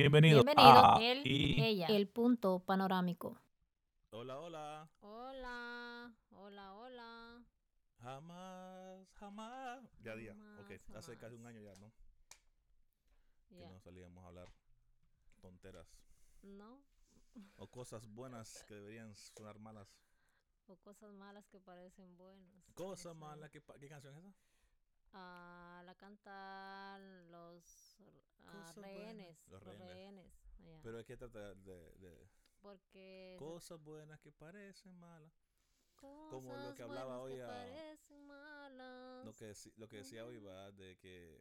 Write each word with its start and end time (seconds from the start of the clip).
Bienvenido. 0.00 0.42
Bienvenido, 0.42 0.96
a 0.96 0.98
él, 1.02 1.22
y- 1.26 1.62
ella, 1.62 1.86
el 1.88 2.08
punto 2.08 2.60
panorámico. 2.60 3.38
Hola, 4.10 4.38
hola. 4.38 4.90
Hola, 5.00 6.14
hola, 6.30 6.74
hola. 6.74 7.44
Jamás, 7.98 9.12
jamás. 9.12 9.84
Ya 10.02 10.16
día. 10.16 10.32
Ok, 10.58 10.70
Jamás, 10.86 10.96
hace 11.04 11.18
casi 11.18 11.36
un 11.36 11.46
año 11.46 11.60
ya, 11.60 11.74
¿no? 11.74 11.92
Que 13.50 13.66
no 13.66 13.78
salíamos 13.78 14.24
a 14.24 14.28
hablar 14.28 14.48
tonteras 15.42 15.86
¿No? 16.42 16.80
o 17.56 17.66
cosas 17.66 18.06
buenas 18.06 18.64
que 18.64 18.74
deberían 18.74 19.14
sonar 19.14 19.58
malas. 19.58 19.94
O 20.66 20.76
cosas 20.76 21.12
malas 21.12 21.46
que 21.48 21.60
parecen 21.60 22.16
buenas. 22.16 22.50
Cosa 22.74 23.10
Eso. 23.10 23.14
mala. 23.16 23.50
¿Qué, 23.50 23.60
canción 23.60 24.14
es 24.14 24.20
esa? 24.20 24.34
Ah, 25.12 25.82
la 25.84 25.94
cantan 25.96 27.30
los 27.30 27.89
ah, 28.46 28.72
buenas. 28.76 28.76
rehenes. 28.76 29.38
Los 29.48 29.62
Los 29.62 29.78
rehenes. 29.78 30.32
Pero 30.82 30.98
es 31.00 31.06
que 31.06 31.16
trata 31.16 31.54
de, 31.54 31.92
de 31.98 32.28
Porque. 32.60 33.36
cosas 33.38 33.80
buenas 33.82 34.20
que 34.20 34.32
parecen 34.32 34.94
malas. 34.98 35.32
cosas 35.96 36.30
como 36.30 36.56
lo 36.56 36.74
que 36.74 36.82
hablaba 36.82 37.20
hoy 37.20 37.34
que 37.34 37.42
a- 37.42 37.46
parecen 37.46 38.26
malas. 38.26 39.24
Lo 39.26 39.32
que, 39.34 39.52
lo 39.76 39.88
que 39.88 39.96
decía 39.98 40.24
hoy 40.24 40.38
va 40.38 40.70
de 40.72 40.96
que 40.98 41.38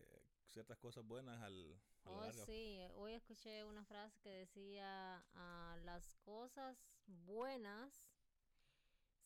ciertas 0.47 0.77
cosas 0.79 1.05
buenas 1.05 1.41
al, 1.41 1.79
a 2.05 2.09
Oh, 2.09 2.21
larga- 2.21 2.45
sí, 2.45 2.79
hoy 2.95 3.13
escuché 3.13 3.63
una 3.63 3.85
frase 3.85 4.19
que 4.21 4.29
decía, 4.29 5.23
ah, 5.33 5.77
las 5.83 6.15
cosas 6.17 6.77
buenas, 7.25 8.09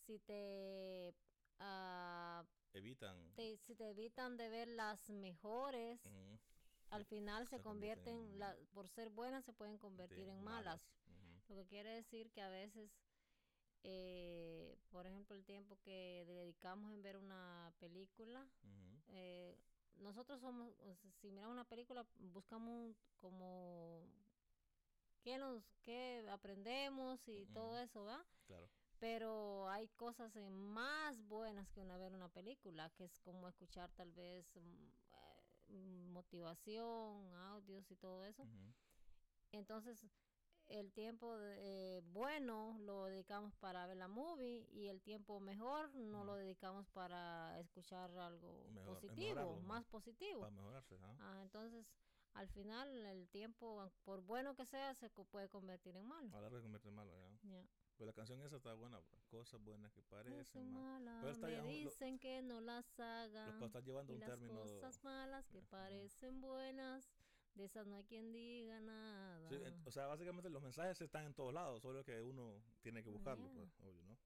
si 0.05 0.19
te, 0.19 1.15
ah, 1.59 2.43
evitan. 2.73 3.15
te- 3.35 3.57
si 3.57 3.73
te 3.75 3.89
evitan 3.89 4.37
de 4.37 4.49
ver 4.49 4.67
las 4.67 5.09
mejores, 5.09 6.05
ujú, 6.05 6.39
al 6.93 7.05
final 7.05 7.47
se, 7.47 7.57
se 7.57 7.61
convierten 7.61 8.13
convierten, 8.15 8.33
en- 8.33 8.39
la- 8.39 8.55
por 8.73 8.87
ser 8.89 9.09
buenas 9.09 9.43
se 9.45 9.53
pueden 9.53 9.77
convertir 9.77 10.25
de 10.25 10.31
en 10.31 10.43
malas. 10.43 10.85
Lo 11.49 11.55
que 11.55 11.65
quiere 11.67 11.89
decir 11.89 12.31
que 12.31 12.41
a 12.41 12.49
veces, 12.49 12.91
eh, 13.83 14.77
por 14.91 15.05
ejemplo, 15.07 15.35
el 15.35 15.43
tiempo 15.43 15.77
que 15.81 16.23
dedicamos 16.27 16.91
en 16.93 17.01
ver 17.01 17.17
una 17.17 17.73
película, 17.79 18.47
eh, 19.09 19.57
nosotros 19.95 20.39
somos, 20.41 20.71
si 21.21 21.31
miramos 21.31 21.53
una 21.53 21.65
película, 21.67 22.05
buscamos 22.33 22.95
como 23.17 24.07
qué 25.21 25.37
nos, 25.37 25.63
qué 25.81 26.25
aprendemos 26.29 27.27
y 27.27 27.45
todo 27.47 27.77
eso, 27.77 28.03
¿va? 28.05 28.25
Claro. 28.45 28.67
Pero 28.99 29.69
hay 29.69 29.87
cosas 29.89 30.33
más 30.49 31.21
buenas 31.27 31.69
que 31.71 31.81
una 31.81 31.97
ver 31.97 32.13
una 32.13 32.29
película, 32.29 32.89
que 32.91 33.03
es 33.05 33.19
como 33.19 33.47
escuchar 33.49 33.91
tal 33.93 34.11
vez 34.13 34.55
mm, 34.55 34.87
motivación, 35.73 37.33
audios 37.35 37.89
y 37.91 37.95
todo 37.95 38.23
eso. 38.25 38.45
Entonces, 39.51 40.05
el 40.67 40.91
tiempo 40.93 41.37
de- 41.37 41.97
eh, 41.97 42.01
bueno 42.13 42.77
lo 42.79 43.05
dedicamos 43.05 43.53
para 43.57 43.85
ver 43.85 43.97
la 43.97 44.07
movie 44.07 44.65
y 44.71 44.87
el 44.87 45.01
tiempo 45.01 45.39
mejor 45.39 45.93
no 45.95 46.23
lo 46.23 46.35
dedicamos 46.35 46.87
para 46.89 47.59
escuchar 47.59 48.09
algo 48.17 48.65
Mejor- 48.71 48.95
positivo, 48.95 49.59
más 49.61 49.85
positivo. 49.85 50.39
Para 50.41 50.51
mejorarse. 50.51 50.97
Ah, 51.19 51.39
entonces, 51.41 51.85
al 52.33 52.47
final, 52.49 52.89
el 53.05 53.27
tiempo, 53.29 53.91
por 54.03 54.21
bueno 54.21 54.55
que 54.55 54.65
sea, 54.65 54.93
se 54.95 55.09
co- 55.11 55.25
puede 55.25 55.49
convertir 55.49 55.95
en 55.95 56.07
malo. 56.07 56.29
A 56.31 56.35
la 56.35 56.41
larga 56.41 56.57
se 56.57 56.63
convierte 56.63 56.89
en 56.89 56.95
malo, 56.95 57.13
¿ya? 57.17 57.39
Ya. 57.49 57.67
Pero 57.95 58.07
la 58.07 58.13
canción 58.13 58.41
esa 58.41 58.55
está 58.57 58.73
buena, 58.73 58.99
pues. 59.01 59.23
cosas 59.27 59.61
buenas 59.61 59.93
que 59.93 60.01
parecen 60.01 60.73
malas. 60.73 61.19
Pero 61.21 61.31
está 61.33 61.47
me 61.47 61.53
ya 61.53 61.59
un- 61.61 61.67
lo- 61.67 61.71
dicen 61.71 62.17
que 62.19 62.41
no 62.41 62.59
las 62.59 62.99
haga. 62.99 63.47
Los 63.47 63.59
que 63.59 63.65
están 63.65 63.83
llevando 63.85 64.13
Y 64.13 64.15
un 64.15 64.19
las 64.21 64.29
término. 64.31 64.59
cosas 64.59 65.03
malas 65.03 65.47
que 65.47 65.61
parecen 65.61 66.41
buenas, 66.41 67.11
de 67.53 67.65
esas 67.65 67.85
no 67.85 67.95
hay 67.95 68.03
quien 68.03 68.31
diga 68.31 68.79
nada. 68.79 69.47
Sí, 69.49 69.55
en- 69.63 69.87
o 69.87 69.91
sea, 69.91 70.07
básicamente 70.07 70.49
los 70.49 70.61
mensajes 70.63 70.99
están 71.01 71.25
en 71.25 71.35
todos 71.35 71.53
lados, 71.53 71.83
solo 71.83 72.03
que 72.03 72.19
uno 72.19 72.63
tiene 72.81 73.03
que 73.03 73.09
buscarlo, 73.11 73.45
Yeah. 73.45 73.55
pues, 73.55 73.79
obvio, 73.81 74.03
¿no? 74.05 74.17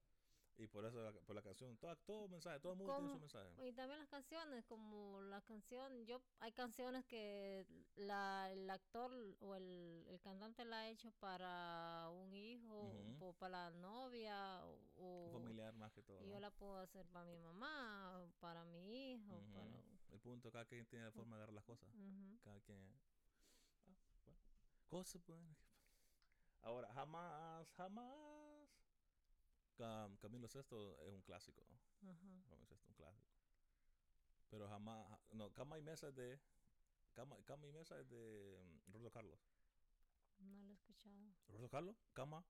Y 0.58 0.66
por 0.66 0.84
eso, 0.84 1.00
la, 1.00 1.12
por 1.12 1.36
la 1.36 1.42
canción, 1.42 1.76
todo, 1.76 1.94
todo 1.98 2.28
mensaje, 2.28 2.58
todo 2.58 2.72
el 2.72 2.78
mundo 2.78 2.92
tiene 2.96 3.12
su 3.12 3.20
mensaje. 3.20 3.68
Y 3.68 3.72
también 3.72 4.00
las 4.00 4.08
canciones, 4.08 4.64
como 4.64 5.20
la 5.22 5.40
canción, 5.42 6.04
yo 6.04 6.20
hay 6.40 6.50
canciones 6.50 7.04
que 7.06 7.64
la, 7.94 8.50
el 8.50 8.68
actor 8.68 9.12
o 9.40 9.54
el, 9.54 10.04
el 10.08 10.20
cantante 10.20 10.64
la 10.64 10.80
ha 10.80 10.88
hecho 10.88 11.12
para 11.20 12.10
un 12.10 12.34
hijo 12.34 12.88
Ujú. 12.90 13.26
o 13.26 13.32
para 13.34 13.70
la 13.70 13.78
novia 13.78 14.64
o, 14.96 15.26
Un 15.26 15.32
familiar 15.42 15.74
más 15.76 15.92
que 15.92 16.02
todo. 16.02 16.20
y 16.24 16.28
yo 16.28 16.34
¿no? 16.34 16.40
la 16.40 16.50
puedo 16.50 16.76
hacer 16.78 17.06
para 17.06 17.24
mi 17.24 17.38
mamá, 17.38 18.18
o 18.18 18.28
para 18.40 18.64
mi 18.64 19.12
hijo, 19.12 19.36
Ujú. 19.36 19.52
para... 19.52 19.68
El 20.10 20.20
punto, 20.20 20.50
cada 20.50 20.64
quien 20.64 20.84
tiene 20.86 21.04
la 21.04 21.12
forma 21.12 21.36
de 21.36 21.42
agarrar 21.42 21.54
las 21.54 21.64
cosas. 21.64 21.88
Ujú. 21.94 22.38
Cada 22.42 22.60
quien. 22.62 22.92
Ah, 23.86 23.94
bueno. 24.24 24.40
Cosas 24.88 25.24
buenas. 25.24 25.56
Ahora, 26.62 26.92
jamás, 26.92 27.70
jamás. 27.74 28.47
Cam- 29.78 30.16
Camilo 30.18 30.48
Sesto 30.48 31.00
es 31.02 31.12
un 31.12 31.22
clásico. 31.22 31.62
¿no? 32.02 32.10
Ajá. 32.10 32.42
Camilo 32.48 32.66
Sesto 32.66 32.88
un 32.88 32.94
clásico. 32.94 33.26
Pero 34.50 34.68
jamás. 34.68 35.06
ja- 35.08 35.20
No, 35.32 35.52
Cama 35.54 35.78
y 35.78 35.82
Mesa 35.82 36.08
es 36.08 36.14
de. 36.16 36.40
Cama, 37.14 37.36
Cama 37.44 37.66
y 37.66 37.72
Mesa 37.72 37.98
es 38.00 38.08
de 38.08 38.58
mm, 38.62 38.92
Roberto 38.92 39.12
Carlos. 39.12 39.38
No 40.38 40.56
lo 40.64 40.70
he 40.70 40.74
escuchado. 40.74 41.16
¿Roberto 41.48 41.68
Carlos? 41.70 41.96
Cama. 42.12 42.44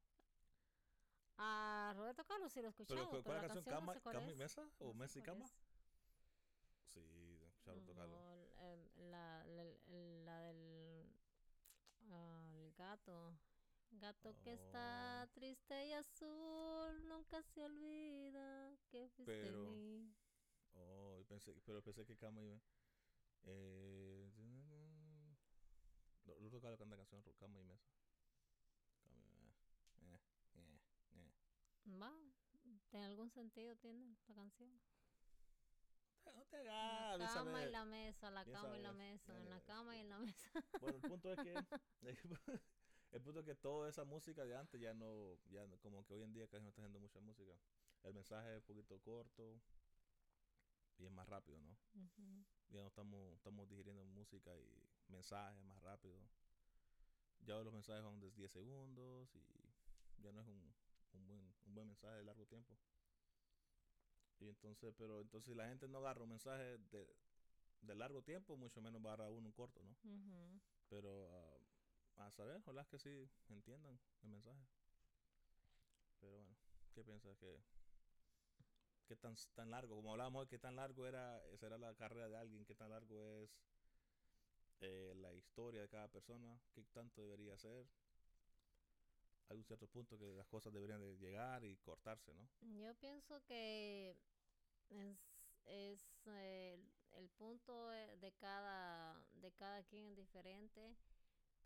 A 1.39 1.93
Roberto 1.97 2.25
Carlos 2.25 2.53
sí 2.53 2.61
lo 2.61 2.67
he 2.67 2.71
escuchado, 2.71 2.97
¿Pero 2.99 3.11
pero, 3.11 3.23
cuál 3.23 3.37
la 3.43 3.49
canción? 3.49 3.75
¿Cama, 3.75 3.95
no 3.95 4.01
sé 4.01 4.11
Cama 4.11 4.27
y 4.27 4.33
es. 4.33 4.39
Mesa? 4.39 4.69
¿O 4.81 4.87
No 4.89 4.95
Mesa 4.95 5.19
y 5.19 5.23
Cama? 5.23 5.45
es. 5.45 5.55
Sí, 6.87 7.39
Roberto 7.65 7.95
Carlos. 7.95 8.19
No, 8.21 8.63
el- 8.63 9.11
la, 9.11 9.45
la, 9.47 9.65
la 10.25 10.41
del 10.41 11.07
ah, 12.11 12.53
el 12.57 12.73
gato. 12.75 13.39
Gato 13.91 14.35
que 14.43 14.53
está 14.53 15.25
Oh. 15.25 15.29
triste 15.35 15.87
y 15.87 15.93
azul, 15.93 17.09
nunca 17.09 17.43
se 17.43 17.63
olvida 17.65 18.77
que 18.91 19.09
fuiste 19.09 19.33
Pero- 19.43 19.71
mí. 19.71 20.15
Oh, 20.75 21.25
pensé, 21.29 21.55
pero 21.65 21.83
pensé 21.83 22.05
que 22.07 22.17
Cama 22.17 22.43
y 22.43 22.61
eh, 23.45 24.31
Roberto 26.25 26.61
Carlos 26.61 26.79
canta 26.79 26.97
canción 26.97 27.23
Ro- 27.25 27.35
Cama 27.39 27.59
y 27.59 27.65
Mesa. 27.65 27.89
Cama 29.03 29.25
y- 29.25 29.47
eh, 30.05 30.21
eh, 30.55 30.81
eh, 31.15 31.33
eh. 31.87 31.97
Va, 32.01 32.13
¿en 32.93 33.03
algún 33.03 33.31
sentido 33.31 33.75
tiene 33.77 34.17
la 34.29 34.35
canción? 34.35 34.71
No 36.37 36.45
te 36.45 36.57
hagas, 36.69 37.19
la 37.19 37.27
cama 37.35 37.65
y 37.65 37.71
la 37.71 37.85
mesa, 37.87 38.31
la 38.31 38.45
cama 38.45 38.77
y 38.79 38.83
la 38.83 38.93
mesa, 38.93 39.37
en 39.39 39.49
la 39.49 39.61
cama 39.63 39.97
y 39.97 40.01
en 40.01 40.11
la 40.11 40.19
mesa. 40.19 40.51
Bueno, 40.81 40.97
el 40.97 41.03
punto 41.11 41.33
es 41.33 41.39
que 41.41 41.55
el 43.13 43.21
punto 43.23 43.41
es 43.41 43.47
que 43.47 43.55
toda 43.55 43.89
esa 43.89 44.05
música 44.05 44.45
de 44.45 44.57
antes 44.57 44.81
ya 44.81 44.95
no, 44.95 45.39
ya 45.51 45.67
no- 45.67 45.79
como 45.79 46.05
que 46.07 46.15
hoy 46.15 46.23
en 46.23 46.33
día 46.33 46.47
casi 46.49 46.63
no 46.63 46.69
está 46.71 46.83
haciendo 46.83 47.01
mucha 47.01 47.21
música. 47.21 47.53
El 48.03 48.15
mensaje 48.15 48.51
es 48.53 48.57
un 48.59 48.63
poquito 48.67 48.99
corto 49.01 49.61
y 50.99 51.05
es 51.05 51.11
más 51.11 51.29
rápido, 51.29 51.61
¿no? 51.61 51.77
Ujú. 51.95 52.45
Ya 52.71 52.83
no 52.83 52.89
estamos, 52.89 53.35
estamos 53.37 53.69
digiriendo 53.69 54.05
música 54.05 54.57
y 54.59 54.89
mensajes 55.09 55.63
más 55.65 55.81
rápido. 55.83 56.19
Ya 57.47 57.55
los 57.63 57.73
mensajes 57.73 58.03
son 58.03 58.21
de 58.21 58.31
10 58.33 58.53
segundos 58.53 59.35
y 59.35 60.23
ya 60.23 60.33
no 60.33 60.41
es 60.41 60.47
un, 60.47 60.75
un 61.13 61.27
buen, 61.27 61.41
un 61.67 61.75
buen 61.75 61.87
mensaje 61.89 62.17
de 62.19 62.25
largo 62.25 62.47
tiempo. 62.47 62.77
Y 64.41 64.49
entonces, 64.49 64.95
pero 64.97 65.21
entonces 65.21 65.47
si 65.53 65.55
la 65.55 65.69
gente 65.69 65.89
no 65.89 65.99
agarra 65.99 66.23
un 66.23 66.29
mensaje 66.31 66.79
de, 66.91 67.07
de 67.83 67.95
largo 67.95 68.23
tiempo, 68.23 68.57
mucho 68.57 68.81
menos 68.81 69.05
va 69.05 69.11
a 69.11 69.15
agarrar 69.15 69.33
uno 69.33 69.53
corto, 69.53 69.83
¿no? 69.83 69.97
Pero 70.89 71.29
ah, 71.33 71.59
a 72.19 72.31
saber, 72.31 72.57
ojalá 72.57 72.85
que 72.85 72.99
sí 72.99 73.31
entiendan 73.49 73.99
el 74.23 74.29
mensaje. 74.29 74.67
Pero 76.21 76.33
bueno, 76.33 76.57
¿qué 76.95 77.05
piensas 77.05 77.37
que 77.39 77.61
qué 79.07 79.17
tan 79.17 79.37
tan 79.55 79.71
largo, 79.71 79.97
como 79.97 80.13
hablábamos 80.13 80.43
hoy, 80.43 80.49
qué 80.49 80.59
tan 80.59 80.77
largo 80.77 81.07
era 81.07 81.41
será 81.59 81.79
la 81.79 81.95
carrera 81.95 82.29
de 82.29 82.37
alguien, 82.37 82.65
qué 82.67 82.75
tan 82.75 82.91
largo 82.91 83.23
es 83.23 83.51
eh, 84.81 85.15
la 85.17 85.33
historia 85.33 85.81
de 85.81 85.89
cada 85.89 86.09
persona, 86.09 86.61
qué 86.75 86.85
tanto 86.93 87.23
debería 87.23 87.57
ser? 87.57 87.87
Hay 89.49 89.57
un 89.57 89.65
cierto 89.65 89.89
punto 89.89 90.19
que 90.19 90.35
las 90.35 90.47
cosas 90.47 90.73
deberían 90.73 91.01
de 91.01 91.17
llegar 91.17 91.65
y 91.65 91.77
cortarse, 91.79 92.35
¿no? 92.35 92.49
Yo 92.61 92.95
pienso 92.97 93.43
que 93.45 94.15
es, 94.91 95.19
es 95.65 96.27
eh, 96.27 96.79
el 97.13 97.31
punto 97.31 97.89
de 97.89 98.19
de 98.19 98.33
cada, 98.33 99.19
de 99.41 99.51
cada 99.53 99.83
quien 99.85 100.07
es 100.11 100.17
diferente, 100.17 100.95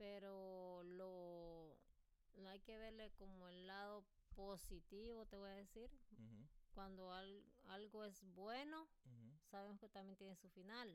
pero 0.02 0.82
lo, 0.82 1.78
lo 2.34 2.48
hay 2.48 2.58
que 2.58 2.76
verle 2.76 3.12
como 3.12 3.46
el 3.48 3.68
lado 3.68 4.04
positivo, 4.34 5.24
te 5.26 5.36
voy 5.36 5.48
a 5.50 5.54
decir. 5.54 5.88
Cuando 6.74 7.12
al- 7.12 7.44
algo 7.68 8.04
es 8.04 8.20
bueno, 8.34 8.88
sabemos 9.48 9.78
que 9.78 9.88
también 9.88 10.16
tiene 10.16 10.34
su 10.34 10.48
final. 10.48 10.90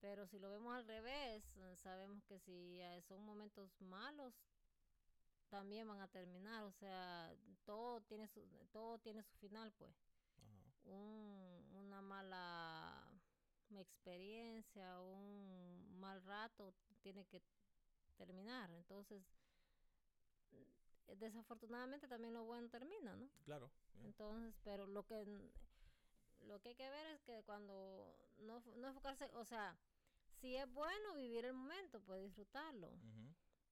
Pero 0.00 0.26
si 0.26 0.38
lo 0.38 0.48
vemos 0.48 0.74
al 0.74 0.86
revés, 0.86 1.44
eh, 1.58 1.76
sabemos 1.76 2.24
que 2.24 2.38
si 2.38 2.80
eh, 2.80 3.02
son 3.02 3.22
momentos 3.22 3.78
malos, 3.82 4.32
también 5.50 5.86
van 5.86 6.00
a 6.00 6.08
terminar. 6.08 6.62
O 6.64 6.72
sea, 6.72 7.36
todo 7.66 8.00
tiene 8.02 8.26
su, 8.28 8.40
todo 8.72 8.98
tiene 9.00 9.22
su 9.22 9.36
final, 9.36 9.70
pues. 9.72 9.94
ajá, 10.38 10.72
Un, 10.84 11.68
una 11.74 12.00
mala 12.00 13.10
experiencia, 13.76 15.00
un 15.00 15.98
mal 15.98 16.22
rato, 16.24 16.72
tiene 17.02 17.24
que 17.26 17.42
terminar. 18.14 18.70
Entonces, 18.70 19.22
mm, 20.52 21.12
desafortunadamente 21.18 22.08
también 22.08 22.34
lo 22.34 22.44
bueno 22.44 22.68
termina, 22.68 23.16
¿no? 23.16 23.28
Claro. 23.44 23.70
yeah. 23.94 24.06
Entonces, 24.06 24.54
pero 24.64 24.86
lo 24.86 25.04
que 25.06 25.24
lo 26.40 26.60
que 26.60 26.70
hay 26.70 26.74
que 26.74 26.90
ver 26.90 27.06
es 27.06 27.22
que 27.22 27.42
cuando 27.44 28.14
no, 28.38 28.60
no 28.76 28.88
enfocarse, 28.88 29.30
o 29.34 29.44
sea, 29.46 29.76
si 30.40 30.56
es 30.56 30.70
bueno 30.72 31.14
vivir 31.14 31.44
el 31.46 31.54
momento, 31.54 32.00
pues 32.02 32.22
disfrutarlo. 32.22 32.90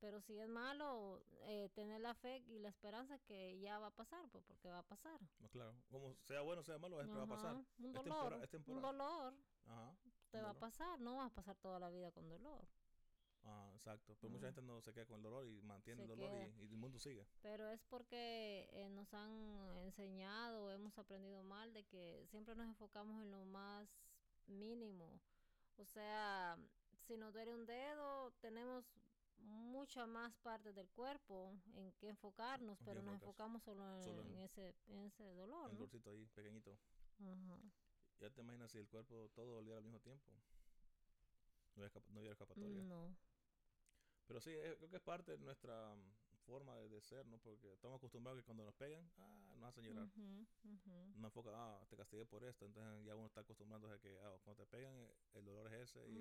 Pero 0.01 0.21
si 0.21 0.37
es 0.41 0.49
malo, 0.49 1.23
eh, 1.43 1.69
tener 1.75 2.01
la 2.01 2.13
fe 2.15 2.39
y 2.49 2.59
la 2.59 2.71
esperanza 2.71 3.19
que 3.21 3.61
ya 3.61 3.79
va 3.79 3.87
a 3.89 3.91
pasar, 3.95 4.27
pues 4.31 4.43
porque 4.45 4.69
va 4.69 4.79
a 4.81 4.83
pasar. 4.83 5.21
No, 5.39 5.49
claro. 5.49 5.77
Como 5.91 6.17
sea 6.23 6.41
bueno 6.41 6.63
o 6.63 6.65
sea 6.65 6.77
malo, 6.79 7.01
es, 7.01 7.09
va 7.09 7.23
a 7.23 7.27
pasar. 7.27 7.51
Ajá, 7.55 7.65
Un 7.79 7.87
Es 7.87 7.93
dolor, 7.95 8.05
tempora- 8.33 8.37
es 8.39 8.43
un 8.43 8.49
temporal. 8.65 8.83
dolor 8.83 9.35
Ajá. 9.67 9.95
te 10.33 10.39
un 10.39 10.45
va 10.45 10.51
a 10.51 10.55
pasar, 10.59 10.99
no 10.99 11.17
vas 11.19 11.31
a 11.31 11.35
pasar 11.35 11.55
toda 11.57 11.79
la 11.79 11.89
vida 11.91 12.11
con 12.11 12.29
dolor. 12.29 12.67
Ajá, 13.45 13.75
exacto. 13.75 14.17
Pero 14.21 14.31
mucha 14.31 14.47
Ah. 14.47 14.53
gente 14.53 14.63
no 14.63 14.81
se 14.81 14.93
queda 14.93 15.07
con 15.07 15.17
el 15.17 15.23
dolor 15.23 15.47
y 15.47 15.61
mantiene 15.63 15.99
Se 15.99 16.03
el 16.05 16.09
dolor 16.17 16.31
y, 16.33 16.63
y 16.63 16.67
el 16.69 16.77
mundo 16.77 16.99
sigue. 16.99 17.27
Pero 17.43 17.69
es 17.69 17.83
porque 17.85 18.69
eh, 18.73 18.89
nos 18.91 19.13
han 19.15 19.77
enseñado, 19.79 20.71
hemos 20.73 20.97
aprendido 20.99 21.43
mal 21.43 21.73
de 21.73 21.85
que 21.85 22.25
siempre 22.29 22.55
nos 22.55 22.67
enfocamos 22.69 23.21
en 23.23 23.31
lo 23.31 23.45
más 23.45 23.89
mínimo. 24.47 25.21
O 25.77 25.85
sea, 25.85 26.57
si 27.07 27.17
nos 27.17 27.33
duele 27.33 27.53
un 27.55 27.67
dedo, 27.67 28.31
tenemos 28.41 28.85
muchas 29.39 30.07
más 30.07 30.37
partes 30.37 30.73
del 30.75 30.89
cuerpo 30.91 31.53
en 31.75 31.91
que 31.95 32.09
enfocarnos, 32.09 32.79
pero 32.85 33.03
nos 33.03 33.15
enfocamos 33.15 33.61
solo 33.65 33.83
en, 33.99 34.05
Solo 34.05 34.23
en- 34.23 34.29
en 34.37 34.39
ese, 34.43 34.75
en 34.87 34.99
ese 35.01 35.25
dolor. 35.35 35.67
El 35.67 35.73
¿no? 35.73 35.79
dolorcito 35.81 36.11
ahí, 36.11 36.27
pequeñito. 36.29 36.79
Ajá. 37.19 37.59
Ya 38.21 38.31
te 38.31 38.41
imaginas 38.41 38.71
si 38.71 38.79
el 38.79 38.87
cuerpo 38.87 39.29
todo 39.35 39.55
doliera 39.57 39.79
al 39.79 39.83
mismo 39.85 39.99
tiempo. 39.99 40.31
No 41.75 41.85
escapa- 41.85 42.09
no 42.11 42.21
había 42.21 42.33
escapatoria. 42.33 42.83
No. 42.83 43.17
Pero 44.33 44.41
sí, 44.41 44.51
eh, 44.51 44.75
creo 44.79 44.89
que 44.89 44.97
es 44.97 45.03
parte 45.03 45.33
de 45.33 45.39
nuestra 45.45 45.95
mm, 45.95 46.37
forma 46.47 46.75
de, 46.77 46.89
de 46.89 47.01
ser, 47.03 47.27
¿no? 47.27 47.37
Porque 47.39 47.71
estamos 47.75 47.99
acostumbrados 47.99 48.41
que 48.41 48.47
cuando 48.47 48.65
nos 48.65 48.75
pegan, 48.75 49.07
ah, 49.19 49.53
nos 49.59 49.69
hacen 49.69 49.85
llorar. 49.85 50.07
Ujú, 50.07 50.47
No 51.21 51.27
enfoca, 51.29 51.51
ah, 51.53 51.85
te 51.91 51.97
castigué 51.99 52.25
por 52.25 52.43
esto. 52.45 52.65
Entonces 52.65 53.05
ya 53.05 53.15
uno 53.15 53.27
está 53.27 53.43
acostumbrado 53.43 53.91
a 53.93 53.99
que 53.99 54.19
ah, 54.23 54.39
cuando 54.43 54.65
te 54.65 54.71
pegan, 54.71 54.95
eh, 54.95 55.15
el 55.35 55.45
dolor 55.45 55.67
es 55.75 55.91
ese. 55.91 56.01
y- 56.09 56.15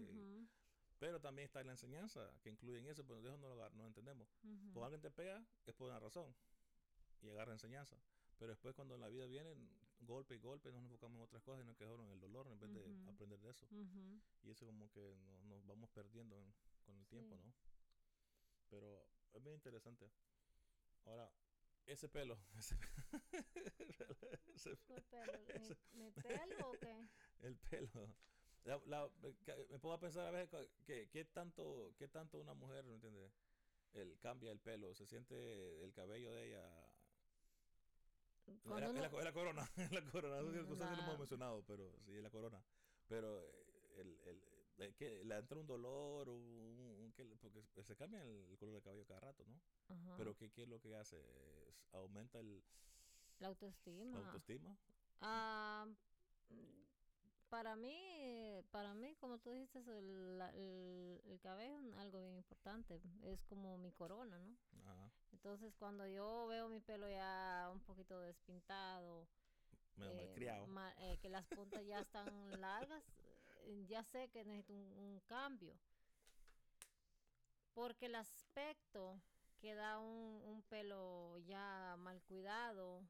pero 1.00 1.22
también 1.22 1.46
está 1.46 1.64
la 1.64 1.72
enseñanza 1.72 2.30
que 2.44 2.50
incluye 2.50 2.80
en 2.80 2.88
eso, 2.88 3.04
pero 3.06 3.22
de 3.22 3.30
eso 3.30 3.38
no 3.38 3.56
lo, 3.56 3.70
no 3.72 3.88
entendemos. 3.88 4.28
Cuando 4.74 4.84
alguien 4.86 5.02
te 5.02 5.10
pega, 5.10 5.42
es 5.66 5.74
por 5.74 5.88
una 5.90 6.00
razón 6.02 6.36
y 7.22 7.30
agarra 7.30 7.54
enseñanza. 7.54 7.96
Pero 8.38 8.52
después, 8.52 8.76
cuando 8.76 8.98
la 8.98 9.08
vida 9.08 9.26
viene, 9.26 9.56
golpe 10.02 10.36
y 10.36 10.40
golpe, 10.40 10.70
nos 10.72 10.82
enfocamos 10.84 11.16
en 11.18 11.24
otras 11.24 11.42
cosas 11.44 11.64
y 11.64 11.66
nos 11.66 11.78
quedamos 11.78 12.06
en 12.08 12.12
el 12.12 12.20
dolor 12.20 12.48
en 12.50 12.60
vez 12.60 12.74
de 12.74 12.86
aprender 13.10 13.40
de 13.40 13.50
eso. 13.52 13.66
Y 14.44 14.50
eso, 14.50 14.66
como 14.66 14.92
que 14.92 15.16
no- 15.16 15.40
nos 15.44 15.66
vamos 15.66 15.90
perdiendo 15.92 16.38
en- 16.38 16.54
con 16.84 16.98
el 16.98 17.06
tiempo. 17.08 17.36
¿no? 17.38 17.54
Pero 18.72 19.06
es 19.34 19.44
bien 19.44 19.56
interesante. 19.56 20.10
Ahora, 21.06 21.32
ese 21.86 22.10
pelo, 22.10 22.38
ese, 22.58 22.76
ese- 24.56 24.78
¿Cuál 24.88 25.04
pelo? 25.04 25.40
¿Mi, 25.60 25.70
mi 26.06 26.12
pelo 26.12 26.70
o 26.70 26.80
qué? 26.80 27.08
el 27.44 27.56
pelo. 27.58 28.16
La- 28.64 28.82
la- 28.86 29.10
me 29.22 29.94
a 29.94 30.00
pensar 30.00 30.26
a 30.28 30.32
veces 30.32 30.70
que, 30.86 31.10
qué 31.10 31.26
tanto, 31.26 31.94
qué 31.98 32.08
tanto 32.08 32.40
una 32.40 32.54
mujer, 32.54 32.86
¿me 32.86 32.94
entiendes? 32.96 33.32
El, 33.94 34.18
cambia 34.20 34.52
el 34.52 34.60
pelo, 34.60 34.94
se 34.96 35.06
siente 35.06 35.84
el 35.84 35.92
cabello 35.94 36.32
de 36.34 36.48
ella. 36.48 36.64
La, 38.66 38.88
es 38.88 38.94
la 38.96 39.08
es 39.08 39.24
la 39.24 39.34
corona, 39.34 39.70
es 39.78 39.92
la 39.92 40.02
corona. 40.12 40.42
No 40.42 40.52
sé 40.52 40.64
no 40.64 40.76
sé 40.76 40.88
si 40.90 40.96
lo 40.96 41.02
hemos 41.02 41.20
mencionado, 41.20 41.64
pero 41.66 41.92
sí, 42.06 42.16
es 42.16 42.24
la 42.24 42.30
corona. 42.30 42.64
Pero 43.08 43.42
eh, 43.42 43.66
el, 43.98 44.20
el, 44.26 44.42
eh, 44.78 44.94
que 44.98 45.24
le 45.26 45.36
entra 45.36 45.60
un 45.60 45.68
dolor, 45.68 46.30
un, 46.30 46.71
que 47.14 47.26
porque 47.42 47.64
se 47.84 47.96
cambia 47.96 48.24
el, 48.24 48.58
color 48.58 48.74
del 48.76 48.84
cabello 48.84 49.06
cada 49.06 49.20
rato, 49.20 49.44
¿no? 49.46 49.60
Ajá. 49.90 50.16
Pero 50.18 50.36
¿qué, 50.36 50.50
¿qué 50.52 50.64
es 50.64 50.68
lo 50.68 50.80
que 50.80 50.96
hace? 50.96 51.18
Es- 51.68 51.82
aumenta 51.94 52.40
el, 52.40 52.64
la 53.40 53.48
autoestima. 53.48 54.20
la 54.20 54.26
autoestima. 54.28 54.78
Ah, 55.22 55.88
para 57.50 57.76
mí, 57.76 58.64
para 58.72 58.94
mí, 58.94 59.16
como 59.20 59.38
tú 59.40 59.50
dijiste, 59.52 59.80
el, 59.80 60.42
el, 60.54 61.22
el 61.26 61.40
cabello 61.42 61.80
es 61.90 61.98
algo 61.98 62.22
bien 62.22 62.36
importante. 62.36 63.02
Es 63.24 63.42
como 63.50 63.78
mi 63.78 63.92
corona, 63.92 64.40
¿no? 64.40 64.56
Ajá. 64.86 65.12
Entonces, 65.34 65.74
cuando 65.78 66.08
yo 66.08 66.48
veo 66.48 66.70
mi 66.70 66.80
pelo 66.80 67.10
ya 67.10 67.70
un 67.72 67.80
poquito 67.82 68.20
despintado, 68.22 69.28
Medio 69.98 70.22
eh, 70.22 70.34
eh, 71.00 71.18
que 71.22 71.30
las 71.30 71.46
puntas 71.48 71.86
ya 71.86 72.00
están 72.00 72.26
largas, 72.62 73.04
eh, 73.64 73.86
ya 73.88 74.04
sé 74.04 74.30
que 74.30 74.44
necesito 74.46 74.74
un, 74.74 74.94
un 74.98 75.20
cambio. 75.28 75.76
Porque 77.74 78.08
el 78.08 78.16
aspecto 78.16 79.22
que 79.60 79.76
da 79.76 80.00
un, 80.00 80.42
un 80.44 80.62
pelo 80.64 81.38
ya 81.40 81.96
mal 82.00 82.22
cuidado, 82.24 83.04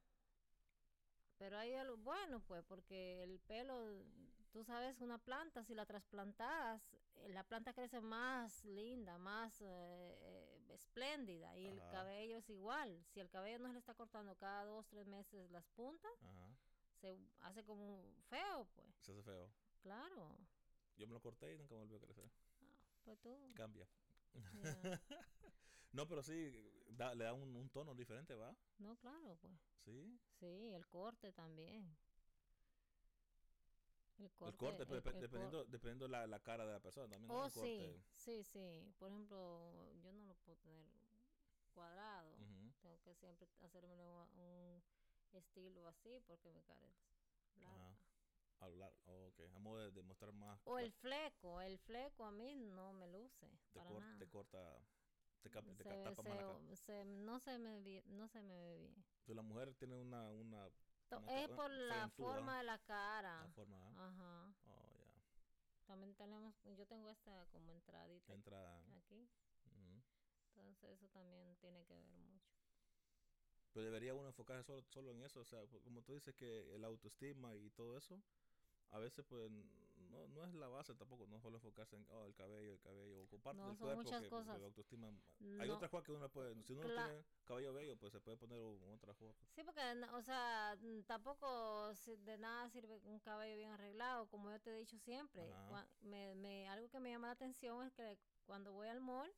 pero 1.38 1.58
hay 1.58 1.74
algo 1.74 1.98
bueno, 1.98 2.40
pues, 2.42 2.64
porque 2.66 3.24
el 3.24 3.40
pelo, 3.40 4.04
tú 4.52 4.64
sabes, 4.64 5.02
una 5.02 5.18
planta, 5.18 5.64
si 5.64 5.74
la 5.74 5.88
trasplantas, 5.88 6.94
eh, 7.16 7.30
la 7.30 7.44
planta 7.44 7.74
crece 7.74 8.00
más 8.00 8.64
linda, 8.66 9.18
más 9.18 9.60
eh, 9.62 9.66
eh, 9.68 10.66
espléndida, 10.70 11.58
y 11.58 11.66
el 11.66 11.82
cabello 11.90 12.38
es 12.38 12.50
igual. 12.50 13.04
Si 13.08 13.20
el 13.20 13.30
cabello 13.30 13.58
no 13.58 13.70
se 13.70 13.74
le 13.74 13.80
está 13.80 13.96
cortando 13.96 14.36
cada 14.36 14.66
dos, 14.66 14.86
tres 14.90 15.08
meses 15.08 15.50
las 15.50 15.68
puntas, 15.70 16.12
Ajá. 16.22 16.56
se 17.00 17.18
hace 17.40 17.64
como 17.64 18.04
feo, 18.30 18.68
pues. 18.76 18.94
Se 19.00 19.14
hace 19.14 19.24
feo. 19.24 19.50
Claro. 19.82 20.38
Yo 20.98 21.08
me 21.08 21.14
lo 21.14 21.22
corté 21.22 21.56
y 21.56 21.58
nunca 21.58 21.74
volvió 21.74 21.98
a 21.98 22.02
crecer. 22.02 22.30
Ah, 22.60 23.02
pues 23.04 23.20
tú. 23.20 23.52
Cambia. 23.56 23.88
No, 25.94 26.08
pero 26.08 26.24
sí, 26.24 26.50
da- 26.88 27.14
le 27.14 27.26
da 27.26 27.34
un, 27.34 27.54
un 27.56 27.70
tono 27.70 27.94
diferente, 27.94 28.34
¿va? 28.36 28.56
No, 28.80 28.96
claro, 28.98 29.36
pues. 29.42 29.54
Sí. 29.84 30.18
Sí, 30.40 30.72
el 30.74 30.88
corte 30.88 31.34
también. 31.34 31.98
El 34.20 34.32
corte. 34.32 34.52
el 34.54 34.58
corte, 34.58 34.86
pero 34.86 34.98
el- 34.98 35.04
depe- 35.04 35.08
el 35.08 35.14
cor- 35.14 35.22
dependiendo, 35.22 35.66
dependiendo 35.66 36.08
la, 36.08 36.28
la 36.28 36.40
cara 36.40 36.66
de 36.66 36.72
la 36.74 36.80
persona 36.80 37.10
también. 37.10 37.30
Oh, 37.32 37.50
corte. 37.50 38.04
sí, 38.16 38.44
sí, 38.44 38.44
sí. 38.44 38.94
Por 39.00 39.10
ejemplo, 39.10 39.92
yo 40.02 40.14
no 40.14 40.26
lo 40.28 40.36
puedo 40.36 40.58
tener 40.60 40.86
cuadrado. 41.74 42.38
Tengo 42.82 43.00
que 43.02 43.14
siempre 43.16 43.48
hacerme 43.64 43.94
un 43.96 44.82
estilo 45.34 45.88
así 45.88 46.20
porque 46.26 46.52
mi 46.52 46.62
cara 46.64 46.88
es 46.88 47.62
larga. 47.62 47.98
A 48.62 48.70
lo 48.70 48.76
largo. 48.78 49.28
Ok. 49.28 49.40
A 49.56 49.60
modo 49.60 49.80
de, 49.80 49.92
de 49.92 50.04
mostrar 50.04 50.32
más. 50.34 50.60
O 50.66 50.78
el 50.78 50.92
fleco, 50.92 51.62
el 51.62 51.78
fleco 51.80 52.26
a 52.26 52.32
mí 52.32 52.56
no 52.56 52.94
me 52.94 53.08
luce 53.08 53.48
te, 53.74 53.80
para 53.80 53.90
cor- 53.90 54.00
nada. 54.02 54.20
te 54.20 54.28
corta. 54.28 54.78
Te, 55.42 55.50
cap- 55.50 55.66
te 55.66 55.84
Se 55.84 55.90
más 55.90 56.26
la 56.26 56.76
se- 56.76 57.06
no 57.06 57.40
se 57.40 57.58
me 57.58 57.80
vi- 57.80 58.04
no 58.06 58.28
se 58.28 58.42
me 58.42 58.54
ve 58.60 58.78
bien. 58.78 58.94
Entonces, 58.96 59.36
la 59.36 59.42
mujer 59.42 59.74
tiene 59.76 59.96
una. 59.96 60.32
una, 60.32 60.68
es 60.68 61.48
una 61.48 61.56
por 61.56 61.72
la 61.72 62.10
forma 62.10 62.58
de 62.60 62.64
la 62.64 62.78
cara. 62.80 63.42
La 63.44 63.52
forma. 63.54 63.78
¿ah? 63.98 64.08
Ajá. 64.08 64.54
Oh, 64.68 64.94
ya. 65.00 65.12
También 65.88 66.14
tenemos, 66.16 66.56
yo 66.78 66.86
tengo 66.86 67.10
esta 67.10 67.46
como 67.48 67.72
entradita 67.72 68.34
Entra. 68.34 68.78
aquí. 68.98 69.28
ujú. 69.66 70.02
Entonces 70.56 70.92
eso 70.92 71.08
también 71.10 71.56
tiene 71.58 71.84
que 71.86 71.96
ver 71.96 72.06
mucho. 72.06 72.52
Pero 73.74 73.86
debería 73.86 74.14
uno 74.14 74.28
enfocarse 74.28 74.64
solo, 74.64 74.84
solo 74.90 75.12
en 75.12 75.22
eso. 75.24 75.40
O 75.40 75.46
sea, 75.46 75.66
como 75.84 76.02
tú 76.04 76.14
dices 76.14 76.36
que 76.36 76.76
el 76.76 76.84
autoestima 76.84 77.56
y 77.56 77.70
todo 77.72 77.98
eso, 77.98 78.22
a 78.92 79.00
veces 79.00 79.26
pues 79.28 79.50
no, 80.12 80.28
no 80.28 80.44
es 80.44 80.54
la 80.56 80.68
base 80.68 80.94
tampoco, 80.96 81.26
no 81.28 81.40
solo 81.40 81.58
enfocarse 81.58 81.96
en 81.96 82.06
oh, 82.12 82.26
el 82.26 82.34
cabello, 82.36 82.74
el 82.74 82.80
cabello, 82.82 83.24
o 83.24 83.38
parte 83.40 83.60
No, 83.62 83.68
del 83.68 83.78
son 83.78 83.88
cuerpo 83.88 84.04
muchas 84.04 84.22
que 84.24 84.30
cosas. 84.30 84.48
pues, 84.50 84.60
la 84.62 84.68
autoestima. 84.68 85.08
Hay 85.60 85.70
otras 85.70 85.90
cosas 85.92 86.06
que 86.06 86.12
uno 86.12 86.30
puede, 86.30 86.54
si 86.64 86.74
uno 86.74 86.84
no 86.84 86.90
Cla- 86.90 87.06
tiene 87.06 87.24
cabello 87.46 87.74
bello, 87.74 87.98
pues 87.98 88.12
se 88.12 88.20
puede 88.20 88.38
poner 88.38 88.60
u- 88.60 88.80
otras 88.94 89.16
cosas. 89.18 89.36
Sí, 89.56 89.64
porque, 89.64 89.82
o 90.14 90.22
sea, 90.22 90.78
tampoco 91.08 91.94
de 92.26 92.38
nada 92.38 92.70
sirve 92.70 92.98
un 93.06 93.20
cabello 93.20 93.56
bien 93.58 93.72
arreglado, 93.72 94.28
como 94.28 94.52
yo 94.52 94.60
te 94.60 94.72
he 94.72 94.78
dicho 94.80 94.98
siempre. 95.00 95.42
Me, 96.02 96.36
me, 96.36 96.68
algo 96.70 96.90
que 96.90 97.00
me 97.00 97.12
llama 97.12 97.28
la 97.28 97.34
atención 97.34 97.86
es 97.86 97.94
que 97.94 98.18
cuando 98.46 98.74
voy 98.74 98.88
al 98.88 99.00
mall, 99.00 99.32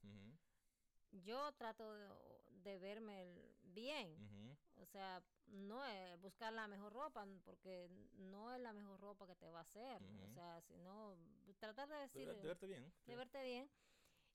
yo 1.26 1.52
trato 1.54 1.94
de, 1.94 2.10
de 2.64 2.80
verme 2.80 3.28
bien. 3.74 4.16
O 4.82 4.86
sea, 4.86 5.22
no 5.48 5.86
es 5.86 6.20
buscar 6.22 6.52
la 6.54 6.68
mejor 6.68 6.94
ropa, 6.94 7.26
porque 7.44 7.90
no 8.16 8.54
es 8.54 8.60
la 8.62 8.74
mejor 8.74 9.00
ropa 9.00 9.28
que 9.28 9.36
te 9.36 9.50
va 9.50 9.60
a 9.60 9.64
hacer. 9.64 10.02
O 10.24 10.30
sea, 10.34 10.62
sino 10.62 11.16
tratar 11.60 11.88
de 11.88 11.96
De, 11.96 12.02
decir, 12.02 12.28
de 12.28 12.48
verte 12.48 12.68
bien. 12.68 12.94
de 13.06 13.16
verte 13.16 13.44
bien. 13.44 13.70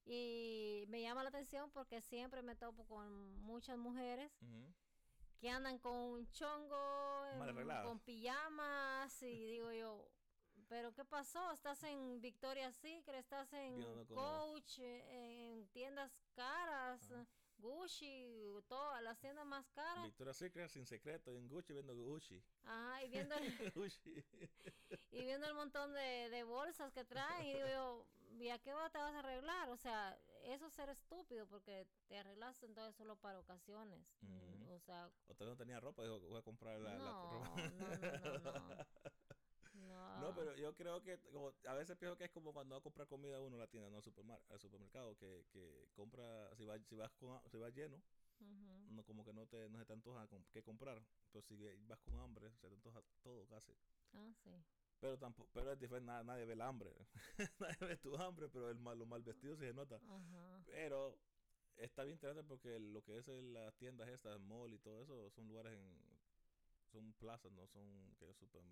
Y 0.05 0.85
me 0.89 1.03
llama 1.03 1.23
la 1.23 1.29
atención 1.29 1.71
porque 1.71 2.01
siempre 2.01 2.41
me 2.43 2.57
topo 2.57 2.87
con 2.87 3.41
muchas 3.43 3.77
mujeres 3.77 4.33
que 5.39 5.51
andan 5.51 5.79
con 5.79 5.93
un 5.95 6.31
chongo, 6.31 7.25
con 7.85 7.99
pijamas 8.01 9.23
y 9.23 9.47
digo 9.47 9.71
yo, 9.73 10.09
pero 10.69 10.93
¿qué 10.95 11.05
pasó? 11.05 11.51
¿Estás 11.53 11.83
en 11.85 12.21
Victoria's 12.21 12.77
Secret? 12.77 13.17
¿Estás 13.21 13.53
en 13.53 13.81
Coach? 14.15 14.79
eh, 14.79 15.53
¿En 15.53 15.69
tiendas 15.69 16.11
caras? 16.35 17.13
Gucci? 17.59 18.27
Todas 18.69 19.03
las 19.03 19.19
tiendas 19.19 19.47
más 19.47 19.67
caras. 19.71 20.05
Victoria's 20.05 20.37
Secret 20.37 20.69
sin 20.71 20.87
secreto, 20.87 21.37
en 21.37 21.49
Gucci 21.49 21.73
viendo 21.73 21.95
Gucci. 21.95 22.43
Ajá, 22.65 23.03
y 23.05 23.09
viendo 23.11 23.35
el, 23.37 23.73
Gucci. 23.75 24.25
y 25.13 25.21
viendo 25.23 25.47
el 25.47 25.55
montón 25.55 25.93
de, 25.93 26.29
de 26.31 26.43
bolsas 26.45 26.93
que 26.93 27.05
traen 27.05 27.47
y 27.47 27.55
digo 27.55 27.69
yo, 27.69 28.07
¿y 28.39 28.49
a 28.51 28.59
qué 28.59 28.71
te 28.93 28.99
vas 28.99 29.15
a 29.15 29.19
arreglar? 29.19 29.69
O 29.71 29.77
sea, 29.77 30.19
eso 30.45 30.67
es 30.67 30.73
ser 30.73 30.89
estúpido 30.89 31.47
porque 31.49 31.87
te 32.07 32.19
arreglaste 32.19 32.67
entonces 32.67 32.95
solo 32.97 33.17
para 33.17 33.39
ocasiones. 33.39 34.07
Mm, 34.23 34.63
Ujú. 34.63 34.73
O 34.75 34.81
sea, 34.81 35.11
Usted 35.29 35.47
no 35.47 35.57
tenía 35.57 35.81
ropa, 35.81 36.03
dijo, 36.03 36.21
voy 36.21 36.39
a 36.39 36.43
comprar 36.43 36.79
la, 36.81 36.93
la 36.93 36.99
no, 36.99 37.31
ropa. 37.33 37.57
no, 37.57 38.39
no, 38.39 38.39
no, 38.39 38.69
no. 38.69 38.87
No. 39.99 40.21
No, 40.21 40.35
pero 40.35 40.55
yo 40.55 40.75
creo 40.75 41.03
que 41.03 41.19
como, 41.33 41.53
a 41.67 41.75
veces 41.75 41.97
pienso 41.97 42.17
que 42.17 42.25
es 42.25 42.31
como 42.31 42.53
cuando 42.53 42.75
va 42.75 42.79
a 42.79 42.83
comprar 42.83 43.07
comida 43.09 43.41
uno 43.41 43.57
a 43.57 43.61
la 43.61 43.67
tienda, 43.67 43.91
no 43.91 43.97
al, 43.97 44.03
supermar- 44.03 44.41
al 44.49 44.61
supermercado, 44.61 45.17
que, 45.17 45.45
que 45.51 45.89
compra, 45.95 46.55
si, 46.57 46.65
va, 46.65 46.79
si, 46.85 46.95
vas 46.97 47.11
con, 47.15 47.41
si 47.51 47.57
vas 47.59 47.75
lleno, 47.75 47.97
Ujú. 48.41 48.95
no 48.95 49.05
como 49.05 49.25
que 49.25 49.33
no 49.33 49.47
te, 49.47 49.69
no 49.69 49.79
se 49.79 49.85
te 49.85 49.93
antoja 49.93 50.27
qué 50.53 50.63
comprar. 50.63 51.03
Pero 51.33 51.43
si 51.43 51.57
vas 51.89 52.01
con 52.01 52.15
hambre, 52.21 52.51
se 52.51 52.59
te 52.59 52.67
antoja 52.69 53.03
todo 53.23 53.47
casi. 53.47 53.73
Ah, 54.15 54.33
sí. 54.43 54.51
Pero 55.01 55.19
tampoco, 55.19 55.49
pero 55.53 55.73
es 55.73 55.79
diferente, 55.79 56.07
na- 56.11 56.25
nadie 56.25 56.45
ve 56.45 56.55
el 56.55 56.61
hambre. 56.61 56.93
nadie 57.61 57.77
ve 57.87 57.97
tu 57.97 58.17
hambre, 58.17 58.49
pero 58.49 58.71
el 58.71 58.79
mal, 58.79 58.99
lo 58.99 59.07
mal 59.07 59.23
vestido 59.23 59.57
sí 59.57 59.63
se 59.67 59.75
nota. 59.75 59.97
Ajá. 59.97 60.63
Pero 60.67 61.19
está 61.77 62.03
bien 62.03 62.15
interesante 62.15 62.47
porque 62.49 62.79
lo 62.81 63.03
que 63.03 63.19
es 63.19 63.29
el- 63.29 63.53
las 63.53 63.75
tiendas 63.77 64.09
estas, 64.09 64.41
mall 64.41 64.73
y 64.73 64.79
todo 64.79 65.01
eso, 65.03 65.31
son 65.31 65.47
lugares 65.47 65.73
en, 65.73 66.19
son 66.91 67.13
plazas, 67.15 67.53
no 67.53 67.67
son 67.69 68.15
que 68.19 68.33
super 68.35 68.63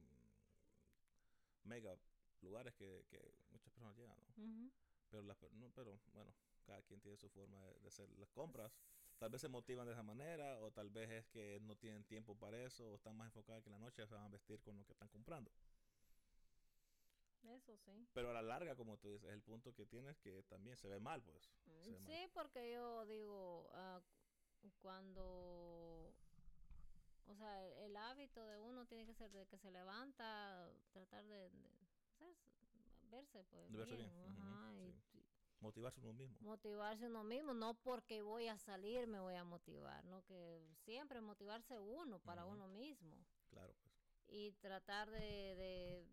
mega 1.67 1.97
lugares 2.41 2.75
que, 2.75 3.05
que 3.09 3.21
muchas 3.51 3.73
personas 3.73 3.97
llegan, 3.97 4.19
¿no? 4.37 4.71
Pero 5.11 5.23
las 5.23 5.41
no, 5.53 5.71
pero 5.71 6.01
bueno, 6.13 6.35
cada 6.65 6.83
quien 6.83 7.01
tiene 7.01 7.17
su 7.17 7.29
forma 7.29 7.63
de, 7.65 7.79
de 7.81 7.89
hacer 7.89 8.09
las 8.19 8.31
compras. 8.31 8.73
Tal 9.19 9.31
vez 9.31 9.41
se 9.41 9.49
motivan 9.49 9.87
de 9.87 9.93
esa 9.93 10.03
manera, 10.03 10.61
o 10.61 10.71
tal 10.71 10.91
vez 10.91 11.11
es 11.11 11.27
que 11.29 11.59
no 11.63 11.75
tienen 11.77 12.05
tiempo 12.05 12.35
para 12.37 12.61
eso, 12.61 12.91
o 12.91 12.95
están 12.97 13.17
más 13.17 13.27
enfocados 13.27 13.63
que 13.63 13.71
en 13.71 13.75
la 13.75 13.79
noche 13.79 14.07
se 14.07 14.15
van 14.15 14.25
a 14.25 14.29
vestir 14.29 14.61
con 14.61 14.77
lo 14.77 14.85
que 14.85 14.93
están 14.93 15.09
comprando. 15.09 15.51
Eso 17.55 17.77
sí. 17.77 18.07
Pero 18.13 18.31
a 18.31 18.33
la 18.35 18.43
larga, 18.43 18.75
como 18.75 18.99
tú 18.99 19.09
dices, 19.09 19.31
el 19.31 19.43
punto 19.43 19.73
que 19.75 19.87
tienes 19.87 20.19
que 20.19 20.43
también 20.45 20.77
se 20.77 20.89
ve 20.89 20.99
mal, 20.99 21.23
pues. 21.23 21.51
mal. 21.67 22.07
Sí, 22.07 22.29
porque 22.35 22.73
yo 22.73 23.07
digo, 23.07 23.71
ah, 23.73 24.01
cuando, 24.81 26.13
o 27.29 27.35
sea, 27.35 27.67
el, 27.67 27.73
el 27.91 27.97
hábito 27.97 28.45
de 28.47 28.57
uno 28.59 28.87
tiene 28.87 29.07
que 29.07 29.15
ser 29.15 29.31
de 29.33 29.47
que 29.47 29.59
se 29.59 29.71
levanta, 29.71 30.71
tratar 30.93 31.25
de, 31.25 31.51
de 31.51 31.71
hacerse- 32.19 32.51
verse 33.11 33.45
pues 33.45 33.71
De 33.73 33.79
verse 33.79 33.95
bien, 33.97 34.11
bien, 34.15 34.33
ujú, 34.33 34.43
ajá, 34.43 34.75
y- 34.75 34.93
sí. 35.13 35.23
Motivarse 35.61 36.01
uno 36.01 36.13
mismo. 36.13 36.37
motivarse 36.41 37.07
uno 37.07 37.25
mismo, 37.25 37.55
no 37.55 37.73
porque 37.75 38.21
voy 38.23 38.47
a 38.47 38.59
salir 38.59 39.07
me 39.07 39.19
voy 39.21 39.35
a 39.35 39.43
motivar, 39.45 40.05
no 40.05 40.23
que 40.25 40.63
siempre 40.85 41.21
motivarse 41.21 41.79
uno 41.81 42.19
para 42.21 42.45
uno 42.45 42.69
mismo 42.69 43.17
Claro, 43.51 43.75
pues. 43.83 43.95
y 44.29 44.53
tratar 44.61 45.11
de, 45.11 45.19
de 45.57 46.05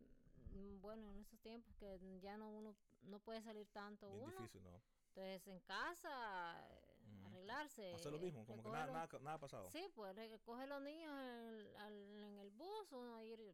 mm, 0.53 0.81
bueno, 0.81 1.11
en 1.11 1.19
esos 1.19 1.39
tiempos 1.41 1.75
que 1.75 1.99
ya 2.21 2.37
no 2.37 2.49
uno 2.49 2.73
no 3.03 3.19
puede 3.19 3.41
salir 3.41 3.67
tanto 3.73 4.07
Bien 4.07 4.23
uno, 4.23 4.39
difícil, 4.39 4.63
¿no? 4.63 4.81
entonces 5.09 5.47
en 5.47 5.59
casa. 5.61 6.67
Arreglarse. 7.43 7.93
Hacer 7.93 8.11
lo 8.11 8.19
mismo, 8.19 8.45
como 8.45 8.63
que 8.63 8.69
nada, 8.69 8.85
recogerlo- 8.87 8.93
nada, 8.93 9.19
nada 9.23 9.33
ha 9.35 9.39
pasado. 9.39 9.69
Sí, 9.71 9.89
pues 9.95 10.15
coge 10.43 10.65
los 10.67 10.81
niños 10.81 11.11
en 11.11 11.27
el, 11.29 11.75
al- 11.77 12.23
en 12.23 12.39
el 12.39 12.49
bus, 12.51 12.91
uno 12.91 13.21
ir 13.23 13.53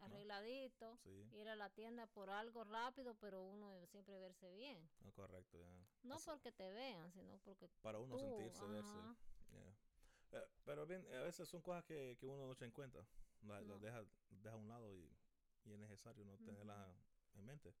arregladito, 0.00 0.96
Sí, 1.02 1.28
ir 1.32 1.48
a 1.48 1.56
la 1.56 1.70
tienda 1.70 2.06
por 2.06 2.30
algo 2.30 2.64
rápido, 2.64 3.14
pero 3.16 3.42
uno 3.42 3.84
siempre 3.86 4.18
verse 4.18 4.50
bien. 4.52 4.88
no, 5.00 5.12
correcto, 5.12 5.58
ya. 5.58 5.66
No 6.04 6.14
Así- 6.16 6.30
porque 6.30 6.52
te 6.52 6.70
vean, 6.72 7.10
sino 7.12 7.36
porque 7.38 7.68
para 7.82 7.98
uno 7.98 8.16
tú, 8.16 8.20
sentirse, 8.20 8.66
verse. 8.66 8.90
ajá. 8.90 9.16
yeah. 9.50 9.74
Eh, 10.40 10.46
pero 10.64 10.86
bien, 10.86 11.04
a 11.14 11.22
veces 11.22 11.48
son 11.48 11.62
cosas 11.62 11.84
que, 11.84 12.16
que 12.20 12.26
uno 12.26 12.46
no 12.46 12.52
echa 12.52 12.64
en 12.64 12.70
cuenta. 12.72 13.04
La- 13.42 13.60
Las 13.60 13.66
No. 13.66 13.78
deja, 13.78 14.04
deja 14.30 14.54
a 14.54 14.58
un 14.58 14.68
lado 14.68 14.94
y, 14.94 15.10
y 15.64 15.72
es 15.72 15.78
necesario 15.78 16.24
no 16.24 16.36
tenerlas 16.38 16.88
en 17.38 17.46
mente. 17.46 17.74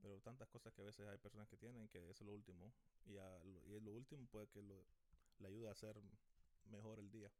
Pero 0.00 0.20
tantas 0.20 0.48
cosas 0.48 0.72
que 0.72 0.80
a 0.80 0.84
veces 0.84 1.06
hay 1.08 1.18
personas 1.18 1.48
que 1.48 1.56
tienen 1.56 1.88
que 1.88 1.98
eso 2.10 2.22
es 2.22 2.26
lo 2.26 2.32
último. 2.32 2.72
Y, 3.04 3.16
a 3.18 3.44
lo, 3.44 3.66
y 3.66 3.80
lo 3.80 3.92
último 3.92 4.26
puede 4.26 4.48
que 4.48 4.62
lo, 4.62 4.86
le 5.38 5.48
ayude 5.48 5.68
a 5.68 5.72
hacer 5.72 6.00
mejor 6.70 6.98
el 6.98 7.10
día. 7.10 7.30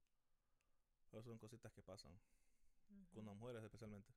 Pero 1.11 1.23
son 1.23 1.39
cositas 1.39 1.73
que 1.73 1.83
pasan. 1.83 2.19
Con 3.15 3.27
las 3.27 3.37
mujeres 3.37 3.63
especialmente. 3.63 4.13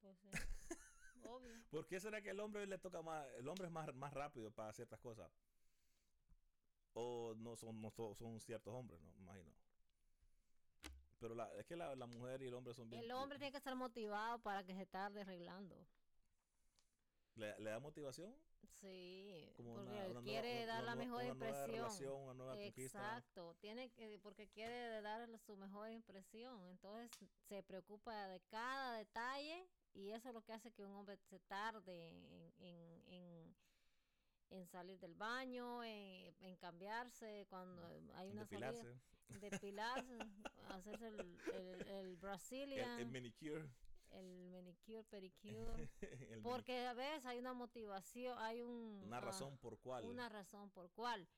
Pues 0.00 0.18
sí. 0.18 0.28
Obvio. 1.26 1.54
¿Por 1.70 1.86
qué 1.86 2.00
será 2.00 2.20
que 2.20 2.30
el 2.30 2.40
hombre 2.40 2.66
le 2.66 2.78
toca 2.78 3.02
más, 3.02 3.26
el 3.36 3.48
hombre 3.48 3.66
es 3.66 3.72
más, 3.72 3.94
más 3.94 4.12
rápido 4.12 4.50
para 4.50 4.72
ciertas 4.72 5.00
cosas? 5.00 5.30
O 6.92 7.34
no 7.36 7.56
son, 7.56 7.80
no 7.80 7.90
son 7.90 8.40
ciertos 8.40 8.72
hombres, 8.72 9.00
no, 9.00 9.12
me 9.14 9.22
imagino. 9.22 9.50
Pero 11.18 11.34
la, 11.34 11.52
es 11.54 11.64
que 11.66 11.76
la, 11.76 11.96
la 11.96 12.06
mujer 12.06 12.42
y 12.42 12.46
el 12.46 12.54
hombre 12.54 12.74
son 12.74 12.90
bien... 12.90 13.02
El 13.02 13.10
hombre 13.12 13.38
tiene 13.38 13.50
que 13.50 13.58
estar 13.58 13.74
motivado 13.74 14.38
para 14.40 14.62
que 14.64 14.74
se 14.74 14.86
tarde 14.86 15.22
arreglando. 15.22 15.86
¿Le, 17.36 17.58
le 17.58 17.70
da 17.70 17.80
motivación? 17.80 18.34
Sí, 18.80 19.52
Como 19.56 19.74
porque 19.74 19.90
una, 19.90 20.04
él 20.04 20.10
una 20.12 20.20
quiere 20.22 20.66
nueva, 20.66 20.72
dar 20.72 20.82
una 20.82 20.90
la 20.90 20.94
mejor 20.96 21.24
nueva 21.24 21.28
impresión. 21.34 21.66
relación, 21.70 22.22
una 22.22 22.34
nueva 22.34 22.56
conquista. 22.56 22.98
Exacto, 22.98 23.54
tiene 23.60 23.90
que, 23.90 24.18
porque 24.22 24.48
quiere 24.48 25.00
dar 25.00 25.28
su 25.38 25.56
mejor 25.56 25.90
impresión, 25.90 26.66
entonces 26.68 27.10
se 27.48 27.62
preocupa 27.62 28.28
de 28.28 28.40
cada 28.50 28.98
detalle 28.98 29.66
y 29.94 30.10
eso 30.10 30.28
es 30.28 30.34
lo 30.34 30.42
que 30.42 30.52
hace 30.52 30.70
que 30.72 30.84
un 30.84 30.92
hombre 30.94 31.16
se 31.16 31.38
tarde 31.40 32.08
en, 32.10 32.52
en, 32.58 33.02
en, 33.06 33.56
en 34.50 34.66
salir 34.68 34.98
del 35.00 35.14
baño, 35.14 35.82
en, 35.84 36.34
en 36.40 36.56
cambiarse 36.56 37.46
cuando 37.48 37.86
hay 38.14 38.30
una 38.30 38.44
salida, 38.46 38.72
Depilarse. 38.72 39.00
depilarse, 39.28 40.18
hacerse 40.68 41.08
el, 41.08 41.20
el, 41.20 41.88
el 41.88 41.88
El, 41.88 42.16
Brazilian, 42.16 43.00
el 43.00 43.10
manicure. 43.10 43.68
El 44.14 44.50
manicure, 44.50 45.04
pedicure, 45.04 45.88
el 46.30 46.42
porque 46.42 46.86
a 46.86 46.94
veces 46.94 47.26
hay 47.26 47.38
una 47.38 47.52
motivación, 47.52 48.36
hay 48.38 48.62
un... 48.62 49.02
una 49.04 49.18
ah, 49.18 49.20
razón 49.20 49.56
por 49.58 49.78
cuál. 49.78 50.04
una 50.04 50.28
razón 50.28 50.70
por 50.70 50.90
cual. 50.90 51.28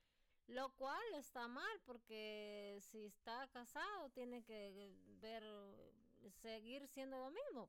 Lo 0.48 0.72
cual 0.76 1.02
está 1.14 1.48
mal 1.48 1.80
porque 1.84 2.78
si 2.80 3.06
está 3.06 3.48
casado 3.48 4.10
tiene 4.10 4.44
que 4.44 4.92
ver, 5.20 5.42
seguir 6.30 6.86
siendo 6.88 7.18
lo 7.18 7.30
mismo, 7.30 7.68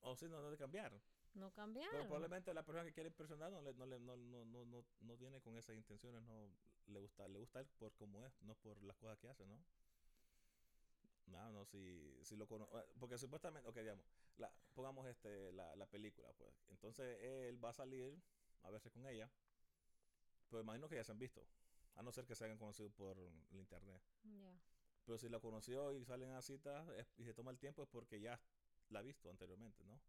O 0.00 0.16
si 0.16 0.28
no, 0.28 0.42
no 0.42 0.50
de 0.50 0.58
cambiar. 0.58 0.92
no 1.34 1.52
cambiar. 1.52 1.90
Pero 1.92 2.04
probablemente 2.04 2.52
la 2.52 2.64
persona 2.64 2.84
que 2.84 2.92
quiere 2.92 3.08
impresionar 3.08 3.52
no, 3.52 3.62
le, 3.62 3.72
no, 3.74 3.86
le, 3.86 4.00
no, 4.00 4.16
no, 4.16 4.44
no, 4.44 4.64
no, 4.64 4.84
no 5.00 5.16
tiene 5.16 5.40
con 5.40 5.56
esas 5.56 5.76
intenciones, 5.76 6.22
no 6.22 6.50
le 6.86 7.00
gusta, 7.00 7.28
le 7.28 7.38
gusta 7.38 7.60
él 7.60 7.66
por 7.78 7.94
cómo 7.94 8.24
es, 8.24 8.40
no 8.42 8.54
por 8.56 8.82
las 8.82 8.96
cosas 8.96 9.18
que 9.18 9.28
hace, 9.28 9.46
¿no? 9.46 9.58
No, 11.26 11.50
no, 11.52 11.64
si, 11.64 12.18
si 12.22 12.36
lo 12.36 12.46
cono 12.46 12.68
porque 13.00 13.16
supuestamente, 13.18 13.68
ok, 13.68 13.76
digamos, 13.78 14.04
la, 14.36 14.52
pongamos 14.74 15.06
este, 15.06 15.52
la, 15.52 15.74
la 15.74 15.86
película, 15.86 16.32
pues, 16.34 16.52
entonces 16.68 17.18
él 17.22 17.62
va 17.64 17.70
a 17.70 17.72
salir 17.72 18.20
a 18.62 18.70
verse 18.70 18.90
con 18.90 19.06
ella, 19.06 19.30
pero 20.50 20.62
imagino 20.62 20.88
que 20.88 20.96
ya 20.96 21.04
se 21.04 21.12
han 21.12 21.18
visto, 21.18 21.46
a 21.94 22.02
no 22.02 22.12
ser 22.12 22.26
que 22.26 22.34
se 22.34 22.44
hayan 22.44 22.58
conocido 22.58 22.90
por 22.90 23.18
el 23.18 23.58
internet. 23.58 24.02
Pero 25.04 25.18
si 25.18 25.28
la 25.28 25.38
conoció 25.40 25.92
y 25.92 26.04
salen 26.04 26.30
a 26.32 26.42
citas 26.42 26.86
y 27.16 27.24
se 27.24 27.34
toma 27.34 27.50
el 27.50 27.58
tiempo 27.58 27.82
es 27.82 27.88
porque 27.88 28.20
ya 28.20 28.40
la 28.88 29.00
ha 29.00 29.02
visto 29.02 29.30
anteriormente, 29.30 29.84
¿no? 29.84 30.00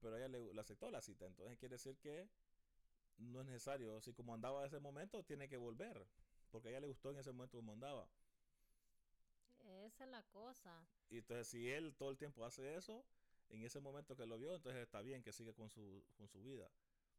Pero 0.00 0.16
ella 0.16 0.28
le, 0.28 0.54
le 0.54 0.60
aceptó 0.60 0.90
la 0.90 1.02
cita. 1.02 1.26
Entonces 1.26 1.58
quiere 1.58 1.74
decir 1.74 1.98
que 1.98 2.28
no 3.18 3.40
es 3.40 3.46
necesario. 3.46 4.00
Si 4.00 4.14
como 4.14 4.32
andaba 4.34 4.60
en 4.60 4.66
ese 4.66 4.78
momento, 4.78 5.22
tiene 5.22 5.48
que 5.48 5.58
volver. 5.58 6.06
Porque 6.50 6.68
a 6.68 6.70
ella 6.70 6.80
le 6.80 6.86
gustó 6.86 7.10
en 7.10 7.18
ese 7.18 7.32
momento 7.32 7.58
como 7.58 7.72
andaba. 7.72 8.08
Esa 9.86 10.04
es 10.04 10.10
la 10.10 10.22
cosa. 10.24 10.86
Y 11.10 11.18
entonces 11.18 11.48
si 11.48 11.68
él 11.68 11.94
todo 11.96 12.10
el 12.10 12.18
tiempo 12.18 12.44
hace 12.44 12.76
eso, 12.76 13.04
en 13.48 13.64
ese 13.64 13.80
momento 13.80 14.16
que 14.16 14.26
lo 14.26 14.38
vio, 14.38 14.54
entonces 14.54 14.82
está 14.82 15.00
bien 15.02 15.22
que 15.22 15.32
siga 15.32 15.52
con 15.52 15.68
su, 15.70 16.04
con 16.16 16.28
su 16.28 16.42
vida. 16.42 16.70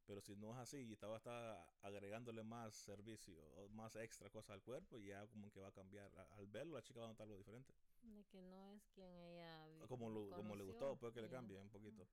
Pero 0.06 0.22
si 0.22 0.36
no 0.36 0.52
es 0.52 0.58
así 0.58 0.78
y 0.78 0.94
estaba 0.94 1.18
hasta 1.18 1.64
agregándole 1.82 2.44
más 2.44 2.74
servicio 2.74 3.40
o 3.58 3.70
más 3.70 3.96
extra 3.96 4.30
cosas 4.30 4.52
al 4.52 4.62
cuerpo, 4.62 4.98
ya 4.98 5.28
como 5.28 5.52
que 5.52 5.60
va 5.60 5.68
a 5.68 5.72
cambiar. 5.72 6.12
Al 6.38 6.48
verlo, 6.48 6.76
la 6.76 6.82
chica 6.82 7.00
va 7.00 7.06
a 7.06 7.10
notar 7.10 7.26
algo 7.26 7.38
diferente. 7.38 7.74
De 8.02 8.24
que 8.26 8.42
no 8.42 8.72
es 8.72 8.82
quien 8.96 9.08
ella 9.14 9.68
vi- 9.68 9.88
Como, 9.88 10.10
lo- 10.10 10.30
como 10.36 10.56
le 10.56 10.64
gustó, 10.64 10.96
puede 10.98 11.14
que 11.14 11.22
le 11.22 11.30
cambie 11.30 11.58
un 11.60 11.70
poquito. 11.70 12.08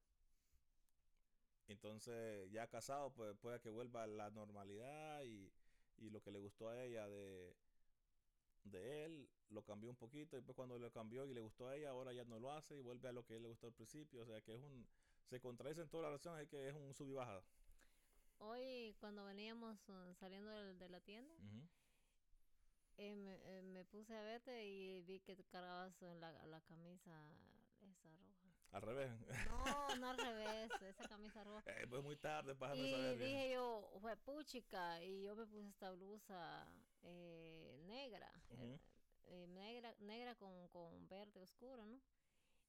Entonces, 1.69 2.50
ya 2.50 2.67
casado, 2.67 3.11
pues 3.12 3.37
puede 3.38 3.61
que 3.61 3.69
vuelva 3.69 4.05
a 4.05 4.07
la 4.07 4.31
normalidad 4.31 5.23
y, 5.25 5.50
y 5.99 6.11
lo 6.11 6.23
que 6.23 6.31
le 6.31 6.38
gustó 6.38 6.69
a 6.69 6.83
ella 6.83 7.07
de, 7.09 7.55
de 8.64 9.05
él, 9.05 9.28
lo 9.50 9.62
cambió 9.62 9.90
un 9.90 9.97
poquito. 9.97 10.37
Y 10.37 10.40
después 10.40 10.57
cuando 10.57 10.78
lo 10.78 10.90
cambió 10.90 11.25
y 11.26 11.35
le 11.35 11.40
gustó 11.40 11.69
a 11.69 11.76
ella, 11.76 11.90
ahora 11.90 12.12
ya 12.12 12.25
no 12.25 12.38
lo 12.38 12.52
hace 12.52 12.76
y 12.76 12.81
vuelve 12.81 13.09
a 13.09 13.12
lo 13.12 13.25
que 13.25 13.35
a 13.35 13.37
él 13.37 13.43
le 13.43 13.49
gustó 13.49 13.67
al 13.67 13.73
principio. 13.73 14.23
O 14.23 14.26
sea, 14.26 14.40
que 14.40 14.55
es 14.55 14.61
un... 14.61 14.87
Se 15.26 15.40
contradice 15.40 15.83
en 15.83 15.88
toda 15.88 16.05
la 16.05 16.09
relación, 16.09 16.38
es 16.40 16.49
que 16.49 16.69
es 16.69 16.75
un 16.75 16.95
sub 16.95 17.09
y 17.09 17.12
baja. 17.12 17.43
Hoy 18.38 18.95
cuando 19.00 19.25
veníamos 19.25 19.76
uh, 19.88 20.14
saliendo 20.14 20.50
de, 20.75 20.88
la 20.88 21.00
tienda, 21.00 21.35
eh, 22.97 23.14
me, 23.17 23.35
eh, 23.45 23.62
me 23.62 23.85
puse 23.85 24.17
a 24.17 24.23
verte 24.23 24.64
y 24.67 25.02
vi 25.02 25.21
que 25.21 25.37
cargabas 25.45 26.00
la, 26.00 26.47
la 26.47 26.61
camisa 26.62 27.12
esa 27.90 28.11
roja. 28.17 28.49
Al 28.73 28.83
revés. 28.83 29.11
No, 29.47 29.97
no 30.00 30.11
al 30.11 30.19
revés, 30.19 30.71
esa 30.83 31.09
camisa 31.09 31.45
roja. 31.45 31.62
Eh, 31.67 31.87
pues 31.88 32.02
muy 32.02 32.17
tarde 32.17 32.55
para 32.55 32.76
Y 32.76 32.90
saber 32.90 33.17
bien. 33.19 33.31
dije 33.31 33.52
yo, 33.55 33.90
fue 34.00 34.17
puchica, 34.17 35.02
y 35.02 35.23
yo 35.25 35.35
me 35.35 35.47
puse 35.47 35.69
esta 35.69 35.90
blusa 35.93 36.67
eh, 37.02 37.76
negra, 37.87 38.31
eh, 39.28 39.47
negra, 39.49 39.94
negra 40.00 40.35
con, 40.37 40.68
con 40.68 41.08
verde 41.08 41.40
oscuro, 41.40 41.85
¿no? 41.85 42.00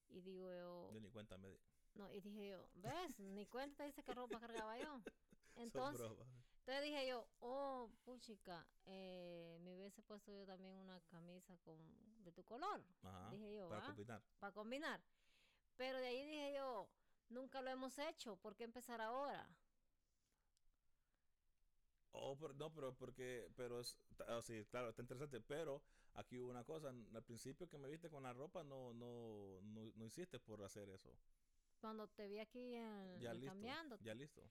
Y 0.09 0.21
digo 0.21 0.49
yo, 0.51 0.91
Yo 0.93 0.99
ni 0.99 1.09
cuenta 1.09 1.37
me 1.37 1.49
di. 1.49 1.57
no, 1.95 2.11
y 2.11 2.21
dije 2.21 2.49
yo, 2.49 2.69
¿ves? 2.75 3.19
Ni 3.19 3.45
cuenta 3.47 3.83
dice 3.85 4.03
qué 4.03 4.13
ropa 4.13 4.39
cargaba 4.39 4.77
yo. 4.77 5.01
Entonces, 5.55 6.09
entonces 6.59 6.83
dije 6.83 7.07
yo, 7.07 7.27
oh, 7.39 7.89
puchica, 8.03 8.65
eh, 8.85 9.57
me 9.61 9.75
hubiese 9.75 10.01
puesto 10.03 10.31
yo 10.31 10.45
también 10.45 10.75
una 10.75 10.99
camisa 11.01 11.57
con 11.57 11.77
de 12.23 12.31
tu 12.31 12.43
color, 12.43 12.81
Ajá, 13.03 13.29
dije 13.31 13.55
yo, 13.55 13.67
para 13.67 13.81
¿ah? 13.81 13.85
combinar. 13.87 14.21
para 14.39 14.53
combinar. 14.53 15.01
Pero 15.77 15.99
de 15.99 16.07
ahí 16.07 16.25
dije 16.25 16.53
yo, 16.55 16.89
nunca 17.29 17.61
lo 17.61 17.69
hemos 17.71 17.97
hecho, 17.99 18.37
¿por 18.37 18.55
qué 18.55 18.63
empezar 18.65 19.01
ahora? 19.01 19.49
Oh, 22.11 22.35
pero, 22.37 22.53
no, 22.55 22.71
pero 22.73 22.93
porque, 22.95 23.49
pero 23.55 23.79
es, 23.79 23.97
sí, 24.41 24.65
claro, 24.69 24.89
está 24.89 25.01
interesante, 25.01 25.39
pero 25.41 25.81
aquí 26.13 26.37
hubo 26.37 26.49
una 26.49 26.63
cosa, 26.63 26.89
al 26.89 27.23
principio 27.23 27.67
que 27.69 27.77
me 27.77 27.87
viste 27.89 28.09
con 28.09 28.23
la 28.23 28.33
ropa, 28.33 28.63
no, 28.63 28.93
no, 28.93 29.59
no, 29.61 29.91
no 29.95 30.05
hiciste 30.05 30.39
por 30.39 30.61
hacer 30.63 30.89
eso. 30.89 31.09
Cuando 31.79 32.07
te 32.07 32.27
vi 32.27 32.39
aquí 32.39 32.75
en, 32.75 33.19
Ya 33.19 33.33
listo, 33.33 33.47
cambiando. 33.49 33.97
ya 34.01 34.13
listo. 34.13 34.41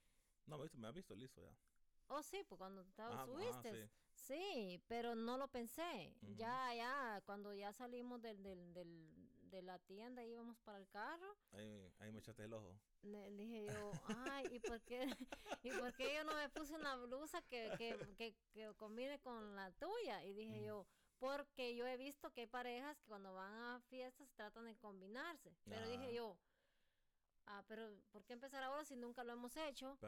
No, 0.46 0.58
me, 0.58 0.68
me 0.74 0.88
has 0.88 0.94
visto 0.94 1.14
listo 1.14 1.42
ya. 1.42 1.54
Oh, 2.08 2.22
sí, 2.22 2.42
pues 2.48 2.58
cuando 2.58 2.84
te 2.86 3.02
Ajá, 3.02 3.12
ajá, 3.22 3.26
subiste. 3.26 3.86
sí. 3.86 3.90
Sí, 4.14 4.82
pero 4.88 5.14
no 5.14 5.36
lo 5.38 5.46
pensé. 5.48 6.12
Ya, 6.36 6.74
ya, 6.74 7.22
cuando 7.24 7.52
ya 7.54 7.72
salimos 7.72 8.20
del, 8.20 8.42
del, 8.42 8.72
del, 8.72 9.50
de 9.50 9.62
la 9.62 9.78
tienda 9.78 10.24
y 10.24 10.30
íbamos 10.32 10.58
para 10.60 10.78
el 10.78 10.88
carro, 10.88 11.36
Ahí, 11.52 11.92
ahí 12.00 12.10
me 12.12 12.18
echaste 12.18 12.42
el 12.44 12.52
ojo. 12.52 12.74
le 13.02 13.30
dije 13.30 13.66
yo, 13.66 13.92
ay, 14.30 14.46
¿y 14.52 14.58
por 14.60 14.80
qué, 14.82 15.06
¿y 15.62 15.70
por 15.70 15.92
qué 15.94 16.14
yo 16.14 16.24
no 16.24 16.34
me 16.34 16.48
puse 16.48 16.74
una 16.74 16.96
blusa 16.96 17.40
que, 17.42 17.70
que, 17.78 17.96
que, 18.16 18.34
que 18.52 18.74
combine 18.74 19.20
con 19.20 19.54
la 19.54 19.70
tuya? 19.72 20.24
Y 20.24 20.32
dije 20.32 20.64
yo, 20.64 20.84
porque 21.18 21.74
yo 21.76 21.86
he 21.86 21.96
visto 21.96 22.30
que 22.32 22.42
hay 22.42 22.46
parejas 22.46 22.96
que 22.98 23.04
cuando 23.06 23.34
van 23.34 23.52
a 23.54 23.80
fiestas 23.88 24.28
tratan 24.36 24.64
de 24.66 24.76
combinarse. 24.76 25.54
Pero 25.64 25.88
dije 25.88 26.14
yo, 26.14 26.36
ah, 27.46 27.64
pero 27.66 27.88
¿por 28.12 28.24
qué 28.24 28.34
empezar 28.34 28.62
ahora 28.62 28.84
si 28.84 28.94
nunca 28.96 29.24
lo 29.24 29.32
hemos 29.32 29.56
hecho? 29.56 29.98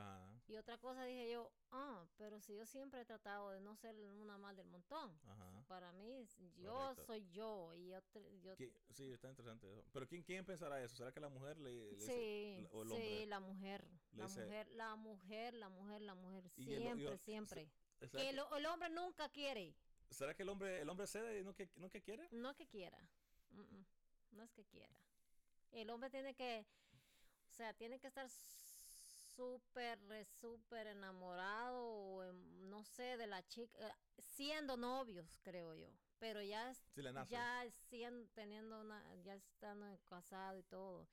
Y 0.47 0.57
otra 0.57 0.79
cosa 0.79 1.05
dije 1.05 1.31
yo, 1.31 1.51
ah, 1.73 2.07
pero 2.17 2.41
si 2.41 2.55
yo 2.55 2.67
siempre 2.67 3.01
he 3.01 3.05
tratado 3.05 3.51
de 3.51 3.61
no 3.61 3.75
ser 3.77 3.97
una 4.11 4.37
más 4.39 4.57
del 4.57 4.67
montón. 4.67 5.19
ajá. 5.27 5.47
Para 5.67 5.93
mí, 5.93 6.27
yo 6.57 6.73
Correcto. 6.75 7.05
soy 7.07 7.31
yo 7.31 7.73
y 7.75 7.89
yo, 7.91 7.99
tre- 8.13 8.41
yo 8.41 8.57
¿Qui- 8.57 8.73
Sí, 8.91 9.05
está 9.13 9.29
interesante 9.31 9.71
eso. 9.73 9.85
Pero 9.93 10.05
¿quién, 10.09 10.23
quién 10.25 10.45
pensará 10.45 10.83
eso? 10.83 10.97
¿Será 10.97 11.13
que 11.13 11.21
la 11.21 11.29
mujer 11.29 11.59
le, 11.61 11.93
le 11.93 11.97
dice- 11.97 12.07
sí, 12.07 12.69
o 12.73 12.83
el 12.83 12.89
sí, 12.91 13.27
la 13.27 13.39
mujer, 13.39 13.89
la 14.13 14.27
dice- 14.27 14.45
mujer, 14.45 14.69
la 14.73 14.97
mujer, 14.97 15.55
la 15.55 15.69
mujer, 15.69 16.03
la 16.03 16.15
mujer, 16.17 16.51
el- 16.57 16.77
siempre, 16.77 17.19
siempre. 17.19 17.71
¿Será 18.01 18.11
Que 18.11 18.19
que, 18.19 18.31
el, 18.31 18.41
el 18.57 18.67
hombre 18.67 18.91
nunca 18.91 19.29
quiere, 19.29 19.77
será 20.11 20.35
que 20.35 20.43
el 20.43 20.49
hombre 20.49 20.81
el 20.83 20.89
hombre 20.89 21.07
cede 21.07 21.41
y 21.41 21.45
no 21.45 21.55
que, 21.55 21.69
no 21.77 21.91
que 21.91 22.01
quiere? 22.01 22.29
no 22.33 22.55
que 22.55 22.67
quiera, 22.67 22.99
mm, 23.51 23.61
mm, 23.61 23.85
no 24.33 24.43
es 24.43 24.51
que 24.53 24.65
quiera. 24.65 24.95
El 25.73 25.91
hombre 25.91 26.11
tiene 26.11 26.35
que, 26.35 26.67
o 27.51 27.55
sea, 27.55 27.73
tiene 27.75 27.99
que 27.99 28.09
estar 28.09 28.29
súper, 29.37 29.99
súper 30.41 30.89
enamorado 30.89 31.83
o 31.83 32.25
em, 32.25 32.69
no 32.69 32.85
sé, 32.85 33.17
de 33.17 33.27
la 33.27 33.47
chica, 33.47 33.79
eh, 33.79 33.93
siendo 34.19 34.77
novios, 34.77 35.39
creo 35.43 35.75
yo. 35.75 35.89
Pero 36.19 36.43
ya 36.43 36.75
Si 36.75 37.03
ya 37.29 37.65
siendo, 37.89 38.29
teniendo 38.35 38.81
una, 38.81 39.03
ya 39.25 39.35
estando 39.35 39.99
casado 40.05 40.59
y 40.59 40.63
todo, 40.65 41.09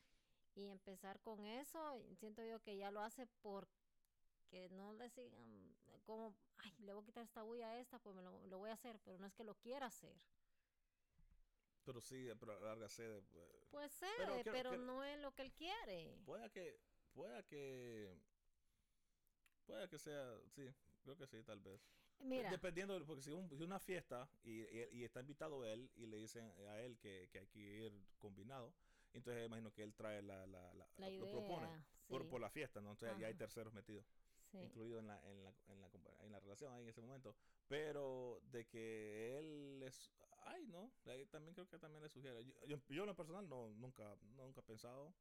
y 0.56 0.68
empezar 0.68 1.20
con 1.22 1.46
eso, 1.46 2.01
siento 2.16 2.44
yo 2.44 2.60
que 2.62 2.75
ya 2.75 2.92
lo 2.92 3.01
hace 3.01 3.27
porque 3.42 4.70
no 4.72 4.92
le 4.94 5.10
sigan 5.10 5.67
como, 6.08 6.34
ay, 6.58 6.74
le 6.86 6.94
voy 6.94 7.04
a 7.04 7.06
quitar 7.06 7.24
esta 7.24 7.44
bulla 7.44 7.70
a 7.70 7.78
esta, 7.80 8.00
pues 8.00 8.16
me 8.16 8.24
lo, 8.24 8.32
lo 8.48 8.58
voy 8.58 8.70
a 8.72 8.74
hacer, 8.74 8.98
pero 9.06 9.20
no 9.20 9.28
es 9.28 9.34
que 9.34 9.44
lo 9.44 9.54
quiera 9.56 9.86
hacer. 9.86 10.16
Pero 11.86 12.02
sí, 12.02 12.28
pero 12.40 12.54
a 12.54 12.60
la 12.60 12.66
larga 12.68 12.90
cede. 12.90 13.22
pues. 13.32 13.46
Pues 13.72 13.92
sé, 13.92 14.08
Pero 14.18 14.34
pero, 14.52 14.70
quiero- 14.72 14.78
no 14.78 15.04
es 15.04 15.20
lo 15.22 15.32
que 15.34 15.44
él 15.44 15.52
quiere. 15.54 16.18
Pueda 16.26 16.50
que, 16.50 16.80
pueda 17.14 17.44
que, 17.44 18.18
pueda 19.66 19.88
que 19.88 20.00
sea, 20.00 20.36
sí, 20.50 20.74
creo 21.04 21.18
que 21.18 21.28
sí, 21.28 21.44
tal 21.44 21.60
vez. 21.60 21.82
Mira, 22.20 22.50
Dependiendo, 22.50 23.00
porque 23.06 23.22
si 23.22 23.32
un- 23.32 23.50
si 23.56 23.64
una 23.64 23.80
fiesta 23.80 24.28
y, 24.44 24.62
y- 24.64 24.90
y 24.92 25.04
está 25.04 25.20
invitado 25.20 25.64
él 25.64 25.92
y 25.96 26.08
le 26.08 26.17
dicen 26.17 26.52
a 26.67 26.80
él 26.82 26.98
que, 26.98 27.30
que 27.32 27.39
hay 27.39 27.48
que 27.48 27.60
ir 27.60 27.93
combinado, 28.17 28.74
entonces 29.13 29.46
imagino 29.46 29.72
que 29.72 29.84
él 29.84 29.93
trae 29.93 30.22
la, 30.24 30.46
la, 30.48 30.74
la- 30.74 30.89
la 30.98 31.10
lo 31.10 31.30
propone 31.30 31.67
idea, 31.67 31.86
por, 32.08 32.28
por 32.28 32.41
la 32.41 32.50
fiesta, 32.50 32.82
¿no? 32.82 32.91
Entonces 32.91 33.17
ya 33.20 33.28
hay 33.28 33.36
terceros 33.36 33.72
metidos, 33.74 34.06
sí. 34.60 34.65
incluidos 34.65 35.00
en 35.00 35.08
la, 35.08 35.22
en, 35.30 35.43
la, 35.43 35.54
en, 35.67 35.82
la, 35.82 35.89
en 36.22 36.32
la 36.32 36.39
relación 36.39 36.74
ahí 36.74 36.84
en 36.84 36.89
ese 36.89 37.02
momento. 37.02 37.36
Pero 37.67 38.39
de 38.52 38.65
que 38.65 39.38
él 39.38 39.84
es, 39.84 40.12
ay, 40.46 40.65
no, 40.67 40.91
también 41.32 41.54
creo 41.54 41.67
que 41.67 41.80
también 41.80 42.04
le 42.04 42.10
sugiere. 42.10 42.43
Yo, 42.46 42.54
yo, 42.65 42.78
yo 42.89 43.04
en 43.04 43.08
lo 43.08 43.15
personal 43.15 43.48
no, 43.50 43.70
nunca, 43.70 44.15
nunca 44.36 44.62
he 44.62 44.63
pensado, 44.63 45.13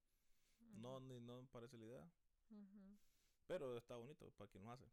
no, 0.74 1.00
ni, 1.00 1.20
no 1.20 1.40
me 1.42 1.48
parece 1.48 1.76
la 1.78 1.84
idea. 1.86 2.10
Pero 3.46 3.76
está 3.76 3.96
bonito 3.96 4.30
para 4.32 4.50
quien 4.50 4.64
lo 4.64 4.72
hace. 4.72 4.84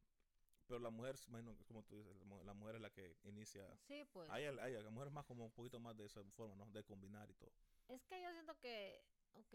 Pero 0.67 0.79
la 0.79 0.89
mujer, 0.89 1.15
imagino, 1.27 1.55
que 1.57 1.65
como 1.65 1.83
tú 1.83 1.95
dices, 1.97 2.15
la 2.15 2.23
mu- 2.25 2.43
la 2.43 2.53
mujer 2.53 2.75
es 2.75 2.81
la 2.81 2.89
que 2.89 3.17
inicia. 3.23 3.67
Sí, 3.87 4.05
pues. 4.13 4.29
Hay, 4.29 4.45
hay- 4.45 4.81
la 4.81 4.89
mujer 4.91 5.07
es 5.07 5.13
más 5.13 5.25
como 5.25 5.45
un 5.45 5.51
poquito 5.51 5.79
más 5.79 5.95
de 5.97 6.05
esa 6.05 6.23
forma, 6.35 6.55
¿no? 6.55 6.65
De 6.71 6.83
combinar 6.83 7.29
y 7.29 7.33
todo. 7.33 7.51
Es 7.89 8.03
que 8.05 8.21
yo 8.21 8.31
siento 8.31 8.57
que, 8.59 9.03
ok, 9.33 9.53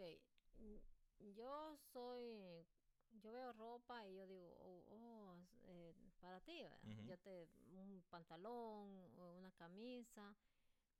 yo 1.34 1.76
soy, 1.92 2.66
yo 3.12 3.32
veo 3.32 3.52
ropa 3.52 4.06
y 4.06 4.16
yo 4.16 4.26
digo, 4.26 4.56
oh, 4.60 4.84
oh, 4.90 5.36
eh, 5.66 5.94
para 6.20 6.40
ti. 6.40 6.64
Yo 7.06 7.18
te, 7.18 7.48
un 7.72 8.02
pantalón 8.10 8.88
una 9.38 9.50
camisa, 9.52 10.34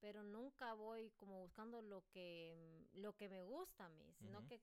pero 0.01 0.23
nunca 0.23 0.75
voy 0.75 1.11
como 1.17 1.43
buscando 1.43 1.83
lo 1.83 2.03
que, 2.11 2.55
mm, 2.57 3.01
lo 3.01 3.13
que 3.15 3.29
me 3.29 3.43
gusta 3.43 3.87
a 3.87 3.89
mí, 3.89 4.13
sino 4.15 4.47
que 4.47 4.61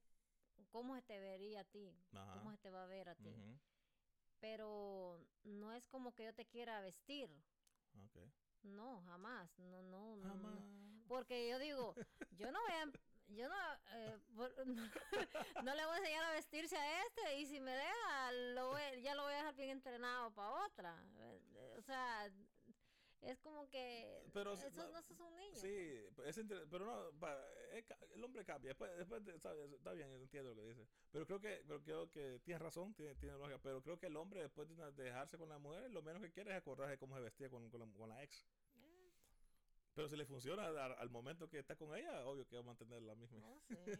cómo 0.72 0.96
se 0.96 1.02
te 1.04 1.20
vería 1.20 1.62
a 1.62 1.64
ti, 1.66 1.94
Ajá. 2.14 2.34
cómo 2.34 2.52
se 2.52 2.58
te 2.58 2.70
va 2.72 2.84
a 2.84 2.88
ver 2.88 3.10
a 3.10 3.16
ti. 3.16 3.36
Pero 4.40 5.20
no 5.44 5.74
es 5.74 5.88
como 5.88 6.14
que 6.14 6.26
yo 6.26 6.34
te 6.34 6.46
quiera 6.46 6.80
vestir, 6.82 7.30
no, 8.64 9.02
jamás, 9.02 9.58
no, 9.60 9.82
no, 9.84 10.16
no. 10.16 10.64
Porque 11.08 11.48
yo 11.50 11.60
digo, 11.60 11.96
yo 12.32 12.52
no 12.52 12.60
voy 12.62 12.72
a, 12.74 12.92
yo 13.30 13.48
no, 13.50 13.56
eh, 13.94 14.18
por- 14.36 14.54
no 15.64 15.76
le 15.76 15.86
voy 15.86 15.96
a 15.96 15.98
enseñar 15.98 16.24
a 16.26 16.32
vestirse 16.32 16.78
a 16.78 17.04
este 17.06 17.40
y 17.40 17.46
si 17.48 17.60
me 17.60 17.72
deja, 17.72 18.32
lo 18.54 18.70
voy- 18.70 19.02
ya 19.02 19.16
lo 19.16 19.24
voy 19.24 19.34
a 19.34 19.38
dejar 19.38 19.56
bien 19.56 19.70
entrenado 19.72 20.32
para 20.34 20.66
otra. 20.66 21.04
O 21.78 21.82
sea, 21.82 22.30
es 23.22 23.40
como 23.40 23.68
que 23.70 24.24
Pero, 24.34 24.54
esos 24.54 24.74
no, 24.76 25.02
sos 25.02 25.20
un 25.20 25.36
niño. 25.36 25.56
Sí, 25.56 26.06
es 26.26 26.38
inter- 26.38 26.68
pero 26.70 26.86
no, 26.86 27.20
pa- 27.20 27.38
eh, 27.72 27.84
ca- 27.84 27.98
el 28.14 28.24
hombre 28.24 28.46
cambia. 28.46 28.70
Después, 28.70 28.96
después 28.98 29.26
de- 29.26 29.40
¿sabes? 29.40 29.72
está 29.74 29.94
bien, 29.94 30.12
entiendo 30.14 30.52
lo 30.54 30.56
que 30.56 30.68
dice. 30.68 30.88
Pero 31.12 31.26
creo 31.26 31.40
que, 31.40 31.64
pero 31.68 31.82
creo 31.82 32.12
que 32.12 32.40
tienes 32.44 32.62
razón, 32.62 32.94
tiene, 32.94 33.16
tiene 33.16 33.38
lógica. 33.38 33.60
Pero 33.64 33.82
creo 33.82 33.98
que 33.98 34.08
el 34.08 34.16
hombre, 34.18 34.42
después 34.42 34.68
de 34.68 34.92
dejarse 35.04 35.38
con 35.38 35.50
la 35.50 35.58
mujer, 35.58 35.90
lo 35.92 36.02
menos 36.04 36.22
que 36.22 36.32
quiere 36.32 36.52
es 36.52 36.58
acordarse 36.58 36.98
cómo 36.98 37.16
se 37.16 37.22
vestía 37.24 37.50
con, 37.50 37.70
con, 37.70 37.80
la, 37.82 37.88
con 37.98 38.10
la 38.10 38.22
ex. 38.24 38.46
Pero 39.96 40.10
si 40.10 40.16
le 40.18 40.26
funciona 40.26 40.66
al, 40.68 40.78
al 40.78 41.10
momento 41.10 41.50
que 41.50 41.60
está 41.60 41.76
con 41.76 41.96
ella, 41.96 42.26
obvio 42.28 42.46
que 42.48 42.56
va 42.56 42.62
a 42.62 42.66
mantener 42.66 43.02
la 43.02 43.16
misma. 43.16 43.40
oh, 43.46 43.62
sí, 43.68 43.76
sí. 43.86 43.92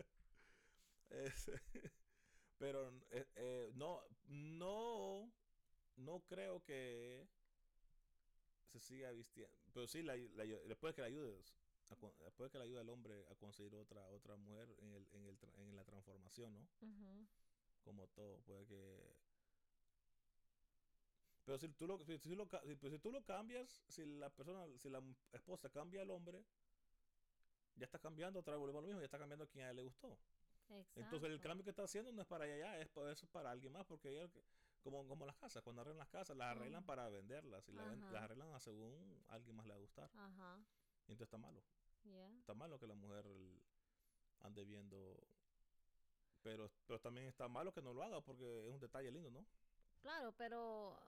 Es- 1.10 1.50
pero 2.58 2.88
eh, 3.10 3.26
eh, 3.36 3.72
no, 3.74 4.00
no, 4.28 5.30
no 5.96 6.20
creo 6.26 6.62
que 6.64 7.26
se 8.72 8.80
siga 8.80 9.10
vistiendo. 9.12 9.56
Pero 9.72 9.86
sí, 9.86 10.02
la, 10.02 10.16
la- 10.16 10.44
después 10.44 10.94
que 10.94 11.02
le 11.02 11.08
ayudes, 11.08 11.54
después 12.20 12.50
que 12.50 12.58
le 12.58 12.64
ayude 12.64 12.80
al 12.80 12.88
hombre 12.88 13.26
a 13.28 13.34
conseguir 13.36 13.74
otra 13.76 14.08
otra 14.10 14.36
mujer 14.36 14.74
en, 14.80 14.92
el, 14.92 15.06
en, 15.12 15.26
el, 15.26 15.38
en 15.56 15.76
la 15.76 15.84
transformación, 15.84 16.52
¿no? 16.54 16.66
Como 17.84 18.08
todo, 18.08 18.40
puede 18.40 18.66
que... 18.66 19.23
Pero 21.44 21.58
si 21.58 21.68
tú 21.68 21.86
lo, 21.86 21.98
si, 22.04 22.18
si 22.18 22.34
lo 22.34 22.46
si- 22.46 22.74
pues 22.76 22.92
si 22.92 22.98
tú 22.98 23.10
lo 23.12 23.22
cambias, 23.22 23.82
si 23.88 24.04
la 24.06 24.30
persona, 24.30 24.66
si 24.78 24.88
la 24.88 25.02
esposa 25.32 25.68
cambia 25.68 26.02
al 26.02 26.10
hombre, 26.10 26.44
ya 27.76 27.84
está 27.84 27.98
cambiando, 27.98 28.40
otra 28.40 28.54
vez 28.54 28.60
volvemos 28.60 28.78
a 28.78 28.82
lo 28.82 28.86
mismo, 28.88 29.00
ya 29.00 29.06
está 29.06 29.18
cambiando 29.18 29.44
a 29.44 29.48
quien 29.48 29.66
a 29.66 29.70
él 29.70 29.76
le 29.76 29.82
gustó. 29.82 30.16
Entonces 30.96 31.28
el 31.30 31.40
cambio 31.40 31.62
que 31.64 31.70
está 31.70 31.82
haciendo 31.82 32.10
no 32.12 32.22
es 32.22 32.26
para 32.28 32.46
ella 32.46 32.56
ya, 32.58 32.78
es 32.80 32.88
para, 32.88 33.10
eso 33.12 33.26
es 33.26 33.30
para 33.30 33.50
alguien 33.50 33.72
más, 33.72 33.84
porque 33.84 34.08
ella, 34.08 34.30
como, 34.82 35.06
como 35.06 35.26
las 35.26 35.36
casas, 35.36 35.62
cuando 35.62 35.82
arreglan 35.82 35.98
las 35.98 36.08
casas, 36.08 36.36
las 36.36 36.56
arreglan 36.56 36.84
para 36.84 37.08
venderlas 37.10 37.68
y 37.68 37.72
la 37.72 37.84
ven- 37.84 38.02
Ajá. 38.02 38.12
las 38.12 38.22
arreglan 38.22 38.52
a 38.54 38.60
según 38.60 39.22
a 39.28 39.34
alguien 39.34 39.56
más 39.56 39.66
le 39.66 39.72
va 39.72 39.76
a 39.76 39.80
gustar. 39.80 40.10
Ajá, 40.16 40.58
Y 41.06 41.12
entonces 41.12 41.26
está 41.26 41.36
malo. 41.36 41.62
Está 42.40 42.54
malo 42.54 42.78
que 42.78 42.86
la 42.86 42.94
mujer 42.94 43.26
ande 44.40 44.64
viendo. 44.64 45.16
Pero, 46.42 46.70
pero 46.86 47.00
también 47.00 47.26
está 47.26 47.48
malo 47.48 47.72
que 47.72 47.80
no 47.82 47.92
lo 47.92 48.02
haga 48.02 48.20
porque 48.20 48.66
es 48.68 48.72
un 48.72 48.80
detalle 48.80 49.10
lindo, 49.10 49.30
¿no? 49.30 49.44
Claro, 50.02 50.32
pero 50.36 50.98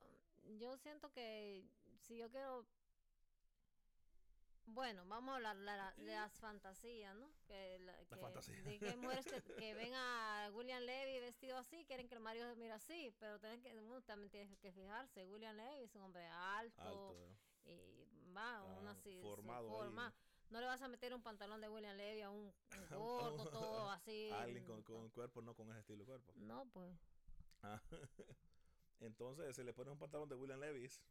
yo 0.57 0.77
siento 0.77 1.11
que 1.11 1.63
si 2.01 2.17
yo 2.17 2.29
quiero... 2.29 2.65
Bueno, 4.69 5.05
vamos 5.07 5.31
a 5.31 5.35
hablar 5.37 5.55
la- 5.55 5.93
de 5.93 6.13
las 6.13 6.33
fantasías, 6.39 7.15
¿no? 7.15 7.29
Que, 7.47 7.79
la, 7.79 7.97
que- 8.05 8.17
fantasía. 8.17 8.61
de 8.63 8.79
que 8.79 8.95
mujeres 8.97 9.25
que, 9.25 9.41
que 9.63 9.73
ven 9.73 9.93
a 9.95 10.49
William 10.53 10.83
Levy 10.83 11.19
vestido 11.21 11.57
así, 11.57 11.85
quieren 11.85 12.09
que 12.09 12.15
el 12.15 12.19
marido 12.21 12.49
se 12.49 12.55
mire 12.57 12.73
así, 12.73 13.13
pero 13.17 13.39
tienen 13.39 13.61
que, 13.61 13.71
uno 13.79 14.01
también 14.01 14.29
tienes 14.29 14.57
que 14.59 14.73
fijarse, 14.73 15.25
William 15.25 15.55
Levy 15.55 15.83
es 15.83 15.95
un 15.95 16.01
hombre 16.03 16.27
alto, 16.27 16.81
Alto. 16.81 17.15
y 17.65 18.33
va, 18.35 18.57
Ah, 18.57 18.89
así, 18.91 19.21
su 19.21 19.27
formado 19.27 19.69
forma. 19.69 20.13
No 20.49 20.59
le 20.61 20.65
vas 20.67 20.81
a 20.81 20.87
meter 20.89 21.13
un 21.13 21.21
pantalón 21.23 21.59
de 21.61 21.69
William 21.69 21.95
Levy 21.95 22.21
a 22.21 22.29
un, 22.29 22.53
un 22.91 22.99
gordo, 22.99 23.49
todo 23.49 23.89
así. 23.89 24.29
Alguien 24.33 24.65
con, 24.65 24.83
con 24.83 25.09
cuerpo, 25.11 25.41
no 25.41 25.55
con 25.55 25.69
ese 25.69 25.79
estilo 25.79 25.99
de 25.99 26.05
cuerpo. 26.05 26.33
No, 26.35 26.65
pues. 26.73 26.93
Ah, 27.63 27.81
Entonces 28.99 29.55
se 29.55 29.63
le 29.63 29.73
pone 29.73 29.91
un 29.91 29.97
pantalón 29.99 30.27
de 30.29 30.35
William 30.35 30.59
Levis. 30.59 31.01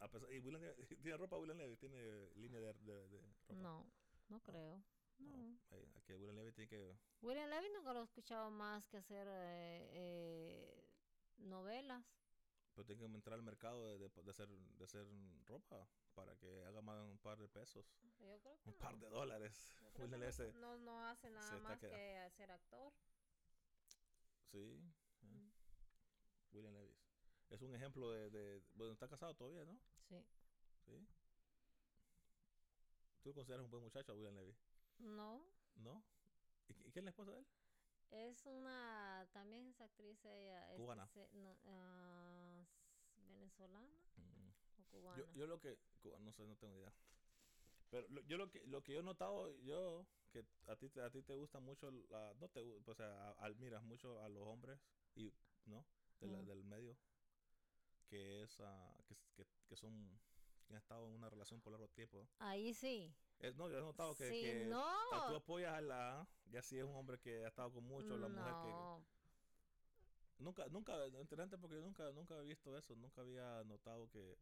A 0.00 0.08
pesar, 0.08 0.30
y 0.32 0.38
William 0.40 0.62
tiene 1.02 1.16
ropa 1.16 1.36
William 1.38 1.58
Levis, 1.58 1.78
tiene 1.78 2.30
línea 2.36 2.60
de, 2.60 2.72
de- 2.74 3.08
de 3.08 3.20
ropa. 3.20 3.54
No, 3.54 3.86
no 4.28 4.40
creo. 4.42 4.82
No, 5.18 5.36
No. 5.36 5.58
aquí 5.96 6.12
William 6.14 6.36
Levis 6.36 6.54
tiene 6.54 6.68
que. 6.68 6.96
William 7.22 7.48
Levy 7.48 7.68
nunca 7.70 7.92
lo 7.92 8.00
he 8.00 8.04
escuchado 8.04 8.50
más 8.50 8.84
que 8.86 8.96
hacer 8.98 9.26
eh, 9.30 9.90
eh, 9.92 10.88
novelas. 11.38 12.04
Pero 12.74 12.84
tiene 12.86 13.00
que 13.00 13.14
entrar 13.14 13.34
al 13.34 13.42
mercado 13.44 13.84
de, 13.86 13.98
de, 13.98 14.22
de 14.22 14.30
hacer, 14.32 14.48
de 14.48 14.84
hacer 14.84 15.06
ropa 15.46 15.88
para 16.14 16.34
que 16.36 16.64
haga 16.64 16.80
más 16.82 17.00
un 17.04 17.18
par 17.18 17.38
de 17.38 17.48
pesos, 17.48 17.86
Yo 18.18 18.40
creo 18.40 18.58
que 18.60 18.68
un 18.70 18.74
par 18.78 18.98
de 18.98 19.08
dólares. 19.08 19.68
William 19.98 20.20
Levis, 20.20 20.38
no, 20.40 20.44
se- 20.44 20.52
no, 20.58 20.76
no 20.78 21.06
hace 21.06 21.30
nada 21.30 21.58
más 21.60 21.78
que 21.78 21.88
ser 22.36 22.50
actor. 22.50 22.92
sí, 24.50 24.58
eh, 24.58 24.92
Mm. 25.22 25.50
William 26.52 26.74
Levis. 26.74 27.03
Es 27.50 27.62
un 27.62 27.74
ejemplo 27.74 28.10
de, 28.10 28.30
de. 28.30 28.62
Bueno, 28.74 28.92
está 28.92 29.08
casado 29.08 29.34
todavía, 29.34 29.64
¿no? 29.64 29.78
Sí. 30.08 30.16
Sí. 30.86 31.06
¿Tú 33.22 33.30
lo 33.30 33.34
consideras 33.34 33.64
un 33.64 33.70
buen 33.70 33.82
muchacho 33.82 34.12
a 34.12 34.14
William 34.14 34.34
Levy? 34.34 34.54
No, 34.98 35.44
¿No? 35.76 36.02
¿Y, 36.68 36.72
y 36.88 36.90
quién 36.92 37.02
es 37.02 37.04
la 37.04 37.10
esposa 37.10 37.32
de 37.32 37.38
él? 37.38 37.46
es 38.10 38.46
una, 38.46 39.26
también 39.32 39.66
es 39.66 39.80
actriz 39.80 40.24
ella. 40.24 40.68
Cubana. 40.76 41.08
no, 41.32 41.58
ah, 41.64 42.64
venezolana 43.28 43.98
o 44.78 44.84
cubana. 44.90 45.18
Yo, 45.18 45.32
yo 45.32 45.46
lo 45.46 45.60
que. 45.60 45.78
No 46.20 46.32
sé, 46.32 46.46
no 46.46 46.56
tengo 46.56 46.76
idea. 46.76 46.92
Pero 47.90 48.06
lo- 48.08 48.20
yo 48.22 48.36
lo 48.36 48.50
que, 48.50 48.64
lo 48.66 48.82
que 48.82 48.92
yo 48.94 49.00
he 49.00 49.02
notado, 49.02 49.50
yo, 49.62 50.06
que 50.30 50.44
a 50.68 50.76
ti, 50.76 50.88
te- 50.90 51.00
a 51.02 51.10
ti 51.10 51.22
te 51.22 51.34
gusta 51.34 51.60
mucho, 51.60 51.90
la, 51.90 52.34
no 52.34 52.48
te, 52.48 52.60
o 52.86 52.94
sea, 52.94 53.30
admiras 53.32 53.82
mucho 53.82 54.20
a 54.22 54.28
los 54.28 54.42
hombres, 54.46 54.78
y 55.16 55.32
¿no? 55.66 55.84
De 56.20 56.28
la- 56.28 56.42
Mm. 56.42 56.46
del 56.46 56.64
medio, 56.64 56.96
que 58.14 58.42
es, 58.42 58.60
ah, 58.60 58.94
que, 59.08 59.16
que, 59.34 59.44
que 59.66 59.76
son, 59.76 59.92
que 60.64 60.72
han 60.72 60.78
estado 60.78 61.08
en 61.08 61.14
una 61.14 61.28
relación 61.28 61.60
por 61.60 61.72
largo 61.72 61.88
tiempo. 61.88 62.28
Ahí 62.38 62.72
sí. 62.72 63.12
Es, 63.40 63.56
no, 63.56 63.68
yo 63.68 63.78
he 63.78 63.80
notado 63.80 64.14
que, 64.14 64.30
sí, 64.30 64.42
que 64.42 64.66
no. 64.66 64.86
tú 65.28 65.34
apoyas 65.34 65.74
a 65.74 65.80
la, 65.80 66.28
ya 66.46 66.62
si 66.62 66.78
es 66.78 66.84
un 66.84 66.94
hombre 66.94 67.18
que 67.18 67.44
ha 67.44 67.48
estado 67.48 67.72
con 67.72 67.82
mucho, 67.82 68.16
la 68.16 68.28
mujer 68.28 68.54
que. 68.62 69.14
Nunca, 70.38 70.68
nunca, 70.68 71.06
interesante 71.08 71.58
porque 71.58 71.76
yo 71.76 71.82
nunca, 71.82 72.12
nunca 72.12 72.34
había 72.34 72.48
visto 72.48 72.76
eso, 72.76 72.94
nunca 72.94 73.22
había 73.22 73.64
notado 73.64 74.08
que, 74.10 74.36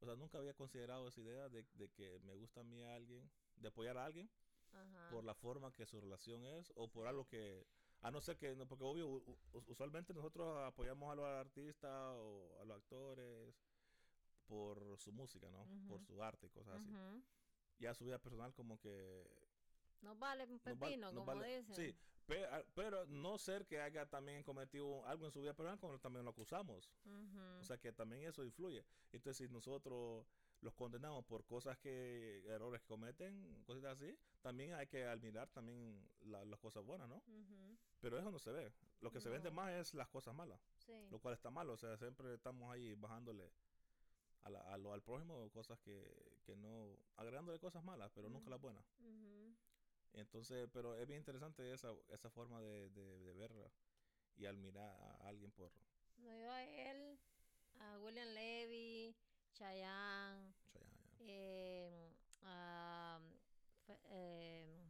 o 0.00 0.06
sea, 0.06 0.16
nunca 0.16 0.38
había 0.38 0.54
considerado 0.54 1.08
esa 1.08 1.20
idea 1.20 1.48
de, 1.50 1.64
de 1.74 1.90
que 1.90 2.18
me 2.20 2.34
gusta 2.34 2.60
a 2.60 2.64
mí 2.64 2.82
a 2.82 2.94
alguien, 2.94 3.30
de 3.56 3.68
apoyar 3.68 3.98
a 3.98 4.04
alguien 4.06 4.30
Ajá. 4.72 5.10
por 5.10 5.24
la 5.24 5.34
forma 5.34 5.72
que 5.72 5.86
su 5.86 6.00
relación 6.00 6.44
es 6.46 6.72
o 6.76 6.88
por 6.88 7.06
algo 7.06 7.26
que, 7.26 7.66
a 8.04 8.10
no 8.10 8.20
ser 8.20 8.36
que, 8.36 8.54
no, 8.54 8.66
porque 8.66 8.84
obvio, 8.84 9.22
usualmente 9.66 10.12
nosotros 10.12 10.56
apoyamos 10.64 11.10
a 11.10 11.14
los 11.14 11.24
artistas 11.26 11.90
o 12.16 12.58
a 12.60 12.64
los 12.64 12.76
actores 12.76 13.54
por 14.46 14.98
su 14.98 15.10
música, 15.12 15.50
¿no? 15.50 15.66
Por 15.88 16.02
su 16.02 16.22
arte 16.22 16.46
y 16.46 16.50
cosas 16.50 16.76
así. 16.80 16.90
Ujú. 16.90 17.22
Ya 17.78 17.94
su 17.94 18.04
vida 18.04 18.18
personal 18.18 18.52
como 18.54 18.78
que 18.78 19.26
No 20.02 20.14
vale 20.16 20.44
un 20.44 20.58
pepino, 20.58 21.08
como 21.12 21.24
vale- 21.24 21.60
dicen. 21.60 21.74
Sí, 21.74 21.96
pe- 22.26 22.44
a- 22.44 22.62
pero, 22.74 23.06
no 23.06 23.38
ser 23.38 23.66
que 23.66 23.80
haya 23.80 24.04
también 24.08 24.42
cometido 24.42 25.04
algo 25.06 25.24
en 25.24 25.32
su 25.32 25.40
vida 25.40 25.54
personal 25.54 25.78
como 25.78 25.98
también 25.98 26.24
lo 26.26 26.30
acusamos. 26.32 26.92
O 27.60 27.64
sea 27.64 27.78
que 27.78 27.90
también 27.92 28.22
eso 28.24 28.44
influye. 28.44 28.84
Entonces, 29.12 29.38
si 29.46 29.52
nosotros 29.52 30.26
los 30.60 30.74
condenamos 30.74 31.24
por 31.26 31.44
cosas 31.44 31.76
que, 31.78 32.42
errores 32.46 32.80
que 32.80 32.86
cometen, 32.86 33.62
cosas 33.66 33.84
así, 33.84 34.16
también 34.40 34.72
hay 34.74 34.86
que 34.86 35.04
admirar 35.04 35.48
también 35.50 36.08
la- 36.22 36.44
las 36.44 36.58
cosas 36.58 36.84
buenas, 36.84 37.08
¿no? 37.08 37.22
Pero 38.00 38.18
eso 38.18 38.30
no 38.30 38.38
se 38.38 38.50
ve. 38.50 38.72
Lo 39.00 39.10
que 39.10 39.20
se 39.20 39.28
vende 39.28 39.50
más 39.50 39.72
es 39.72 39.94
las 39.94 40.08
cosas 40.08 40.34
malas, 40.34 40.60
Sí. 40.78 40.92
lo 41.10 41.18
cual 41.18 41.34
está 41.34 41.50
mal. 41.50 41.68
O 41.70 41.76
sea, 41.76 41.96
siempre 41.98 42.32
estamos 42.34 42.72
ahí 42.72 42.94
bajándole 42.94 43.50
a 44.42 44.50
la- 44.50 44.60
a 44.60 44.76
lo- 44.78 44.92
al 44.92 45.02
prójimo 45.02 45.50
cosas 45.50 45.78
que, 45.80 46.38
que 46.44 46.54
no, 46.56 46.98
agregándole 47.16 47.58
cosas 47.58 47.82
malas, 47.82 48.10
pero 48.14 48.28
nunca 48.28 48.50
las 48.50 48.60
buenas. 48.60 48.84
Entonces, 50.12 50.68
pero 50.72 50.96
es 50.96 51.06
bien 51.06 51.18
interesante 51.18 51.72
esa, 51.72 51.92
esa 52.08 52.30
forma 52.30 52.60
de, 52.60 52.88
de, 52.90 53.20
de 53.20 53.32
ver 53.32 53.52
y 54.36 54.46
admirar 54.46 54.90
a 55.00 55.28
alguien 55.28 55.50
por 55.50 55.72
No, 56.18 56.36
yo 56.38 56.52
a 56.52 56.62
él, 56.62 57.18
a 57.80 57.98
William 57.98 58.28
Levy, 58.28 59.14
Chayanne, 59.54 60.52
Chayanne, 60.72 61.20
eh, 61.20 62.10
Fe- 63.86 64.00
eh, 64.10 64.84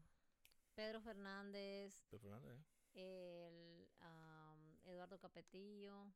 Pedro 0.74 1.00
Fernández, 1.00 1.94
el, 2.94 3.88
am, 4.00 4.78
Eduardo 4.84 5.18
Capetillo, 5.18 6.06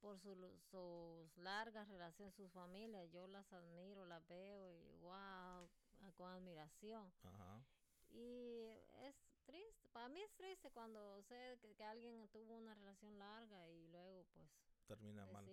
por 0.00 0.18
su, 0.20 0.34
sus 0.70 1.36
largas 1.38 1.88
relaciones, 1.88 2.34
sus 2.34 2.50
familias, 2.52 3.10
yo 3.10 3.26
las 3.26 3.52
admiro, 3.52 4.04
las 4.06 4.26
veo 4.28 4.70
y 4.72 4.96
wow, 5.00 5.68
con 6.16 6.30
admiración. 6.32 7.12
Ajá. 7.24 7.62
Y 8.10 8.64
es 9.02 9.16
triste, 9.44 9.88
para 9.92 10.08
mí 10.08 10.20
es 10.22 10.32
triste 10.34 10.70
cuando 10.70 11.20
sé 11.22 11.58
que, 11.60 11.74
que 11.74 11.84
alguien 11.84 12.28
tuvo 12.28 12.56
una 12.56 12.74
relación 12.74 13.18
larga 13.18 13.68
y 13.68 13.86
luego 13.88 14.24
pues 14.32 14.48
Termina 14.86 15.26
mal. 15.26 15.44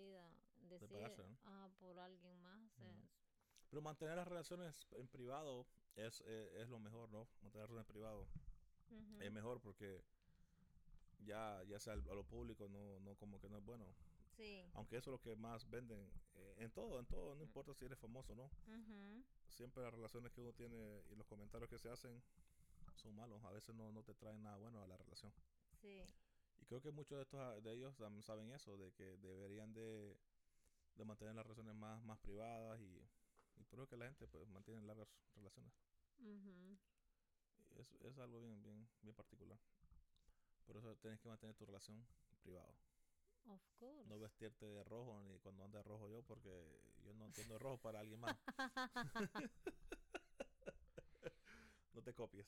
Decide 0.69 1.37
ah, 1.45 1.69
por 1.79 1.97
alguien 1.99 2.41
más. 2.41 2.71
Pero 3.69 3.81
mantener 3.81 4.15
las 4.15 4.27
relaciones 4.27 4.87
en 4.91 5.07
privado 5.07 5.67
es, 5.95 6.23
eh, 6.25 6.61
es 6.61 6.69
lo 6.69 6.79
mejor, 6.79 7.09
¿no? 7.11 7.27
Mantener 7.41 7.69
las 7.69 7.69
relaciones 7.69 7.87
en 7.87 7.93
privado 7.93 8.27
es 9.19 9.31
mejor 9.31 9.59
porque 9.61 10.03
ya, 11.25 11.63
ya 11.63 11.79
sea 11.79 11.93
a 11.93 11.97
lo 11.97 12.23
público, 12.23 12.67
no, 12.69 12.99
no 12.99 13.15
como 13.15 13.39
que 13.39 13.49
no 13.49 13.57
es 13.57 13.65
bueno. 13.65 13.85
Sí. 14.37 14.63
Aunque 14.73 14.97
eso 14.97 15.11
es 15.11 15.13
lo 15.13 15.21
que 15.21 15.35
más 15.35 15.69
venden 15.69 16.11
eh, 16.35 16.55
en 16.59 16.71
todo, 16.71 16.99
en 16.99 17.05
todo, 17.05 17.35
no 17.35 17.43
importa 17.43 17.73
si 17.73 17.85
eres 17.85 17.97
famoso 17.97 18.33
o 18.33 18.35
no. 18.35 18.51
Siempre 19.47 19.83
las 19.83 19.93
relaciones 19.93 20.31
que 20.31 20.41
uno 20.41 20.51
tiene 20.53 21.03
y 21.09 21.15
los 21.15 21.25
comentarios 21.27 21.69
que 21.69 21.79
se 21.79 21.89
hacen 21.89 22.21
son 22.95 23.15
malos. 23.15 23.43
A 23.45 23.51
veces 23.51 23.73
no, 23.73 23.91
no 23.91 24.03
te 24.03 24.13
traen 24.13 24.43
nada 24.43 24.57
bueno 24.57 24.81
a 24.81 24.87
la 24.87 24.97
relación. 24.97 25.31
Sí. 25.81 26.03
Y 26.59 26.65
creo 26.65 26.81
que 26.81 26.91
muchos 26.91 27.17
de 27.17 27.23
estos 27.23 27.63
de 27.63 27.73
ellos 27.73 27.95
también 27.97 28.23
saben 28.23 28.51
eso, 28.51 28.77
de 28.77 28.91
que 28.93 29.17
deberían 29.17 29.73
de, 29.73 30.17
de 30.95 31.05
mantener 31.05 31.35
las 31.35 31.45
relaciones 31.45 31.75
más, 31.75 32.01
más 32.03 32.19
privadas 32.19 32.79
y, 32.79 33.07
y 33.57 33.63
por 33.65 33.79
eso 33.79 33.87
que 33.87 33.97
la 33.97 34.05
gente 34.05 34.27
pues 34.27 34.47
mantiene 34.47 34.81
largas 34.81 35.07
relaciones. 35.35 35.73
Y 36.19 36.77
Es, 37.77 37.93
es 38.01 38.17
algo 38.19 38.41
bien, 38.41 38.61
bien, 38.63 38.87
bien 39.01 39.15
particular. 39.15 39.59
Por 40.65 40.77
eso 40.77 40.95
tienes 40.97 41.19
que 41.19 41.29
mantener 41.29 41.55
tu 41.55 41.65
relación 41.65 42.05
privado. 42.41 42.73
Of 43.47 43.61
course. 43.77 44.07
No 44.09 44.19
vestirte 44.19 44.65
de 44.65 44.83
rojo 44.83 45.21
ni 45.21 45.37
cuando 45.39 45.63
ande 45.63 45.77
de 45.77 45.83
rojo 45.83 46.09
yo 46.09 46.23
porque 46.23 46.49
yo 47.03 47.13
no 47.13 47.25
entiendo 47.25 47.59
rojo 47.59 47.77
para 47.77 47.99
alguien 47.99 48.19
más. 48.19 48.35
no 51.93 52.01
te 52.01 52.13
copies. 52.13 52.47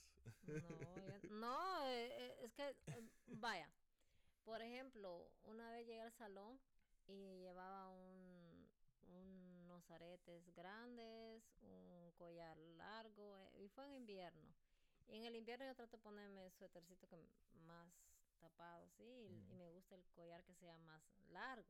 No, 1.30 1.30
no, 1.30 1.88
eh, 1.88 2.08
eh, 2.18 2.38
es 2.42 2.54
que, 2.54 2.70
eh, 2.70 3.10
vaya, 3.28 3.70
por 4.44 4.62
ejemplo, 4.62 5.30
una 5.44 5.70
vez 5.72 5.86
llegué 5.86 6.02
al 6.02 6.14
salón 6.14 6.60
y 7.06 7.40
llevaba 7.42 7.90
un, 7.90 8.17
unos 9.88 9.92
aretes 9.92 10.54
grandes, 10.54 11.44
un 11.62 12.12
collar 12.18 12.58
largo, 12.58 13.50
eh, 13.54 13.64
y 13.64 13.70
fue 13.70 13.86
en 13.86 13.94
invierno. 13.94 14.54
Y 15.08 15.16
en 15.16 15.26
el 15.26 15.36
invierno 15.36 15.66
yo 15.66 15.76
trato 15.76 15.98
de 15.98 16.04
ponerme 16.04 16.50
suétercito 16.52 17.08
que 17.08 17.18
más 17.66 17.94
tapado, 18.40 18.88
sí, 18.90 19.04
y, 19.04 19.54
me 19.56 19.68
gusta 19.70 19.96
el 19.96 20.04
collar 20.16 20.44
que 20.44 20.54
sea 20.56 20.78
más 20.80 21.04
largo. 21.30 21.70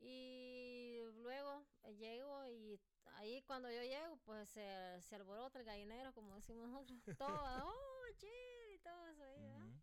Y 0.00 1.00
luego 1.22 1.64
eh, 1.84 1.94
llego 1.94 2.44
y 2.46 2.80
ahí 3.14 3.42
cuando 3.42 3.70
yo 3.70 3.82
llego, 3.82 4.16
pues 4.24 4.48
se, 4.48 5.00
se 5.00 5.14
alborota 5.14 5.58
el 5.58 5.64
gallinero, 5.64 6.12
como 6.12 6.34
decimos 6.34 6.68
nosotros, 6.68 7.00
todo, 7.18 7.44
oh, 7.64 8.16
chill, 8.18 8.74
y 8.74 8.78
todo 8.78 9.06
eso 9.08 9.24
ahí. 9.24 9.80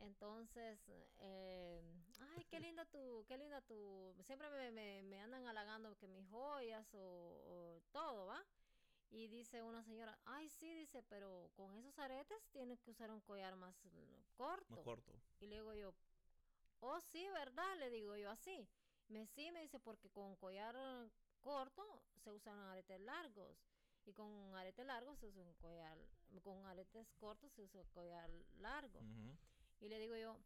Entonces, 0.00 0.80
eh, 1.18 1.82
ay, 2.18 2.44
qué 2.44 2.60
linda 2.60 2.84
tu, 2.86 3.24
qué 3.26 3.36
linda 3.36 3.60
tu, 3.62 4.14
siempre 4.22 4.50
me, 4.50 4.70
me, 4.70 5.02
me 5.02 5.20
andan 5.20 5.46
halagando 5.46 5.96
que 5.96 6.08
mis 6.08 6.26
joyas 6.28 6.92
o, 6.94 6.98
o 6.98 7.82
todo, 7.92 8.26
¿va? 8.26 8.44
Y 9.10 9.28
dice 9.28 9.62
una 9.62 9.82
señora, 9.82 10.18
ay, 10.26 10.48
sí, 10.50 10.74
dice, 10.74 11.02
pero 11.04 11.50
con 11.54 11.74
esos 11.76 11.98
aretes 11.98 12.46
tienes 12.50 12.80
que 12.82 12.90
usar 12.90 13.10
un 13.10 13.20
collar 13.22 13.56
más 13.56 13.74
eh, 13.86 14.22
corto. 14.36 14.76
Más 14.76 14.84
corto. 14.84 15.12
Y 15.40 15.46
le 15.46 15.56
digo 15.56 15.74
yo, 15.74 15.94
oh, 16.80 17.00
sí, 17.00 17.26
¿verdad? 17.30 17.78
Le 17.78 17.90
digo 17.90 18.16
yo 18.16 18.30
así. 18.30 18.68
Me 19.08 19.26
sí, 19.26 19.50
me 19.50 19.62
dice, 19.62 19.80
porque 19.80 20.10
con 20.10 20.36
collar 20.36 20.76
corto 21.40 22.02
se 22.18 22.30
usan 22.30 22.58
aretes 22.58 23.00
largos. 23.00 23.56
Y 24.04 24.12
con 24.12 24.54
aretes 24.54 24.86
largos 24.86 25.18
se 25.18 25.26
usa 25.26 25.42
un 25.42 25.52
collar, 25.54 25.98
con 26.42 26.66
aretes 26.66 27.10
cortos 27.14 27.52
se 27.52 27.62
usa 27.62 27.80
un 27.80 27.88
collar 27.88 28.30
largo. 28.58 29.00
Y 29.80 29.88
le 29.88 29.98
digo 29.98 30.16
yo, 30.16 30.38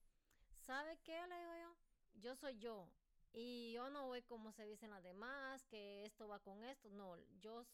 ¿sabe 0.62 0.98
qué? 1.04 1.26
Le 1.26 1.38
digo 1.38 1.52
yo, 1.56 1.76
yo 2.20 2.36
soy 2.36 2.58
yo. 2.58 2.88
Y 3.34 3.72
yo 3.72 3.88
no 3.90 4.06
voy 4.06 4.22
como 4.22 4.52
se 4.52 4.64
dicen 4.66 4.90
las 4.90 5.02
demás, 5.02 5.64
que 5.66 6.04
esto 6.04 6.28
va 6.28 6.38
con 6.40 6.62
esto. 6.64 6.88
No, 6.90 7.16
yo 7.40 7.64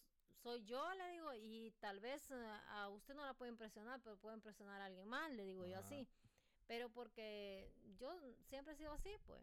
soy 0.43 0.65
yo, 0.65 0.95
le 0.95 1.11
digo, 1.11 1.35
y 1.35 1.73
tal 1.81 1.99
vez 2.01 2.31
eh, 2.31 2.35
a 2.69 2.89
usted 2.89 3.15
no 3.15 3.25
la 3.27 3.35
puede 3.35 3.51
impresionar, 3.51 4.01
pero 4.03 4.17
puede 4.17 4.37
impresionar 4.37 4.81
a 4.81 4.85
alguien 4.87 5.09
más, 5.09 5.31
le 5.33 5.45
digo 5.45 5.67
yo 5.67 5.79
así. 5.79 6.07
Pero 6.67 6.91
porque 6.91 7.73
yo 7.99 8.17
siempre 8.49 8.75
he 8.75 8.77
sido 8.77 8.93
así, 8.93 9.11
pues. 9.27 9.43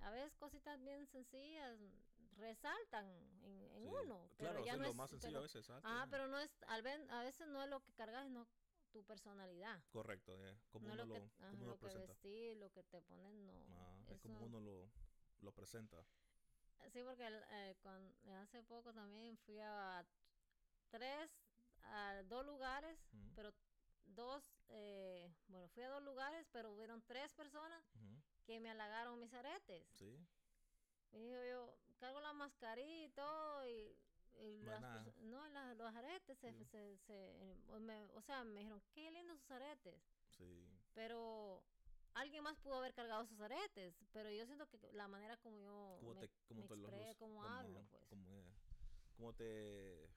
A 0.00 0.10
veces 0.10 0.34
cositas 0.36 0.80
bien 0.80 1.06
sencillas 1.06 1.78
resaltan 2.36 3.06
en, 3.44 3.68
en 3.74 3.82
Sí. 3.82 3.88
uno. 3.88 4.28
Pero 4.38 4.50
Claro, 4.52 4.64
ya 4.64 4.72
eso 4.72 4.78
no 4.80 4.84
es 4.84 4.90
lo 4.90 4.94
más 4.94 5.10
sencillo 5.10 5.30
pero- 5.32 5.38
a 5.40 5.42
veces. 5.42 5.70
Ah, 5.84 6.06
pero 6.10 6.26
no 6.28 6.38
es, 6.38 6.50
a 6.68 6.80
veces 7.22 7.46
no 7.48 7.62
es 7.62 7.68
lo 7.68 7.80
que 7.80 7.92
cargas, 7.92 8.24
sino 8.26 8.46
tu 8.92 9.02
personalidad. 9.04 9.82
Correcto. 9.90 10.38
Como 10.70 10.88
no 10.88 10.94
uno 10.94 11.04
lo 11.04 11.06
lo, 11.06 11.14
que, 11.14 11.20
ajá, 11.20 11.50
como 11.50 11.64
uno 11.64 11.66
lo 11.66 11.72
lo 11.72 11.78
que 11.78 11.98
vestir, 11.98 12.56
lo 12.58 12.70
que 12.70 12.82
te 12.84 13.00
ponen, 13.02 13.46
no. 13.46 13.52
Ah, 13.70 14.04
es 14.10 14.20
como 14.20 14.38
uno 14.40 14.60
lo, 14.60 14.88
lo 15.40 15.52
presenta. 15.52 16.04
Sí, 16.92 17.02
porque 17.04 17.26
eh, 17.26 17.76
hace 18.42 18.62
poco 18.64 18.92
también 18.92 19.36
fui 19.38 19.58
a 19.60 20.04
tres, 20.90 21.30
a 21.84 22.22
dos 22.24 22.44
lugares, 22.44 22.98
pero 23.34 23.52
dos, 24.04 24.52
eh, 24.68 25.32
bueno, 25.48 25.68
fui 25.68 25.82
a 25.82 25.90
dos 25.90 26.02
lugares, 26.02 26.46
pero 26.52 26.72
hubieron 26.72 27.00
tres 27.02 27.32
personas 27.34 27.82
que 28.44 28.60
me 28.60 28.70
halagaron 28.70 29.18
mis 29.18 29.32
aretes. 29.32 29.86
Sí. 29.94 30.18
Y 31.12 31.18
digo 31.18 31.44
yo, 31.44 31.76
cargo 31.98 32.20
la 32.20 32.32
mascarilla 32.32 33.04
y 33.04 33.10
todo, 33.10 33.68
y, 33.68 33.96
las 34.40 34.80
nada. 34.80 35.04
perso- 35.04 35.20
no, 35.22 35.46
la- 35.48 35.74
los 35.74 35.94
aretes, 35.94 36.38
se, 36.38 36.52
Sí. 36.52 36.64
se, 36.66 36.96
se- 37.06 37.56
o, 37.70 37.78
me- 37.80 38.06
o 38.14 38.20
sea, 38.22 38.44
me 38.44 38.60
dijeron, 38.60 38.82
qué 38.92 39.10
lindos 39.10 39.38
sus 39.40 39.50
aretes. 39.50 40.00
Sí. 40.38 40.66
Pero 40.94 41.62
alguien 42.14 42.42
más 42.42 42.56
pudo 42.58 42.74
haber 42.76 42.92
cargado 42.94 43.26
sus 43.26 43.40
aretes, 43.40 43.94
pero 44.12 44.30
yo 44.30 44.44
siento 44.46 44.66
que 44.68 44.78
la 44.92 45.08
manera 45.08 45.36
como 45.38 45.58
yo 45.60 45.96
Cómo 46.00 46.14
me, 46.14 46.20
te, 46.28 46.54
me 46.54 46.62
te 46.62 46.76
los- 46.76 46.90
cómo 47.16 47.34
cómo- 47.40 47.44
hablo, 47.44 47.84
pues. 47.90 48.02
eh, 48.12 48.44
cómo 49.16 49.32
te, 49.34 50.08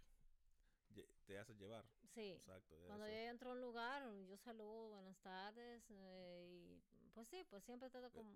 te 1.26 1.38
haces 1.40 1.58
llevar. 1.58 1.86
Sí. 2.14 2.32
Exacto. 2.32 2.76
Cuando 2.88 3.06
eso. 3.06 3.16
yo 3.16 3.22
entro 3.30 3.50
a 3.50 3.54
un 3.54 3.62
lugar, 3.62 4.04
yo 4.28 4.38
saludo, 4.38 4.90
buenas 4.90 5.18
tardes, 5.20 5.84
eh, 5.90 6.48
y 6.50 7.10
pues 7.14 7.28
sí, 7.30 7.44
pues 7.50 7.64
siempre 7.64 7.90
trato 7.90 8.12
como... 8.12 8.34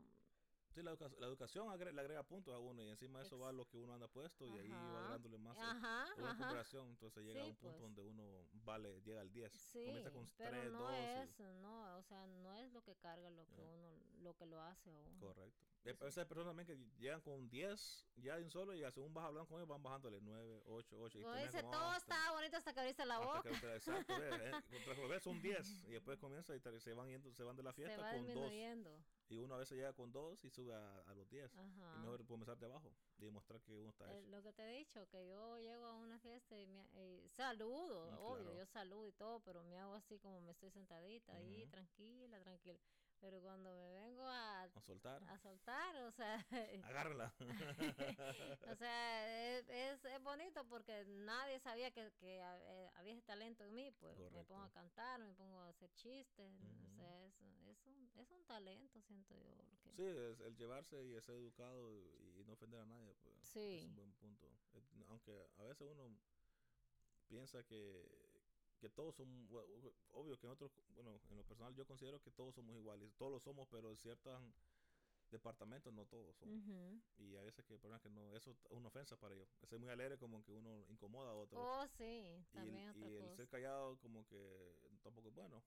Sí, 0.80 0.84
la, 0.86 0.92
educa- 0.92 1.20
la 1.20 1.28
educación 1.28 1.68
agre- 1.68 1.92
le 1.92 2.00
agrega 2.02 2.24
puntos 2.24 2.54
a 2.54 2.60
uno 2.60 2.82
y 2.84 2.90
encima 2.90 3.20
de 3.20 3.26
eso 3.26 3.38
va 3.38 3.50
Ex- 3.50 3.58
lo 3.58 3.68
que 3.68 3.78
uno 3.78 3.94
anda 3.94 4.08
puesto 4.08 4.48
y 4.48 4.58
ahí 4.58 4.70
va 4.70 4.78
Ajá. 4.80 4.98
agregándole 5.00 5.38
más. 5.38 5.58
eh, 5.58 5.62
Ajá, 5.62 6.06
una 6.18 6.32
ajá. 6.32 6.38
cooperación, 6.44 6.90
entonces 6.90 7.26
llega 7.26 7.42
a 7.42 7.44
Sí, 7.46 7.50
un 7.50 7.56
punto 7.58 7.78
pues. 7.78 7.82
donde 7.84 8.02
uno 8.04 8.48
vale, 8.64 9.02
llega 9.02 9.20
al 9.22 9.32
10. 9.32 9.52
Sí, 9.54 9.86
Comienza 9.86 10.12
con 10.12 10.28
pero 10.38 10.50
3, 10.52 10.72
no 10.72 10.80
2. 10.80 10.92
es, 10.94 11.40
no, 11.40 11.98
o 11.98 12.04
sea, 12.04 12.26
no 12.28 12.54
es 12.56 12.72
lo 12.72 12.82
que 12.82 12.96
carga 12.96 13.30
lo 13.30 13.46
que 13.48 13.58
Ya. 13.58 13.64
uno, 13.64 14.00
lo 14.22 14.34
que 14.36 14.46
lo 14.46 14.62
hace 14.62 14.90
a 14.90 14.94
uno. 14.98 15.20
Correcto. 15.20 15.66
Y 15.84 15.90
a 15.90 15.92
Eso. 15.94 16.04
veces 16.06 16.18
hay 16.18 16.26
personas 16.26 16.50
también 16.56 16.68
que 16.68 16.98
llegan 17.02 17.22
con 17.22 17.50
10 17.50 18.06
ya 18.18 18.36
de 18.38 18.44
un 18.44 18.50
solo 18.52 18.74
y 18.76 18.80
según 18.92 19.14
vas 19.14 19.26
hablando 19.26 19.48
con 19.48 19.58
ellos 19.60 19.70
van 19.70 19.82
bajándole 19.82 20.20
9, 20.22 20.62
8, 20.66 20.98
8. 21.00 21.20
Como 21.22 21.36
dice, 21.36 21.62
todo 21.64 21.94
está 21.96 22.32
bonito 22.34 22.58
hasta 22.58 22.74
que 22.74 22.80
abriste 22.82 23.06
la 23.06 23.20
boca. 23.20 23.42
que 23.44 23.76
exacto, 23.76 24.14
eh, 24.24 24.52
contra 24.70 24.94
los 24.94 24.98
bebés 24.98 25.24
son 25.24 25.42
10 25.42 25.86
y 25.88 25.92
después 25.92 26.20
comienza 26.20 26.54
y 26.56 26.60
se 26.80 26.94
van 26.94 27.08
yendo, 27.10 27.34
se 27.34 27.44
van 27.44 27.56
de 27.56 27.64
la 27.64 27.72
Se 27.72 27.76
fiesta 27.82 28.02
va 28.02 28.12
con 28.12 28.20
2 28.20 28.28
disminuyendo. 28.28 29.04
Y 29.30 29.38
uno 29.40 29.56
a 29.56 29.58
veces 29.60 29.78
llega 29.78 29.94
con 29.94 30.12
2 30.12 30.44
y 30.46 30.50
sube 30.50 30.74
a, 30.74 31.00
a 31.02 31.14
los 31.16 31.30
10 31.30 31.60
y 31.94 32.00
Ajá. 32.00 32.00
mejor 32.00 32.26
comenzar 32.26 32.58
de 32.58 32.66
abajo 32.66 32.98
y 33.18 33.26
demostrar 33.26 33.62
que 33.62 33.80
uno 33.80 33.90
está 33.92 34.12
Eh, 34.12 34.12
hecho. 34.12 34.30
lo 34.30 34.42
que 34.42 34.54
te 34.54 34.64
he 34.64 34.78
dicho, 34.80 35.08
que 35.08 35.28
yo 35.30 35.60
llego 35.60 35.86
a 35.86 35.94
una 35.94 36.20
fiesta 36.20 36.58
y, 36.60 36.66
me, 36.66 36.88
y 37.26 37.30
saludo, 37.30 38.08
Mm, 38.08 38.18
obvio, 38.18 38.44
claro. 38.44 38.58
yo 38.58 38.66
saludo 38.66 39.08
y 39.08 39.12
todo, 39.14 39.44
pero 39.44 39.64
me 39.64 39.78
hago 39.78 39.94
así 39.94 40.20
como 40.20 40.40
me 40.42 40.52
estoy 40.52 40.72
sentadita 40.72 41.34
ahí, 41.36 41.66
Ujú. 41.66 41.68
tranquila, 41.68 42.40
tranquila. 42.42 42.80
Pero 43.22 43.42
cuando 43.42 43.70
me 43.76 43.92
vengo 43.92 44.24
a, 44.26 44.64
A 44.64 44.82
soltar, 44.82 45.22
a 45.28 45.38
soltar, 45.38 45.96
o 46.04 46.12
sea, 46.12 46.46
agárrala. 46.84 47.34
o 48.72 48.76
sea, 48.76 49.58
es, 49.58 49.68
es, 49.70 50.06
es 50.06 50.24
bonito 50.24 50.66
porque 50.70 51.04
nadie 51.06 51.60
sabía 51.60 51.92
que, 51.92 52.12
que 52.20 52.38
eh, 52.40 52.90
había 52.96 53.14
ese 53.14 53.22
talento 53.24 53.66
en 53.66 53.76
mí, 53.76 53.92
pues 54.00 54.18
me 54.32 54.44
pongo 54.46 54.62
a 54.64 54.70
Correcto. 54.70 54.74
cantar, 54.74 55.20
me 55.20 55.34
pongo 55.34 55.60
a 55.60 55.68
hacer 55.70 55.92
chistes, 55.96 56.50
o 56.86 56.96
sea, 56.96 57.26
es, 57.26 57.34
es, 57.68 57.86
un, 57.88 58.10
es 58.16 58.32
un 58.32 58.46
talento, 58.46 59.02
siento 59.02 59.36
yo. 59.36 59.50
lo 59.56 59.78
que- 59.82 59.92
Sí, 59.92 60.04
es 60.06 60.40
el 60.40 60.56
llevarse 60.56 61.04
y 61.04 61.20
ser 61.22 61.36
educado 61.36 61.92
y 61.94 62.44
no 62.46 62.54
ofender 62.54 62.80
a 62.80 62.86
nadie, 62.86 63.14
pues 63.22 63.36
es 63.38 63.50
Sí. 63.50 63.84
un 63.86 63.96
buen 63.96 64.14
punto. 64.14 64.48
Eh, 64.74 65.04
Aunque 65.10 65.46
a 65.58 65.64
veces 65.64 65.88
uno 65.92 66.18
piensa 67.28 67.64
que, 67.64 68.29
que 68.80 68.90
todos 68.90 69.16
son, 69.16 69.48
obvio 70.14 70.38
que 70.40 70.48
nosotros, 70.48 70.72
bueno, 70.96 71.20
en 71.30 71.38
lo 71.38 71.44
personal 71.44 71.74
yo 71.76 71.86
considero 71.86 72.22
que 72.22 72.32
todos 72.32 72.56
somos 72.56 72.76
iguales, 72.76 73.14
todos 73.18 73.32
lo 73.32 73.40
somos, 73.40 73.68
pero 73.70 73.90
en 73.90 73.98
ciertos 73.98 74.42
departamentos 75.32 75.94
no 75.94 76.06
todos 76.06 76.36
son. 76.38 76.50
Y 77.18 77.36
a 77.36 77.42
veces 77.44 77.64
que 77.66 77.74
personas 77.74 78.02
que 78.02 78.10
no, 78.10 78.36
eso 78.36 78.52
es 78.52 78.58
una 78.72 78.88
ofensa 78.88 79.16
para 79.18 79.36
ellos. 79.36 79.50
Ser 79.68 79.78
muy 79.80 79.90
alegre 79.90 80.18
como 80.18 80.44
que 80.44 80.52
uno 80.54 80.86
incomoda 80.90 81.32
a 81.32 81.36
otros. 81.36 81.62
Oh, 81.62 81.86
sí, 81.98 82.04
y 82.04 82.38
el, 82.38 82.46
también 82.54 82.90
otra 82.90 83.08
y 83.10 83.14
el 83.14 83.22
cosa. 83.24 83.36
ser 83.36 83.48
callado 83.50 83.98
como 84.00 84.26
que 84.28 84.74
tampoco 85.04 85.30
es 85.30 85.36
bueno. 85.36 85.62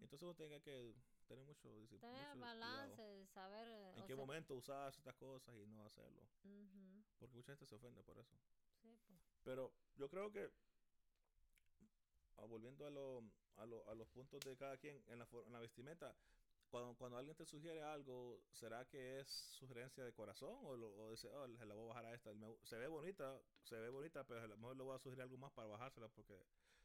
Entonces 0.00 0.22
uno 0.22 0.34
tiene 0.34 0.60
que 0.60 0.94
tener 1.28 1.44
mucho, 1.44 1.68
disci- 1.80 2.00
Tener 2.00 2.28
mucho 2.34 2.40
balance, 2.40 2.96
cuidado. 2.96 3.26
saber... 3.26 3.68
En 3.98 4.02
qué 4.02 4.06
sea, 4.08 4.16
momento 4.16 4.54
usar 4.56 4.92
ciertas 4.92 5.14
cosas 5.16 5.54
y 5.56 5.66
no 5.66 5.84
hacerlo. 5.86 6.26
Porque 7.20 7.34
mucha 7.36 7.52
gente 7.52 7.66
se 7.66 7.74
ofende 7.76 8.02
por 8.02 8.18
eso. 8.18 8.36
sí, 8.82 8.98
pues. 9.06 9.20
Pero 9.44 9.72
yo 9.96 10.08
creo 10.08 10.30
que, 10.32 10.50
volviendo 12.48 12.86
a, 12.86 12.90
lo, 12.90 13.22
a, 13.56 13.66
lo- 13.66 13.88
a 13.88 13.94
los 13.94 14.08
puntos 14.08 14.42
de 14.44 14.56
cada 14.56 14.76
quien 14.76 15.02
en 15.08 15.18
la, 15.18 15.28
en 15.46 15.52
la 15.52 15.60
vestimenta, 15.60 16.14
cuando, 16.70 16.94
cuando 16.96 17.18
alguien 17.18 17.36
te 17.36 17.44
sugiere 17.44 17.82
algo, 17.82 18.40
¿será 18.50 18.86
que 18.86 19.20
es 19.20 19.28
sugerencia 19.28 20.02
de 20.04 20.12
corazón? 20.12 20.56
O, 20.64 20.74
lo, 20.76 20.88
o 20.96 21.10
dice, 21.10 21.28
oh, 21.28 21.46
se 21.56 21.66
la 21.66 21.74
voy 21.74 21.84
a 21.84 21.88
bajar 21.88 22.06
a 22.06 22.14
esta. 22.14 22.30
se 22.64 22.76
ve 22.78 22.86
bonita, 22.88 23.38
se 23.62 23.76
ve 23.78 23.90
bonita, 23.90 24.24
pero 24.24 24.40
a 24.40 24.46
lo 24.46 24.56
mejor 24.56 24.76
le 24.76 24.82
voy 24.82 24.94
a 24.96 24.98
sugerir 24.98 25.22
algo 25.22 25.36
más 25.36 25.52
para 25.52 25.68
bajársela 25.68 26.08
porque... 26.08 26.34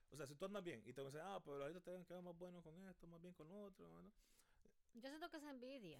O 0.10 0.16
sea, 0.16 0.26
si 0.26 0.36
tú 0.36 0.46
andas 0.46 0.64
bien 0.64 0.82
y 0.86 0.94
te 0.94 1.04
dicen, 1.04 1.20
ah, 1.22 1.40
pero 1.44 1.62
ahorita 1.62 1.82
te 1.82 2.06
queda 2.06 2.22
más 2.22 2.38
bueno 2.38 2.62
con 2.62 2.78
esto, 2.88 3.08
más 3.08 3.22
bien 3.22 3.34
con 3.34 3.48
lo 3.50 3.62
otro, 3.64 3.90
¿no? 3.90 4.12
Yo 4.94 5.10
siento 5.10 5.30
que 5.30 5.38
es 5.38 5.44
envidia. 5.44 6.00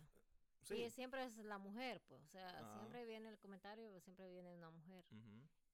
Sí. 0.64 0.76
Y 0.76 0.90
siempre 0.92 1.24
es 1.26 1.38
la 1.38 1.58
mujer, 1.58 2.02
pues. 2.08 2.22
O 2.24 2.28
sea, 2.28 2.48
Ajá. 2.50 2.74
siempre 2.80 3.06
viene 3.06 3.30
el 3.30 3.38
comentario, 3.38 4.00
siempre 4.02 4.30
viene 4.30 4.50
una 4.52 4.70
mujer. 4.70 5.06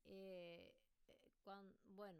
Eh, 0.05 0.73
eh, 1.07 1.31
cuan- 1.43 1.73
bueno, 1.95 2.19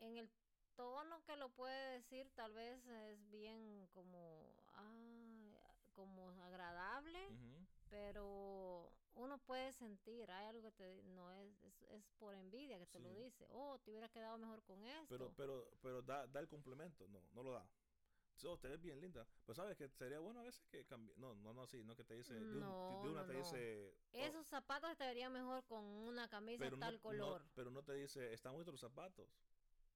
en 0.00 0.16
el 0.18 0.30
tono 0.76 1.22
que 1.24 1.36
lo 1.36 1.48
puede 1.50 1.92
decir, 1.98 2.30
tal 2.34 2.52
vez 2.52 2.86
es 2.86 3.30
bien 3.30 3.86
como, 3.92 4.54
ah, 4.74 4.92
como 5.94 6.30
agradable, 6.42 7.18
pero 7.90 8.92
uno 9.14 9.38
puede 9.38 9.72
sentir, 9.72 10.30
hay 10.30 10.46
algo 10.46 10.62
que 10.62 10.70
te, 10.72 11.02
no 11.02 11.30
es, 11.32 11.62
es, 11.62 11.82
es 11.90 12.04
por 12.18 12.34
envidia 12.34 12.78
que 12.78 12.86
te 12.86 12.98
lo 13.00 13.12
dice, 13.14 13.46
oh, 13.50 13.78
te 13.78 13.90
hubiera 13.90 14.08
quedado 14.08 14.38
mejor 14.38 14.62
con 14.62 14.82
esto. 14.84 15.08
Pero, 15.08 15.32
pero, 15.36 15.70
pero 15.82 16.02
da, 16.02 16.26
da 16.26 16.40
el 16.40 16.48
complemento, 16.48 17.06
no, 17.08 17.20
no 17.32 17.42
lo 17.42 17.52
da. 17.52 17.68
So, 18.36 18.56
te 18.58 18.68
ves 18.68 18.80
bien 18.80 18.98
linda. 19.02 19.26
Pues 19.44 19.56
sabes 19.56 19.76
que 19.76 19.86
sería 19.90 20.18
bueno 20.18 20.40
a 20.40 20.44
veces 20.44 20.64
que 20.70 20.86
cambie. 20.86 21.14
No, 21.18 21.34
no, 21.34 21.52
no, 21.52 21.66
sí, 21.66 21.84
no 21.84 21.94
que 21.94 22.04
te 22.04 22.14
dice. 22.14 22.32
De, 22.32 22.40
un- 22.40 22.60
No, 22.60 23.02
de 23.02 23.08
una 23.10 23.20
no, 23.20 23.26
te 23.26 23.32
no. 23.34 23.38
dice. 23.38 23.92
oh, 24.12 24.16
Esos 24.16 24.46
zapatos 24.46 24.96
te 24.96 25.04
verían 25.04 25.30
mejor 25.30 25.62
con 25.66 25.84
una 25.84 26.26
camisa 26.26 26.64
pero 26.64 26.76
no- 26.78 26.86
tal 26.86 26.94
no- 26.94 27.00
color. 27.02 27.42
pero 27.54 27.70
no 27.70 27.82
te 27.82 27.92
dice, 27.92 28.32
están 28.32 28.52
bonitos 28.54 28.72
los 28.72 28.80
zapatos. 28.80 29.28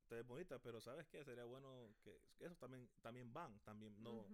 Te 0.08 0.16
ves 0.16 0.26
bonita, 0.26 0.58
pero 0.58 0.80
¿sabes 0.80 1.06
qué? 1.08 1.24
Sería 1.24 1.44
bueno 1.44 1.88
que, 2.04 2.20
que 2.38 2.44
esos 2.44 2.58
también, 2.58 2.88
también 3.02 3.32
van. 3.32 3.58
También, 3.60 3.94
no. 4.02 4.24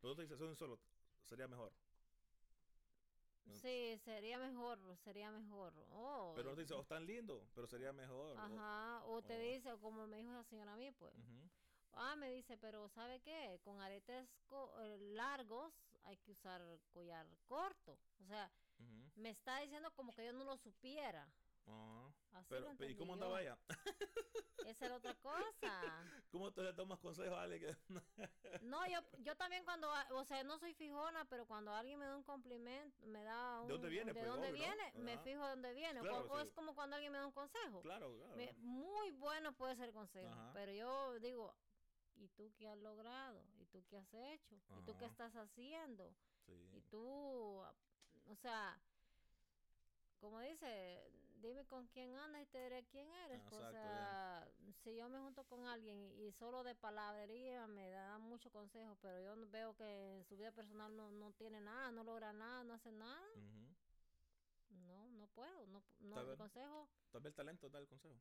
Pero 0.00 0.10
no 0.10 0.16
te 0.16 0.22
dice, 0.22 0.36
son 0.36 0.56
solo. 0.56 0.78
Sería 1.24 1.46
mejor. 1.48 1.72
No. 3.46 3.54
Sí, 3.54 3.98
sería 4.04 4.38
mejor, 4.38 4.78
sería 5.04 5.30
mejor. 5.30 5.72
Oh, 5.92 6.32
Pero 6.36 6.50
no 6.50 6.54
te 6.54 6.62
dice, 6.62 6.74
oh, 6.74 6.82
están 6.82 7.06
lindos, 7.06 7.42
pero 7.54 7.66
sería 7.66 7.92
mejor. 7.92 8.36
o- 8.36 8.40
Ajá, 8.40 9.04
o 9.06 9.22
te 9.22 9.34
o- 9.34 9.54
dice, 9.54 9.72
o 9.72 9.80
como 9.80 10.06
me 10.06 10.18
dijo 10.18 10.32
la 10.32 10.44
señora 10.44 10.74
a 10.74 10.76
mí, 10.76 10.90
pues. 10.92 11.12
Ujú. 11.14 11.48
Ah, 11.94 12.14
me 12.16 12.30
dice, 12.30 12.56
pero 12.58 12.88
¿sabe 12.90 13.20
qué? 13.20 13.58
Con 13.64 13.80
aretes 13.80 14.28
co- 14.46 14.70
eh, 14.82 14.98
largos 15.14 15.72
hay 16.04 16.16
que 16.18 16.30
usar 16.32 16.62
collar 16.92 17.26
corto. 17.46 17.98
O 18.22 18.26
sea, 18.26 18.50
Ujú. 18.78 19.10
me 19.16 19.30
está 19.30 19.60
diciendo 19.60 19.90
como 19.96 20.14
que 20.14 20.26
yo 20.26 20.32
no 20.32 20.44
lo 20.44 20.56
supiera. 20.58 21.26
Así 22.32 22.46
pero, 22.50 22.72
lo 22.72 22.84
¿y 22.88 22.94
cómo 22.94 23.14
andaba 23.14 23.40
ella? 23.40 23.58
Esa 24.66 24.86
era 24.86 24.96
otra 24.96 25.14
cosa. 25.14 25.42
¿Cómo 26.30 26.52
te 26.52 26.62
le 26.62 26.72
tomas 26.74 26.98
consejos 26.98 27.36
a 27.36 27.42
alguien 27.42 27.60
que 27.60 27.76
No, 28.62 28.86
yo, 28.86 29.00
yo 29.20 29.34
también 29.36 29.64
cuando, 29.64 29.90
o 30.10 30.24
sea, 30.24 30.44
no 30.44 30.58
soy 30.58 30.74
fijona, 30.74 31.24
pero 31.24 31.46
cuando 31.46 31.72
alguien 31.74 31.98
me 31.98 32.04
da 32.04 32.16
un 32.16 32.22
complemento, 32.22 33.06
me 33.06 33.22
da 33.22 33.62
un... 33.62 33.68
¿De 33.68 33.72
dónde 33.72 33.88
viene, 33.88 34.12
¿De 34.12 34.20
pues, 34.20 34.26
dónde 34.26 34.50
obvio, 34.50 34.66
¿no? 34.66 34.74
viene? 34.74 34.92
Me 35.04 35.12
Ajá. 35.14 35.22
fijo 35.22 35.42
de 35.44 35.50
dónde 35.50 35.74
viene. 35.74 36.00
Claro, 36.00 36.26
o, 36.28 36.32
o 36.34 36.40
sí. 36.40 36.46
es 36.48 36.52
como 36.52 36.74
cuando 36.74 36.96
alguien 36.96 37.12
me 37.12 37.18
da 37.18 37.26
un 37.26 37.32
consejo. 37.32 37.80
Claro, 37.82 38.14
claro. 38.16 38.36
Me- 38.36 38.52
muy 38.58 39.10
bueno 39.12 39.52
puede 39.54 39.76
ser 39.76 39.92
consejo, 39.92 40.30
Ajá. 40.32 40.50
pero 40.52 40.72
yo 40.72 41.18
digo, 41.20 41.54
¿y 42.16 42.28
tú 42.28 42.52
qué 42.58 42.68
has 42.68 42.78
logrado? 42.78 43.42
¿Y 43.58 43.66
tú 43.66 43.84
qué 43.88 43.96
has 43.96 44.12
hecho? 44.12 44.54
¿Y 44.76 44.82
tú 44.82 44.96
qué 44.98 45.04
Ajá. 45.06 45.12
estás 45.12 45.34
haciendo? 45.36 46.14
Sí. 46.46 46.68
Y 46.72 46.82
tú, 46.82 47.62
o 48.26 48.36
sea, 48.36 48.78
como 50.20 50.40
dice, 50.40 51.10
dime 51.40 51.64
con 51.66 51.86
quién 51.88 52.14
andas 52.16 52.42
y 52.42 52.46
te 52.46 52.62
diré 52.62 52.84
quién 52.90 53.10
eres. 53.10 53.40
Exacto, 53.42 53.66
o 53.68 53.70
sea, 53.70 54.48
si 54.82 54.96
yo 54.96 55.08
me 55.08 55.18
junto 55.20 55.44
con 55.44 55.66
alguien 55.66 56.12
y, 56.18 56.32
solo 56.32 56.62
de 56.64 56.74
palabrería 56.74 57.66
me 57.66 57.88
da 57.90 58.18
mucho 58.18 58.50
consejo, 58.50 58.96
pero 59.00 59.20
yo 59.20 59.50
veo 59.50 59.74
que 59.76 60.16
en 60.16 60.24
su 60.24 60.36
vida 60.36 60.52
personal 60.52 60.94
no, 60.96 61.10
no 61.10 61.32
tiene 61.32 61.60
nada, 61.60 61.90
no 61.90 62.04
logra 62.04 62.32
nada, 62.32 62.64
no 62.64 62.74
hace 62.74 62.92
nada, 62.92 63.26
no, 64.70 65.08
no 65.10 65.26
puedo, 65.28 65.66
no, 65.66 65.82
no 66.00 66.14
Tal 66.14 66.24
el 66.24 66.30
vez- 66.30 66.38
consejo. 66.38 66.88
Tal 67.12 67.20
vez 67.22 67.30
el 67.30 67.34
talento 67.34 67.68
da 67.68 67.78
el 67.78 67.88
consejo. 67.88 68.14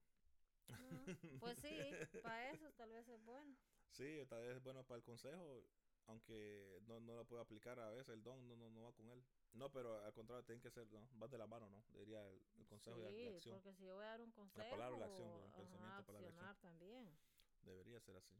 no. 0.69 1.39
Pues 1.39 1.57
sí, 1.59 1.69
para 2.23 2.51
eso 2.51 2.71
tal 2.77 2.89
vez 2.89 3.07
es 3.07 3.23
bueno. 3.25 3.55
Sí, 3.91 4.25
tal 4.29 4.41
vez 4.43 4.57
es 4.57 4.63
bueno 4.63 4.83
para 4.83 4.97
el 4.97 5.03
consejo, 5.03 5.63
aunque 6.07 6.79
no, 6.87 6.99
no 6.99 7.15
lo 7.15 7.25
puedo 7.25 7.41
aplicar 7.41 7.79
a 7.79 7.89
veces, 7.91 8.09
el 8.13 8.23
don 8.23 8.47
no, 8.47 8.55
no, 8.55 8.69
no 8.69 8.81
va 8.83 8.91
con 8.93 9.09
él. 9.09 9.23
No, 9.53 9.69
pero 9.71 10.03
al 10.03 10.13
contrario, 10.13 10.43
tienen 10.45 10.61
que 10.61 10.69
ser, 10.71 10.87
¿no? 10.91 11.07
Vas 11.19 11.29
de 11.31 11.37
la 11.37 11.47
mano, 11.47 11.69
¿no? 11.69 11.83
Diría 11.99 12.21
el, 12.27 12.41
el 12.59 12.67
consejo 12.67 12.97
la- 12.97 13.09
Sí, 13.09 13.27
acción. 13.35 13.55
porque 13.55 13.73
si 13.73 13.85
yo 13.85 13.95
voy 13.95 14.05
a 14.05 14.07
dar 14.09 14.21
un 14.21 14.31
consejo, 14.31 14.69
palabra 14.69 14.97
y 14.97 14.99
la 14.99 15.05
acción, 15.05 15.27
el 15.29 15.41
ajá, 15.43 15.57
pensamiento, 15.57 16.05
palabra 16.05 16.29
acción. 16.29 16.61
también. 16.61 17.17
Debería 17.63 17.99
ser 17.99 18.15
así. 18.17 18.35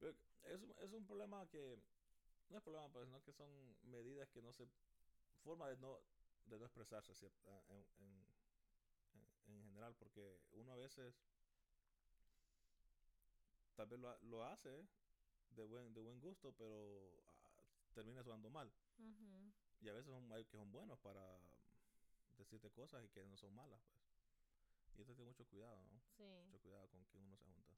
Pero 0.00 0.12
es, 0.44 0.60
un- 0.60 0.74
es 0.78 0.92
un 0.92 1.06
problema 1.06 1.46
que, 1.46 1.78
no 2.50 2.58
es 2.58 2.62
problema, 2.62 2.88
pues, 2.92 3.06
sino 3.06 3.22
que 3.22 3.32
son 3.32 3.76
medidas 3.90 4.28
que 4.30 4.42
no 4.42 4.52
se, 4.52 4.66
forma 5.44 5.68
de 5.68 5.76
no, 5.78 5.98
de 6.46 6.58
no 6.58 6.66
expresarse 6.66 7.14
cierta- 7.14 7.62
en, 7.68 7.86
en, 8.00 8.26
en- 9.14 9.52
en 9.54 9.64
general, 9.68 9.94
porque 9.94 10.38
uno 10.52 10.72
a 10.72 10.76
veces 10.76 11.14
tal 13.76 13.86
vez 13.86 14.00
lo, 14.00 14.18
lo 14.22 14.44
hace 14.44 14.86
de 15.50 15.64
buen, 15.64 15.92
de 15.94 16.00
buen 16.00 16.20
gusto, 16.20 16.52
pero 16.52 17.22
ah, 17.42 17.50
termina 17.94 18.22
sonando 18.22 18.50
mal. 18.50 18.72
Ujú. 18.98 19.52
Y 19.80 19.88
a 19.88 19.92
veces 19.92 20.10
son, 20.12 20.32
hay 20.32 20.44
que 20.44 20.56
son 20.56 20.70
buenos 20.72 20.98
para 20.98 21.38
decirte 22.36 22.70
cosas 22.70 23.04
y 23.04 23.08
que 23.08 23.24
no 23.26 23.36
son 23.36 23.54
malas, 23.54 23.80
pues. 23.90 24.02
Y 24.96 25.00
esto 25.02 25.14
tiene 25.14 25.30
mucho 25.30 25.44
cuidado, 25.46 25.84
¿no? 25.84 26.00
Sí, 26.16 26.24
mucho 26.44 26.60
cuidado 26.60 26.88
con 26.88 27.04
quién 27.04 27.24
uno 27.24 27.36
se 27.36 27.44
junta 27.44 27.76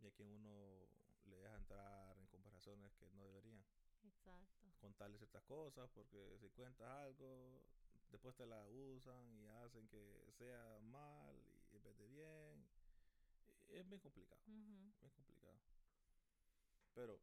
y 0.00 0.06
a 0.06 0.10
quién 0.12 0.28
uno 0.28 0.88
le 1.24 1.36
deja 1.38 1.56
entrar 1.56 2.18
en 2.18 2.26
conversaciones 2.28 2.94
que 2.94 3.10
no 3.12 3.24
deberían 3.24 3.64
exacto. 4.04 4.66
contarle 4.78 5.18
ciertas 5.18 5.42
cosas 5.44 5.88
porque 5.94 6.38
si 6.38 6.48
cuentas 6.50 6.88
algo 6.88 7.62
después 8.10 8.34
te 8.36 8.46
la 8.46 8.66
usan 8.68 9.32
y 9.38 9.46
hacen 9.46 9.88
que 9.88 10.30
sea 10.32 10.78
mal 10.80 11.34
y 11.72 11.76
en 11.76 11.82
vez 11.82 11.96
de 11.98 12.06
bien 12.06 12.68
es 13.68 13.88
bien 13.88 14.00
complicado 14.00 14.40
bien 14.46 15.10
complicado 15.14 15.60
pero 16.96 17.20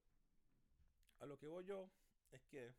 a 1.19 1.25
lo 1.25 1.38
que 1.38 1.47
voy 1.47 1.65
yo 1.65 1.89
es 2.31 2.41
que 2.43 2.73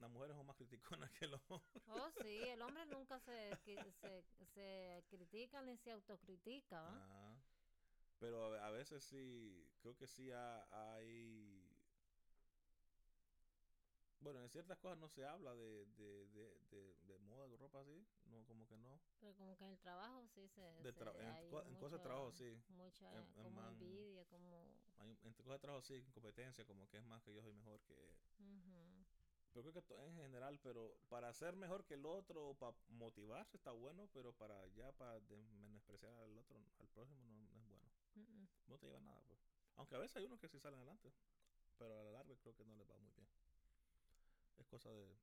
las 0.00 0.10
mujeres 0.10 0.34
son 0.36 0.46
más 0.46 0.56
criticonas 0.56 1.10
que 1.12 1.26
los 1.26 1.40
hombres 1.50 1.82
Oh, 1.90 2.10
sí, 2.22 2.40
el 2.48 2.62
hombre 2.62 2.84
nunca 2.86 3.20
se, 3.20 3.56
se, 4.00 4.22
se 4.54 5.04
critica 5.10 5.62
ni 5.62 5.76
se 5.76 5.92
autocritica. 5.92 6.82
Ah, 6.84 7.34
pero 8.18 8.54
a, 8.60 8.70
veces 8.70 9.02
sí, 9.04 9.66
creo 9.82 9.96
que 9.96 10.06
sí 10.06 10.30
ha- 10.32 10.66
hay... 10.70 11.47
Bueno, 14.20 14.42
en 14.42 14.48
ciertas 14.50 14.78
cosas 14.78 14.98
no 14.98 15.08
se 15.08 15.24
habla 15.24 15.54
de, 15.54 15.86
de, 15.96 16.26
de, 16.28 16.58
de, 16.70 16.94
de 17.06 17.18
moda, 17.20 17.46
ropa 17.56 17.80
así, 17.80 18.04
no, 18.26 18.44
como 18.46 18.66
que 18.66 18.76
no. 18.76 19.00
Pero 19.20 19.34
como 19.36 19.56
que 19.56 19.64
en 19.64 19.70
el 19.70 19.78
trabajo 19.78 20.26
sí 20.34 20.48
se... 20.48 20.60
De 20.82 20.92
se- 20.92 21.00
tra- 21.00 21.14
en 21.20 21.34
hay 21.34 21.48
co- 21.50 21.62
en 21.62 21.74
cosas 21.76 21.98
de 21.98 22.04
trabajo, 22.04 22.32
sí. 22.32 22.60
Mucha 22.70 23.10
En- 23.12 23.18
en 23.18 23.32
como 23.34 23.50
man- 23.50 23.72
envidia, 23.74 24.24
como... 24.26 24.66
Hay, 24.98 25.10
entre 25.22 25.44
cosas 25.44 25.60
de 25.60 25.62
trabajo 25.62 25.82
sí, 25.82 26.02
competencia, 26.12 26.64
como 26.64 26.88
que 26.88 26.98
es 26.98 27.04
más 27.04 27.22
que 27.22 27.32
yo 27.34 27.42
soy 27.42 27.52
mejor 27.52 27.80
que... 27.82 27.94
ujú. 28.40 29.04
Pero 29.52 29.72
creo 29.72 29.82
que 29.86 29.94
en 30.06 30.14
general, 30.16 30.58
pero 30.62 30.92
para 31.08 31.32
ser 31.32 31.56
mejor 31.56 31.84
que 31.84 31.94
el 31.94 32.04
otro, 32.04 32.54
para 32.54 32.76
motivarse 32.88 33.56
está 33.56 33.72
bueno, 33.72 34.08
pero 34.12 34.32
para 34.32 34.66
ya, 34.68 34.92
para 34.92 35.20
menospreciar 35.60 36.12
al 36.14 36.36
otro, 36.36 36.58
al 36.78 36.88
próximo 36.88 37.24
no, 37.26 37.48
no 37.48 37.60
es 37.60 37.66
bueno. 37.66 37.88
No 38.66 38.78
te 38.78 38.86
lleva 38.86 39.00
nada, 39.00 39.20
pues. 39.26 39.38
Aunque 39.76 39.94
a 39.94 39.98
veces 39.98 40.16
hay 40.16 40.24
unos 40.26 40.38
que 40.40 40.48
sí 40.48 40.58
salen 40.60 40.78
adelante, 40.78 41.12
pero 41.78 41.98
a 41.98 42.04
la 42.04 42.12
larga 42.12 42.36
creo 42.36 42.54
que 42.54 42.64
no 42.64 42.74
les 42.76 42.88
va 42.88 42.98
muy 42.98 43.10
bien. 43.12 43.26
Es 44.58 44.66
cosa 44.66 44.90
de, 44.92 45.16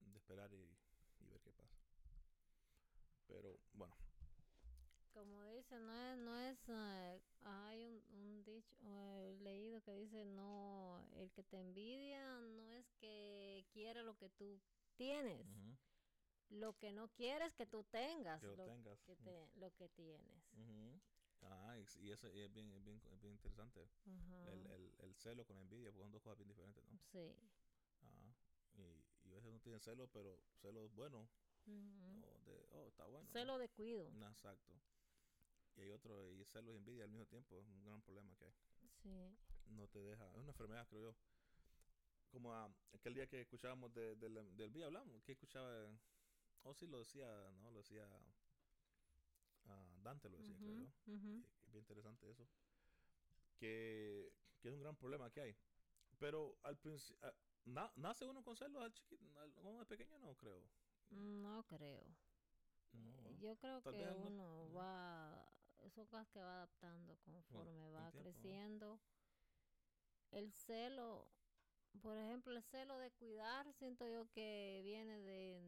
de 0.00 0.18
esperar 0.18 0.52
y, 0.52 0.76
y 1.20 1.28
ver 1.28 1.40
qué 1.42 1.52
pasa. 1.52 1.76
Pero 3.26 3.58
bueno, 3.72 3.94
Como 5.12 5.44
dice, 5.46 5.78
no 5.78 5.92
es, 5.94 6.18
no 6.18 6.38
es, 6.40 6.58
eh, 6.68 7.20
hay 7.42 7.84
un, 7.84 8.02
un 8.12 8.44
dicho 8.44 8.74
eh, 8.86 9.36
leído 9.40 9.80
que 9.82 9.92
dice, 9.94 10.24
no, 10.24 11.04
el 11.16 11.30
que 11.32 11.42
te 11.44 11.58
envidia 11.58 12.40
no 12.40 12.72
es 12.72 12.86
que 13.00 13.64
quiere 13.72 14.02
lo 14.02 14.16
que 14.16 14.30
tú 14.30 14.60
tienes, 14.96 15.46
lo 16.50 16.76
que 16.76 16.92
no 16.92 17.08
quiere 17.08 17.46
es 17.46 17.54
que 17.54 17.66
tú 17.66 17.82
tengas 17.84 18.40
que 18.40 18.46
lo 18.46 18.56
lo 18.56 18.64
tengas. 18.64 18.98
que, 19.06 19.16
te, 19.16 19.48
lo 19.56 19.70
que 19.74 19.88
tienes. 19.88 20.44
Ujú. 20.52 21.00
Ah, 21.42 21.76
y, 21.78 22.06
y 22.06 22.10
eso 22.10 22.28
es 22.28 22.52
bien, 22.52 22.70
es 22.72 22.84
bien, 22.84 23.00
es 23.12 23.20
bien 23.20 23.32
interesante. 23.34 23.88
El, 24.46 24.92
el 24.98 25.14
celo 25.16 25.44
con 25.46 25.56
la 25.56 25.62
envidia, 25.62 25.90
porque 25.90 26.02
son 26.04 26.12
dos 26.12 26.22
cosas 26.22 26.38
bien 26.38 26.48
diferentes, 26.48 26.84
¿no? 26.84 26.98
Sí. 27.12 27.34
Y, 29.30 29.32
a 29.32 29.36
veces 29.36 29.52
no 29.52 29.60
tienen 29.60 29.80
celo, 29.80 30.08
pero 30.08 30.38
celo 30.60 30.88
bueno. 30.90 31.28
Ujú. 31.66 32.24
o 32.26 32.40
de, 32.44 32.66
oh, 32.72 32.88
está 32.88 33.04
bueno. 33.06 33.26
¿no? 33.26 33.32
Celo 33.32 33.58
de 33.58 33.68
cuido. 33.68 34.10
No, 34.12 34.28
exacto. 34.28 34.72
Y 35.76 35.82
hay 35.82 35.90
otro, 35.92 36.30
y 36.32 36.44
celos 36.44 36.74
y 36.74 36.76
envidia 36.76 37.04
al 37.04 37.10
mismo 37.10 37.26
tiempo, 37.26 37.58
es 37.58 37.66
un 37.66 37.84
gran 37.84 38.00
problema 38.02 38.34
que 38.36 38.46
hay. 38.46 38.54
Sí. 39.02 39.08
no 39.68 39.88
te 39.88 39.98
deja, 40.00 40.28
es 40.32 40.36
una 40.38 40.50
enfermedad 40.50 40.86
creo 40.88 41.12
yo. 41.12 41.16
Como 42.30 42.52
a, 42.52 42.70
aquel 42.92 43.14
día 43.14 43.26
que 43.26 43.40
escuchábamos 43.40 43.92
de, 43.94 44.14
del 44.16 44.72
día 44.72 44.86
hablamos, 44.86 45.22
que 45.22 45.32
escuchaba, 45.32 45.70
oh 46.64 46.74
sí 46.74 46.86
lo 46.86 46.98
decía, 46.98 47.26
no, 47.62 47.70
lo 47.70 47.78
decía 47.78 48.06
ah, 49.66 49.96
Dante 50.02 50.28
lo 50.28 50.38
decía, 50.38 50.56
creo 50.58 50.74
yo. 50.74 50.92
Y 51.06 51.70
bien 51.70 51.82
interesante 51.82 52.30
eso. 52.30 52.46
Que, 53.58 54.32
que 54.60 54.68
es 54.68 54.74
un 54.74 54.80
gran 54.80 54.96
problema 54.96 55.30
que 55.30 55.40
hay. 55.40 55.56
Pero 56.18 56.56
al 56.62 56.76
principio, 56.76 57.32
nace 57.96 58.24
uno 58.24 58.42
con 58.42 58.56
celos 58.56 58.82
al 58.82 58.92
chiquito, 58.92 59.24
cuando 59.62 59.82
es 59.82 59.88
pequeño 59.88 60.18
no 60.18 60.34
creo. 60.34 60.62
No 61.10 61.64
creo. 61.66 62.04
No. 62.92 63.38
Yo 63.38 63.56
creo 63.56 63.82
que 63.82 64.04
no- 64.04 64.16
uno 64.16 64.66
no. 64.68 64.72
va, 64.74 65.52
son 65.94 66.06
cosas 66.06 66.28
que 66.28 66.40
va 66.40 66.54
adaptando 66.56 67.16
conforme 67.24 67.90
va 67.90 68.10
creciendo. 68.12 68.98
El 70.32 70.52
celo, 70.52 71.26
por 72.02 72.16
ejemplo, 72.16 72.52
el 72.56 72.62
celo 72.62 72.98
de 72.98 73.10
cuidar, 73.12 73.72
siento 73.74 74.06
yo 74.08 74.28
que 74.30 74.80
viene 74.84 75.18
de, 75.20 75.60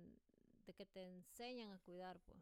de 0.66 0.74
que 0.74 0.86
te 0.86 1.02
enseñan 1.04 1.72
a 1.72 1.78
cuidar, 1.80 2.20
pues, 2.20 2.38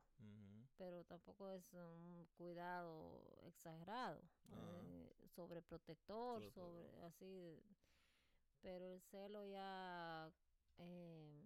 pero 0.76 1.04
tampoco 1.04 1.50
es 1.50 1.72
un 1.74 2.26
cuidado 2.36 3.22
exagerado, 3.44 4.20
Ah. 4.50 4.80
eh, 4.82 5.28
sobreprotector, 5.34 6.40
Sobre- 6.42 6.50
sobre 6.52 7.04
así, 7.04 7.62
pero 8.62 8.86
el 8.94 9.00
celo 9.10 9.44
ya 9.46 10.30
em, 10.78 11.40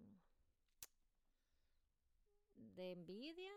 de 2.75 2.91
envidia, 2.91 3.53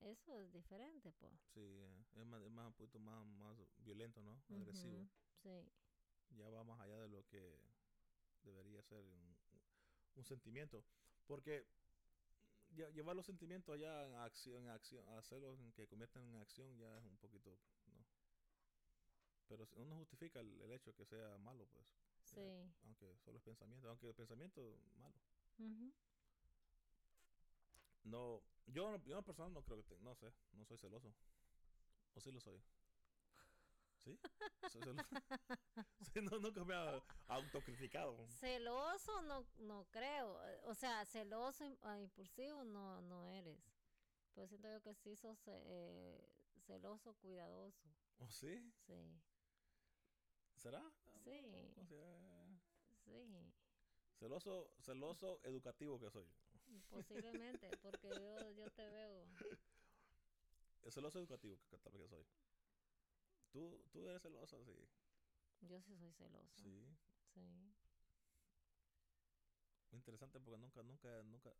eso 0.00 0.32
es 0.34 0.52
diferente, 0.52 1.12
pues. 1.18 1.32
Sí, 1.54 1.60
eh, 1.60 1.96
es 2.16 2.26
más, 2.26 2.42
es 2.42 2.50
más 2.50 2.66
un 2.66 2.72
poquito 2.74 2.98
más, 2.98 3.24
más 3.26 3.56
violento, 3.78 4.22
¿no? 4.22 4.40
Agresivo. 4.54 5.06
Sí, 5.42 5.64
ya 6.30 6.48
va 6.50 6.64
más 6.64 6.80
allá 6.80 6.98
de 7.00 7.08
lo 7.08 7.24
que 7.26 7.58
debería 8.44 8.82
ser 8.82 9.04
un, 9.04 9.36
un 10.16 10.24
sentimiento. 10.24 10.84
Porque 11.26 11.66
lle- 12.76 12.92
llevar 12.92 13.16
los 13.16 13.26
sentimientos 13.26 13.74
allá 13.74 14.06
en 14.06 14.14
acción, 14.14 14.62
en 14.62 14.68
acción, 14.70 15.08
hacerlos 15.18 15.58
que 15.74 15.86
conviertan 15.88 16.22
en 16.24 16.36
acción 16.40 16.76
ya 16.78 16.98
es 16.98 17.04
un 17.04 17.16
poquito, 17.16 17.58
¿no? 17.86 18.04
Pero 19.48 19.68
uno 19.76 19.96
justifica 19.96 20.40
el, 20.40 20.60
el 20.60 20.72
hecho 20.72 20.90
de 20.90 20.96
que 20.96 21.04
sea 21.06 21.38
malo, 21.38 21.66
pues, 21.66 21.84
sí. 22.36 22.70
aunque 22.84 23.16
solo 23.24 23.38
es 23.38 23.42
pensamiento, 23.44 23.88
aunque 23.88 24.08
el 24.08 24.14
pensamiento 24.14 24.60
malo. 24.98 25.16
No, 28.04 28.40
yo, 28.66 28.96
yo 29.04 29.18
en 29.18 29.24
personal 29.24 29.52
no 29.52 29.62
creo 29.62 29.78
que, 29.78 29.82
te- 29.82 29.98
no 30.02 30.14
sé, 30.14 30.32
no 30.52 30.64
soy 30.64 30.78
celoso. 30.78 31.12
¿O 32.14 32.20
sí 32.20 32.30
lo 32.30 32.40
soy? 32.40 32.62
¿Sí? 34.04 34.18
¿Soy 34.68 34.82
celoso? 34.82 35.02
Sí, 36.12 36.20
no, 36.22 36.38
nunca 36.38 36.64
me 36.64 36.74
ha 36.74 37.02
autocriticado. 37.28 38.16
Celoso 38.28 39.22
no, 39.22 39.44
no 39.58 39.84
creo. 39.90 40.38
O 40.64 40.74
sea, 40.74 41.04
celoso, 41.04 41.64
ah, 41.82 41.98
impulsivo 41.98 42.64
no, 42.64 43.00
no 43.02 43.26
eres. 43.26 43.58
Pero 44.34 44.46
siento 44.46 44.68
yo 44.70 44.80
que 44.82 44.94
sí 44.94 45.16
sos 45.16 45.38
eh, 45.46 46.20
celoso, 46.66 47.14
cuidadoso. 47.14 47.88
¿O 48.18 48.28
sí? 48.30 48.72
Sí, 48.86 48.94
¿Será? 50.56 50.82
Sí. 51.24 51.40
Sí. 53.06 53.52
Celoso, 54.18 54.70
celoso 54.80 55.40
educativo 55.44 55.98
que 56.00 56.10
soy. 56.10 56.26
Posiblemente, 56.88 57.70
porque 57.82 58.08
yo, 58.08 58.50
yo 58.52 58.70
te 58.72 58.88
veo. 58.88 59.26
Celoso 60.90 61.18
educativo 61.18 61.58
que 61.68 61.78
que 61.78 62.08
soy. 62.08 62.26
¿Tú, 63.50 63.84
tú 63.92 64.08
eres 64.08 64.22
celoso, 64.22 64.64
sí. 64.64 64.88
Yo 65.60 65.80
sí 65.80 65.96
soy 65.96 66.12
celosa. 66.12 66.62
Sí. 66.62 66.96
Sí. 67.34 67.74
Interesante 69.92 70.40
porque 70.40 70.58
nunca, 70.58 70.82
nunca, 70.82 71.22
nunca, 71.24 71.54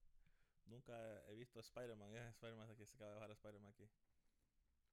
nunca 0.66 1.24
he 1.28 1.34
visto 1.34 1.60
Spider-Man. 1.60 2.14
Es 2.14 2.28
Spider-Man 2.34 2.76
que 2.76 2.86
se 2.86 2.96
acaba 2.96 3.10
de 3.10 3.14
bajar 3.16 3.30
Spider-Man 3.32 3.72
aquí. 3.72 3.84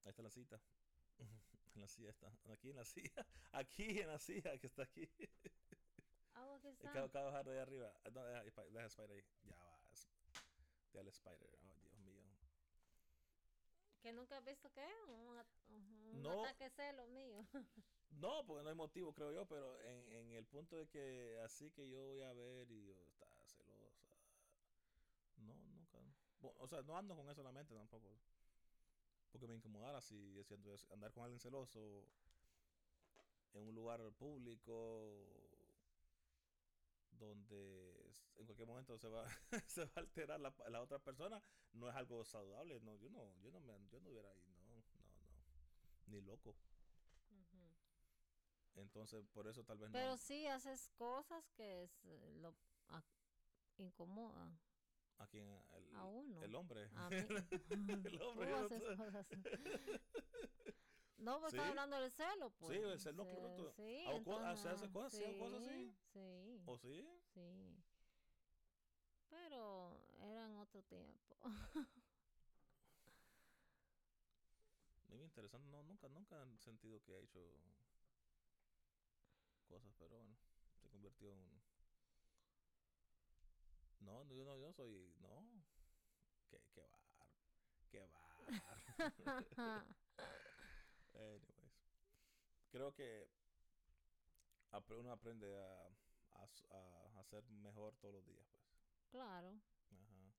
Ahí 0.04 0.10
está 0.10 0.22
la 0.22 0.30
cita. 0.30 0.62
en 1.76 1.82
la 1.82 1.88
silla 1.88 2.10
está. 2.10 2.32
Aquí 2.52 2.70
en 2.70 2.76
la 2.76 2.86
silla. 2.86 3.28
Aquí 3.52 4.00
en 4.00 4.08
la 4.08 4.20
silla 4.20 4.58
que 4.58 4.68
está 4.68 4.84
aquí. 4.84 5.10
Ah, 6.36 6.56
aquí 6.56 6.68
está. 6.68 6.90
Acabo, 6.90 7.06
acabo 7.06 7.26
de 7.26 7.32
bajar 7.32 7.46
de 7.46 7.60
arriba. 7.60 7.94
Ah, 8.04 8.10
No, 8.12 8.24
deja, 8.26 8.64
deja 8.66 8.86
Spider 8.88 9.12
ahí. 9.12 9.24
Ya 9.44 9.56
vas. 9.64 10.08
Déjale 10.92 11.10
Spider. 11.12 11.50
Oh, 11.62 11.80
Dios 11.82 11.98
mío. 12.00 12.24
¿Que 14.02 14.12
nunca 14.12 14.38
has 14.38 14.44
visto 14.44 14.70
qué? 14.72 14.88
Un, 15.08 15.44
un 15.70 16.22
No. 16.22 16.44
ataque 16.44 16.70
celo 16.72 17.08
mío. 17.08 17.46
No, 18.20 18.46
porque 18.46 18.62
no 18.64 18.70
hay 18.70 18.76
motivo, 18.76 19.12
creo 19.12 19.32
yo, 19.32 19.48
pero 19.48 19.82
en, 19.82 20.08
en 20.12 20.32
el 20.34 20.46
punto 20.46 20.76
de 20.78 20.88
que 20.88 21.40
así 21.44 21.72
que 21.72 21.90
yo 21.90 22.00
voy 22.06 22.22
a 22.22 22.32
ver 22.34 22.70
y 22.70 22.86
yo 22.86 22.94
está 23.08 23.26
celosa. 23.48 24.06
No, 25.38 25.56
nunca. 25.56 25.98
Bo- 26.40 26.54
O 26.60 26.68
sea, 26.68 26.84
no 26.84 26.96
ando 26.96 27.16
con 27.16 27.28
eso 27.28 27.42
en 27.42 27.46
la 27.46 27.52
mente 27.52 27.74
tampoco. 27.74 28.08
Porque 29.32 29.48
me 29.48 29.56
incomodara 29.56 30.00
si, 30.00 30.40
andar 30.92 31.12
con 31.12 31.24
alguien 31.24 31.40
celoso 31.40 32.08
en 33.54 33.68
un 33.68 33.74
lugar 33.74 34.00
público 34.14 35.43
donde 37.20 38.14
en 38.36 38.46
cualquier 38.46 38.68
momento 38.68 38.98
se 38.98 39.08
va, 39.10 39.28
se 39.68 39.86
va 39.86 39.92
a 39.96 40.00
alterar 40.00 40.40
la, 40.40 40.54
la 40.70 40.82
otra 40.82 41.00
persona, 41.00 41.42
no 41.74 41.90
es 41.90 41.96
algo 41.96 42.24
saludable. 42.26 42.80
No, 42.82 42.96
yo 42.96 43.10
no, 43.10 43.34
yo 43.42 43.52
no 43.52 43.60
me, 43.60 43.74
yo 43.90 44.00
no 44.00 44.10
hubiera 44.10 44.30
ahí, 44.30 44.44
no, 44.48 44.58
no, 44.68 44.76
no, 44.76 44.84
ni 46.08 46.22
loco. 46.22 46.56
Entonces, 48.76 49.24
por 49.28 49.48
eso 49.48 49.64
tal 49.64 49.78
vez 49.78 49.90
no. 49.90 49.94
Pero 49.94 50.18
sí 50.18 50.48
haces 50.48 50.90
cosas 50.96 51.48
que 51.52 51.84
es, 51.84 51.92
eh, 52.06 52.34
lo 52.42 52.56
a- 52.90 53.04
incomodan 53.78 54.60
¿A 55.20 55.28
quién? 55.28 55.48
El, 55.48 55.96
a 55.96 56.06
uno. 56.06 56.42
el 56.42 56.56
hombre. 56.56 56.90
A 56.96 57.08
mí. 57.10 57.16
El 58.18 58.22
hombre, 58.22 58.48
Tú 58.48 58.52
no 58.52 58.66
haces 58.66 58.84
cosas. 58.84 59.28
No, 61.18 61.40
pues 61.40 61.52
Sí. 61.52 61.58
estás 61.58 61.70
hablando 61.70 62.00
del 62.00 62.12
celo, 62.12 62.50
pues. 62.52 62.78
el 62.78 63.00
celo, 63.00 63.24
no, 63.24 63.30
Se- 63.30 63.36
pero 63.36 63.56
tú- 63.56 63.72
Sí, 63.76 64.06
hago 64.06 64.18
entonces, 64.18 64.60
¿se 64.62 64.70
hace 64.70 64.90
cosas? 64.92 65.14
¿Sí 65.14 65.24
hago 65.24 65.38
cosas 65.40 65.62
así? 65.62 65.96
Sí, 66.14 66.62
¿O 66.66 66.78
sí? 66.78 67.08
sí. 67.34 67.84
Pero 69.30 69.98
era 70.22 70.46
en 70.46 70.56
otro 70.58 70.82
tiempo. 70.84 71.38
Muy 75.10 75.22
interesante. 75.24 75.68
No, 75.70 75.84
nunca, 75.84 76.10
nunca 76.10 76.42
han 76.42 76.58
sentido 76.60 77.02
que 77.04 77.14
he 77.14 77.24
hecho 77.24 77.40
cosas, 79.68 79.94
pero 79.98 80.16
bueno, 80.18 80.36
se 80.82 80.90
convirtió 80.90 81.32
en. 81.32 81.62
No, 84.00 84.26
no, 84.26 84.34
yo 84.36 84.44
no, 84.44 84.58
yo 84.58 84.68
no 84.68 84.74
soy. 84.74 85.14
No. 85.20 85.44
Qué, 86.50 86.62
qué 86.74 86.82
bar. 86.84 87.00
Qué 87.90 88.02
bar. 88.02 88.36
Anyways. 91.16 91.44
Creo 92.72 92.92
que 92.94 93.30
uno 94.98 95.12
aprende 95.12 95.56
a, 95.60 95.88
a, 96.34 96.44
a, 96.72 97.20
a 97.20 97.24
ser 97.24 97.44
mejor 97.50 97.96
todos 97.98 98.16
los 98.16 98.26
días, 98.26 98.46
pues. 98.50 98.64
claro. 99.12 99.60
Ajá. 99.92 100.34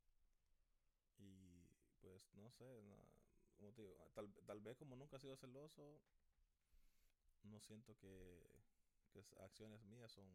Y 1.19 1.69
pues 2.01 2.35
no 2.35 2.51
sé, 2.51 2.83
como 3.57 3.73
te 3.73 3.83
digo, 3.83 3.97
tal, 4.15 4.33
tal 4.47 4.61
vez 4.61 4.77
como 4.77 4.97
nunca 4.97 5.17
he 5.17 5.21
sido 5.21 5.37
celoso, 5.37 6.01
no 7.45 7.61
siento 7.61 7.97
que, 7.97 8.63
que 9.13 9.25
acciones 9.41 9.85
mías 9.85 10.13
son... 10.13 10.29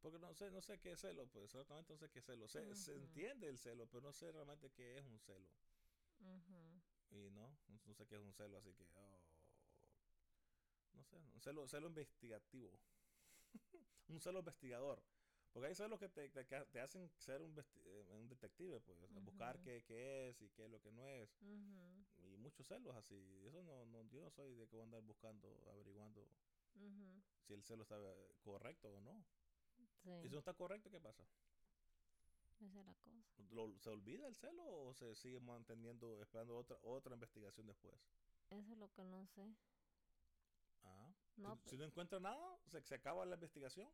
Porque 0.00 0.18
no 0.18 0.32
sé, 0.34 0.50
no 0.50 0.60
sé 0.62 0.78
qué 0.78 0.92
es 0.92 1.00
celo, 1.00 1.26
pues 1.26 1.46
exactamente 1.46 1.92
no 1.92 1.98
sé 1.98 2.08
qué 2.10 2.20
es 2.20 2.24
celo. 2.24 2.46
Se, 2.48 2.74
se 2.74 2.94
entiende 2.94 3.48
el 3.48 3.58
celo, 3.58 3.86
pero 3.88 4.02
no 4.02 4.12
sé 4.12 4.30
realmente 4.30 4.70
qué 4.70 4.98
es 4.98 5.04
un 5.04 5.18
celo. 5.18 5.48
Y 7.10 7.30
no, 7.30 7.56
no 7.84 7.94
sé 7.94 8.06
qué 8.06 8.16
es 8.16 8.20
un 8.20 8.32
celo, 8.32 8.58
así 8.58 8.72
que... 8.74 8.84
oh, 8.94 9.20
no 10.94 11.04
sé, 11.04 11.16
un 11.34 11.40
celo, 11.40 11.66
celo 11.68 11.88
investigativo. 11.88 12.78
un 14.08 14.20
celo 14.20 14.40
investigador. 14.40 15.02
Porque 15.52 15.68
hay 15.68 15.74
celos 15.74 15.98
que 15.98 16.10
te, 16.10 16.28
te, 16.28 16.80
hacen 16.80 17.10
ser 17.16 17.40
un, 17.40 17.58
eh, 17.58 18.06
un 18.10 18.28
detective, 18.28 18.78
pues, 18.80 18.98
buscar 19.24 19.58
qué, 19.62 19.82
qué 19.86 20.28
es 20.28 20.42
y 20.42 20.50
qué 20.50 20.64
es 20.64 20.70
lo 20.70 20.82
que 20.82 20.92
no 20.92 21.08
es. 21.08 21.34
Y 22.18 22.36
muchos 22.36 22.66
celos 22.66 22.94
así. 22.94 23.42
Eso 23.46 23.62
no, 23.62 23.86
no, 23.86 24.02
yo 24.10 24.20
no 24.20 24.30
soy 24.30 24.54
de 24.54 24.68
que 24.68 24.76
voy 24.76 24.82
a 24.82 24.84
andar 24.84 25.00
buscando, 25.00 25.48
averiguando 25.70 26.28
si 27.46 27.54
el 27.54 27.62
celo 27.62 27.84
está 27.84 27.96
eh, 27.96 28.34
correcto 28.42 28.92
o 28.92 29.00
no. 29.00 29.24
Sí, 30.02 30.10
Y 30.24 30.28
si 30.28 30.34
no 30.34 30.40
está 30.40 30.52
correcto, 30.52 30.90
¿qué 30.90 31.00
pasa? 31.00 31.24
Esa 32.60 32.80
es 32.80 32.86
la 32.86 32.94
cosa. 32.94 33.52
¿Lo- 33.52 33.78
¿Se 33.78 33.90
olvida 33.90 34.26
el 34.26 34.34
celo 34.34 34.64
o 34.66 34.94
se 34.94 35.14
sigue 35.14 35.40
manteniendo, 35.40 36.20
esperando 36.22 36.56
otra, 36.56 36.76
otra 36.82 37.14
investigación 37.14 37.66
después? 37.66 37.94
Eso 38.50 38.72
es 38.72 38.78
lo 38.78 38.88
que 38.92 39.04
no 39.04 39.26
sé. 39.26 39.54
Ah. 40.84 41.12
No, 41.36 41.56
si, 41.64 41.70
si 41.70 41.76
no 41.76 41.84
encuentra 41.84 42.18
nada, 42.20 42.58
se, 42.66 42.80
se 42.82 42.94
acaba 42.94 43.24
la 43.26 43.34
investigación. 43.34 43.88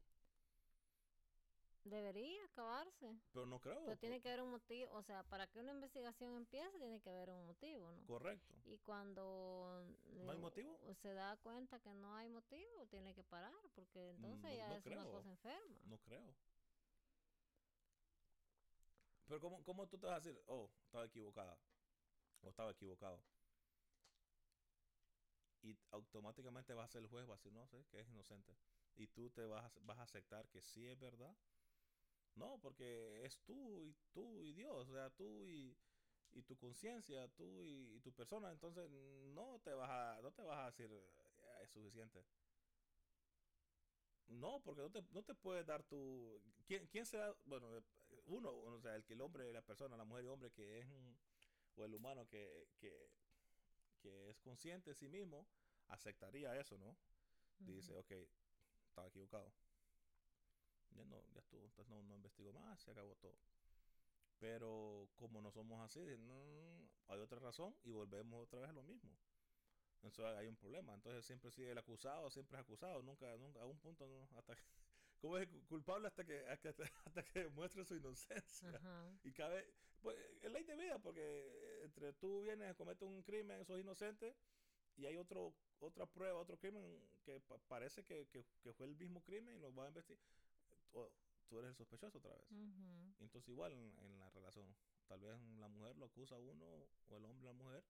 Debería 1.85 2.45
acabarse. 2.45 3.17
Pero 3.33 3.45
no 3.47 3.59
creo. 3.61 3.85
Pero 3.85 3.97
tiene 3.99 4.21
que 4.21 4.29
haber 4.29 4.43
un 4.43 4.53
motivo, 4.53 4.93
o 4.93 5.03
sea, 5.03 5.25
para 5.25 5.49
que 5.49 5.59
una 5.59 5.73
investigación 5.73 6.37
empiece 6.37 6.79
tiene 6.79 7.01
que 7.01 7.11
haber 7.11 7.31
un 7.31 7.45
motivo, 7.47 7.91
¿no? 7.91 8.07
Correcto. 8.07 8.55
Y 8.67 8.79
cuando 8.79 9.85
¿No 10.25 10.31
hay 10.31 10.39
eh, 10.39 10.41
motivo? 10.41 10.79
se 11.03 11.13
da 11.13 11.37
cuenta 11.39 11.81
que 11.81 11.93
no 11.95 12.15
hay 12.15 12.29
motivo, 12.29 12.87
tiene 12.89 13.13
que 13.15 13.25
parar, 13.25 13.53
porque 13.75 14.11
entonces 14.11 14.43
no- 14.43 14.57
ya 14.57 14.69
no 14.69 14.75
es 14.77 14.87
una 14.87 14.95
creo. 15.03 15.11
cosa 15.11 15.29
enferma. 15.31 15.81
No 15.87 15.99
creo. 15.99 16.35
Pero 19.33 19.41
¿cómo, 19.41 19.65
cómo 19.65 19.89
tú 19.89 19.97
te 19.97 20.05
vas 20.05 20.17
a 20.17 20.21
decir, 20.21 20.43
oh, 20.47 20.71
estaba 20.85 21.07
equivocada? 21.07 21.59
O 22.43 22.51
estaba 22.51 22.73
equivocado. 22.73 23.23
Y 25.63 25.79
automáticamente 25.93 26.75
vas 26.75 26.91
a 26.91 26.93
ser 26.93 27.03
el 27.03 27.09
juez, 27.09 27.27
vas 27.27 27.37
a 27.37 27.39
decir, 27.39 27.53
no 27.55 27.67
sé, 27.67 27.87
que 27.91 28.01
es 28.01 28.09
inocente. 28.11 28.55
Y 28.97 29.07
tú 29.07 29.31
te 29.31 29.47
vas, 29.47 29.73
vas 29.81 29.99
a 29.99 30.03
aceptar 30.03 30.47
que 30.51 30.61
sí 30.61 30.87
es 30.87 30.99
verdad. 30.99 31.35
No, 32.35 32.59
porque 32.61 33.25
es 33.25 33.39
tú 33.45 33.83
y 33.83 33.95
tú 34.13 34.43
y 34.43 34.53
Dios, 34.53 34.89
o 34.89 34.93
sea, 34.93 35.11
tú 35.11 35.47
y, 35.47 35.77
y 36.33 36.43
tu 36.43 36.57
conciencia, 36.57 37.29
tú 37.29 37.63
y, 37.63 37.95
y 37.97 38.01
tu 38.01 38.13
persona. 38.13 38.51
Entonces 38.53 38.91
no 38.91 39.61
te 39.65 39.73
vas 39.75 39.91
a, 39.91 40.21
no 40.23 40.33
te 40.33 40.43
vas 40.43 40.59
a 40.59 40.67
decir, 40.67 40.91
"Ya, 41.43 41.63
es 41.63 41.71
suficiente. 41.71 42.25
No, 44.29 44.61
porque 44.65 44.83
no 44.83 44.91
te, 44.91 45.03
no 45.13 45.23
te 45.23 45.35
puedes 45.35 45.67
dar 45.67 45.83
tu... 45.85 46.41
¿Quién, 46.67 46.87
quién 46.87 47.05
será? 47.07 47.35
Bueno, 47.45 47.69
uno, 48.27 48.51
o 48.51 48.81
sea, 48.81 48.95
el 48.95 49.05
que 49.05 49.15
el 49.15 49.21
hombre, 49.21 49.53
la 49.53 49.63
persona, 49.63 49.97
la 49.97 50.05
mujer 50.05 50.25
y 50.25 50.29
hombre 50.29 50.51
que 50.53 50.81
es... 50.81 50.87
O 51.75 51.85
el 51.87 51.95
humano 51.95 52.29
que, 52.29 52.69
que, 52.79 53.09
que 53.99 54.29
es 54.29 54.39
consciente 54.41 54.91
de 54.91 54.95
sí 54.95 55.09
mismo, 55.09 55.47
aceptaría 55.89 56.55
eso, 56.61 56.77
¿no? 56.77 56.95
Dice, 57.59 57.97
ok, 57.97 58.13
estaba 58.89 59.09
equivocado. 59.09 59.51
Ya 60.91 61.05
no, 61.05 61.25
ya 61.33 61.41
estuvo, 61.41 61.65
entonces 61.65 61.89
no, 61.89 62.03
no 62.03 62.15
investigo 62.15 62.53
más, 62.53 62.81
se 62.83 62.91
acabó 62.91 63.15
todo. 63.17 63.39
Pero 64.39 65.09
como 65.17 65.41
no 65.41 65.51
somos 65.51 65.81
así, 65.81 66.01
no, 66.19 66.91
hay 67.07 67.21
otra 67.21 67.39
razón 67.39 67.75
y 67.85 67.93
volvemos 67.93 68.43
otra 68.43 68.61
vez 68.61 68.71
a 68.71 68.75
lo 68.75 68.83
mismo. 68.83 69.17
Entonces 70.03 70.37
hay 70.37 70.49
un 70.49 70.57
problema. 70.57 70.95
Entonces 70.95 71.25
siempre 71.25 71.51
sigue 71.51 71.71
el 71.71 71.79
acusado, 71.79 72.29
siempre 72.31 72.59
es 72.59 72.61
acusado, 72.61 73.03
nunca, 73.03 73.37
nunca, 73.37 73.61
a 73.61 73.67
un 73.67 73.79
punto 73.79 74.07
no, 74.07 74.29
hasta 74.37 74.57
como 75.23 75.39
es 75.39 75.49
culpable 75.69 76.09
hasta 76.09 76.23
que, 76.25 76.47
hasta, 76.49 76.75
que- 76.75 76.83
hasta 77.07 77.23
que 77.23 77.45
demuestre 77.45 77.85
su 77.87 77.95
inocencia. 77.97 78.69
Ajá. 78.77 79.19
Y 79.25 79.33
cabe, 79.33 79.65
pues 80.03 80.19
es 80.43 80.53
ley 80.53 80.65
de 80.65 80.77
vida, 80.77 80.99
porque 80.99 81.81
entre 81.85 82.13
tú 82.13 82.43
vienes, 82.43 82.75
cometes 82.77 83.09
un 83.09 83.23
crimen, 83.23 83.65
sos 83.65 83.81
inocente, 83.81 84.35
y 84.97 85.07
hay 85.07 85.17
otro, 85.17 85.55
otra 85.81 86.05
prueba, 86.07 86.39
otro 86.39 86.59
crimen 86.59 86.85
que 87.25 87.41
pa- 87.41 87.57
parece 87.69 88.05
que, 88.05 88.27
que, 88.29 88.45
que 88.61 88.73
fue 88.75 88.87
el 88.87 88.97
mismo 88.97 89.23
crimen 89.23 89.55
y 89.55 89.59
lo 89.59 89.73
va 89.75 89.85
a 89.85 89.89
investigar. 89.89 90.23
Tú, 90.91 91.09
tú 91.49 91.59
eres 91.59 91.71
el 91.71 91.77
sospechoso 91.77 92.19
otra 92.19 92.35
vez. 92.35 92.51
Y 93.19 93.23
Entonces 93.23 93.49
igual 93.49 93.73
en, 93.73 93.97
en 94.01 94.19
la 94.19 94.29
relación, 94.31 94.67
tal 95.07 95.21
vez 95.21 95.41
la 95.61 95.69
mujer 95.69 95.97
lo 95.97 96.07
acusa 96.07 96.35
a 96.35 96.39
uno 96.39 96.67
o 97.09 97.17
el 97.17 97.25
hombre 97.25 97.49
a 97.49 97.53
la 97.53 97.59
mujer, 97.59 97.85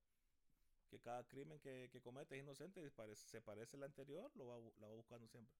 que 0.93 1.01
cada 1.01 1.24
crimen 1.24 1.59
que, 1.59 1.88
que 1.90 2.03
comete 2.03 2.36
es 2.36 2.43
inocente 2.43 2.84
y 2.84 2.90
parece- 2.90 3.26
se 3.26 3.40
parece 3.40 3.78
al 3.78 3.84
anterior, 3.84 4.30
lo 4.36 4.47
va, 4.47 4.59
la 4.78 4.88
va 4.88 4.95
buscando 4.95 5.26
siempre. 5.26 5.57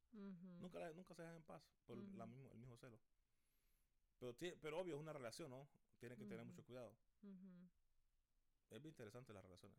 Nunca, 0.60 0.78
la- 0.78 0.92
nunca 0.92 1.14
se 1.14 1.22
dejan 1.22 1.36
en 1.36 1.42
paz 1.42 1.62
por 1.86 1.96
la 1.96 2.24
Ujú. 2.26 2.34
mismo, 2.34 2.50
el 2.52 2.58
mismo 2.58 2.76
celo. 2.76 2.98
Pero, 4.20 4.36
pero 4.60 4.78
obvio, 4.78 4.94
es 4.96 5.00
una 5.00 5.14
relación, 5.14 5.50
¿no? 5.50 5.66
Tiene 5.98 6.16
que 6.18 6.26
tener 6.26 6.44
mucho 6.44 6.62
cuidado. 6.64 6.92
Es 8.68 8.82
bien 8.82 8.92
interesante 8.92 9.32
las 9.32 9.42
relaciones. 9.42 9.78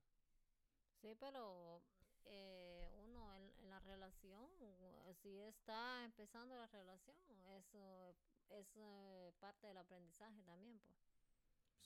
Sí, 1.02 1.14
pero 1.20 1.84
eh, 2.26 2.90
uno 3.06 3.36
en, 3.36 3.44
en 3.60 3.70
la 3.70 3.80
relación, 3.82 4.50
u- 4.60 5.14
si 5.22 5.38
está 5.40 6.04
empezando 6.04 6.58
la 6.58 6.66
relación, 6.68 7.16
eso 7.60 8.16
es 8.50 8.66
eh, 8.76 9.32
parte 9.40 9.68
del 9.68 9.78
aprendizaje 9.78 10.42
también, 10.42 10.80
pues. 10.80 11.13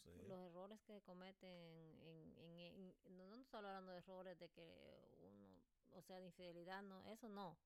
Sí. 0.04 0.12
Los 0.28 0.40
errores 0.40 0.80
que 0.82 1.02
cometen 1.02 1.50
en, 1.50 2.34
en, 2.38 2.60
en- 3.06 3.18
no, 3.18 3.28
no 3.36 3.42
estoy 3.42 3.58
hablando 3.60 3.92
de 3.92 3.98
errores 4.00 4.38
de 4.40 4.50
que 4.50 5.16
uno, 5.24 5.48
o 5.94 6.02
sea, 6.02 6.20
de 6.20 6.26
infidelidad, 6.28 6.82
no, 6.84 7.06
eso 7.08 7.28
no. 7.30 7.58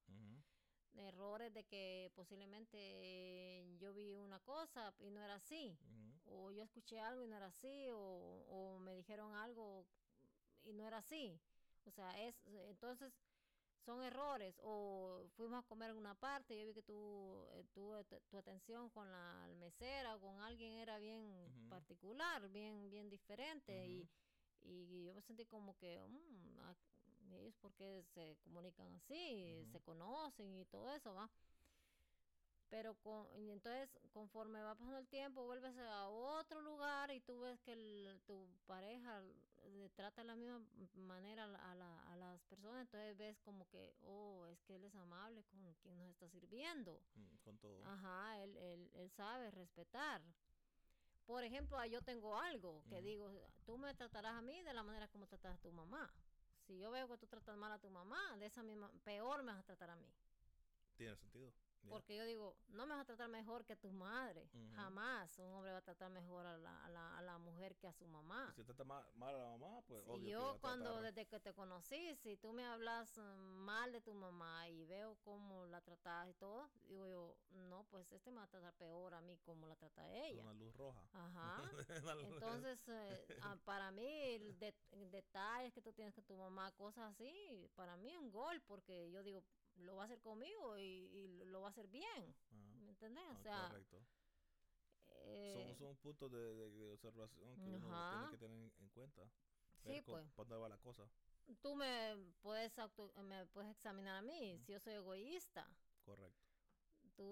Errores 0.96 1.54
de 1.54 1.64
que 1.64 2.12
posiblemente 2.16 3.66
yo 3.80 3.94
vi 3.94 4.14
una 4.14 4.40
cosa 4.42 4.94
y 5.00 5.10
no 5.10 5.22
era 5.24 5.36
así. 5.36 5.78
O 6.26 6.52
yo 6.52 6.64
escuché 6.64 7.00
algo 7.00 7.24
y 7.24 7.28
no 7.28 7.36
era 7.38 7.48
así, 7.48 7.88
o, 7.90 7.98
o 7.98 8.80
me 8.80 8.96
dijeron 8.96 9.34
algo 9.36 9.86
y 10.64 10.74
no 10.74 10.86
era 10.86 10.98
así. 11.00 11.40
O 11.86 11.92
sea, 11.92 12.20
es 12.22 12.36
entonces 12.70 13.14
son 13.86 14.04
errores. 14.04 14.56
O 14.64 15.26
fuimos 15.36 15.60
a 15.64 15.68
comer 15.68 15.92
en 15.92 15.98
una 15.98 16.16
parte, 16.16 16.58
yo 16.58 16.66
vi 16.66 16.74
que 16.74 16.84
tu, 16.84 17.46
eh, 17.54 17.64
tu, 17.74 17.92
tu 18.30 18.38
atención 18.38 18.90
con 18.90 19.10
la 19.12 19.48
mesera 19.60 20.16
o 20.16 20.20
con 20.20 20.40
alguien 20.42 20.74
era 20.74 20.98
bien 21.00 21.52
particular, 21.70 22.48
bien, 22.50 22.90
bien 22.90 23.10
diferente. 23.10 23.88
y. 23.88 24.10
Y 24.64 25.06
yo 25.06 25.14
me 25.16 25.22
sentí 25.24 25.46
como 25.46 25.76
que, 25.78 26.00
mm, 26.08 26.60
ah, 26.60 26.76
ellos 27.34 27.56
porque 27.62 28.04
se 28.14 28.38
comunican 28.44 28.94
así, 28.94 29.66
se 29.72 29.80
conocen 29.82 30.56
y 30.60 30.66
todo 30.66 30.92
eso, 30.92 31.14
¿va? 31.16 31.30
Pero 32.70 32.96
con, 32.96 33.28
y 33.38 33.52
entonces, 33.52 33.90
conforme 34.14 34.62
va 34.62 34.76
pasando 34.76 34.98
el 34.98 35.08
tiempo, 35.08 35.44
vuelves 35.46 35.78
a 35.78 36.08
otro 36.08 36.62
lugar 36.62 37.12
y 37.12 37.20
tú 37.22 37.42
ves 37.42 37.60
que 37.62 37.74
el- 37.74 38.22
tu 38.26 38.48
pareja 38.66 39.22
trata 39.96 40.22
de 40.22 40.28
la 40.28 40.36
misma 40.36 40.60
manera 40.96 41.44
a, 41.44 41.48
la- 41.48 41.72
a 41.72 41.76
la- 41.76 42.12
a 42.12 42.16
las 42.16 42.42
personas, 42.44 42.82
entonces 42.82 43.18
ves 43.18 43.38
como 43.40 43.68
que, 43.68 43.94
oh, 44.04 44.46
es 44.48 44.60
que 44.62 44.76
él 44.76 44.84
es 44.84 44.96
amable 44.96 45.44
con 45.46 45.74
quien 45.76 45.98
nos 45.98 46.10
está 46.10 46.28
sirviendo. 46.30 47.02
Mm, 47.16 47.36
con 47.44 47.58
todo. 47.58 47.84
Ajá, 47.86 48.40
él, 48.44 48.56
él, 48.58 48.90
él 48.94 49.10
sabe 49.12 49.52
respetar. 49.52 50.22
Por 51.26 51.44
ejemplo, 51.44 51.78
ah, 51.78 51.88
yo 51.88 52.02
tengo 52.02 52.36
algo 52.38 52.84
que 52.90 53.02
digo, 53.02 53.32
tú 53.66 53.78
me 53.78 53.94
tratarás 53.94 54.36
a 54.36 54.42
mí 54.42 54.62
de 54.64 54.74
la 54.74 54.84
manera 54.84 55.08
como 55.08 55.28
tratas 55.28 55.56
a 55.56 55.62
tu 55.62 55.72
mamá. 55.72 56.12
Si 56.68 56.78
yo 56.78 56.92
veo 56.92 57.08
que 57.08 57.18
tú 57.18 57.28
tratas 57.28 57.56
mal 57.58 57.72
a 57.72 57.80
tu 57.80 57.90
mamá, 57.90 58.36
de 58.38 58.46
esa 58.48 58.64
misma, 58.64 58.92
peor 59.04 59.44
me 59.44 59.52
vas 59.52 59.60
a 59.60 59.64
tratar 59.64 59.92
a 59.92 59.96
mí. 59.96 60.12
Tiene 60.96 61.16
sentido. 61.16 61.52
Porque 61.90 62.16
yo 62.16 62.26
digo, 62.26 62.56
no 62.70 62.86
me 62.86 62.94
vas 62.96 63.02
a 63.02 63.06
tratar 63.06 63.28
mejor 63.30 63.66
que 63.66 63.76
tu 63.76 63.92
madre. 63.92 64.50
Jamás 64.76 65.38
un 65.40 65.52
hombre 65.54 65.72
va 65.72 65.78
a 65.80 65.82
tratar 65.82 66.10
mejor 66.10 66.46
a 66.46 66.58
la, 66.58 66.86
a 66.86 66.90
la, 66.90 67.18
a 67.18 67.22
la 67.22 67.38
mujer 67.38 67.76
que 67.78 67.88
a 67.88 67.94
su 67.94 68.08
mamá. 68.08 68.50
Y 68.52 68.56
si 68.56 68.64
trata 68.64 68.84
ma- 68.84 69.06
mal 69.16 69.36
a 69.36 69.38
la 69.40 69.58
mamá, 69.58 69.82
pues 69.88 70.04
Si 70.04 70.10
obvio 70.12 70.30
yo 70.30 70.58
cuando 70.62 70.92
tratar- 70.94 71.14
desde 71.14 71.26
que 71.28 71.40
te 71.40 71.54
conocí, 71.54 72.16
si 72.16 72.38
tú 72.38 72.54
me 72.54 72.66
hablas 72.66 73.18
eh, 73.18 73.22
mal 73.22 73.92
de 73.92 74.02
tu 74.02 74.14
mamá 74.14 74.70
y 74.70 74.86
veo 74.86 75.18
cómo 75.24 75.66
la 75.66 75.82
tratas 75.82 76.30
y 76.30 76.34
todo, 76.36 76.70
digo 76.88 77.08
yo, 77.08 77.36
no, 77.50 77.84
pues 77.86 78.12
este 78.12 78.32
me 78.32 78.38
va 78.38 78.44
a 78.44 78.48
tratar 78.48 78.74
peor 78.76 79.14
a 79.14 79.22
mí 79.22 79.38
como 79.40 79.68
la 79.68 79.76
trata 79.76 80.08
ella. 80.10 80.42
Una 80.44 80.54
luz 80.54 80.74
roja. 80.76 81.02
Ajá. 81.14 81.62
Luz- 82.16 82.24
Entonces, 82.26 82.80
eh, 82.88 83.40
ah, 83.42 83.58
para 83.66 83.92
mí, 83.92 84.38
de- 84.54 84.76
detalles 85.10 85.74
que 85.74 85.82
tú 85.82 85.92
tienes 85.94 86.14
con 86.14 86.24
tu 86.24 86.36
mamá, 86.38 86.72
cosas 86.74 87.12
así, 87.12 87.70
para 87.76 87.96
mí 87.98 88.12
es 88.12 88.18
un 88.18 88.32
gol, 88.32 88.62
porque 88.62 89.12
yo 89.12 89.24
digo, 89.24 89.44
lo 89.82 89.96
va 89.96 90.04
a 90.04 90.06
hacer 90.06 90.20
conmigo 90.22 90.78
y, 90.78 90.82
y 90.84 91.28
lo 91.46 91.62
va 91.62 91.68
a 91.68 91.72
hacer 91.72 91.88
bien. 91.88 92.34
Ah, 92.52 92.74
¿Me 92.84 92.90
entendés? 92.92 93.24
ah, 93.28 93.38
O 93.40 93.44
sea, 93.44 93.70
correcto. 93.70 94.02
eh, 95.26 95.52
son, 95.54 95.76
son 95.78 95.96
puntos 95.98 96.32
de, 96.32 96.56
de- 96.56 96.70
de 96.72 96.92
observación 96.94 97.56
que 97.58 97.70
uno 97.70 98.08
tiene 98.10 98.30
que 98.32 98.38
tener 98.38 98.72
en 98.80 98.90
cuenta. 98.90 99.30
sí, 99.84 99.90
ver 99.90 100.04
cómo- 100.04 100.18
pues. 100.18 100.36
dónde 100.38 100.56
va 100.56 100.70
la 100.70 100.78
cosa. 100.78 101.08
Tú 101.62 101.76
me 101.76 102.16
puedes, 102.42 102.78
auto- 102.80 103.12
me 103.24 103.46
puedes 103.48 103.72
examinar 103.72 104.18
a 104.18 104.22
mí, 104.22 104.58
si 104.60 104.72
yo 104.72 104.80
soy 104.80 104.94
egoísta. 104.94 105.68
Correcto. 106.06 106.40
Tú, 107.16 107.24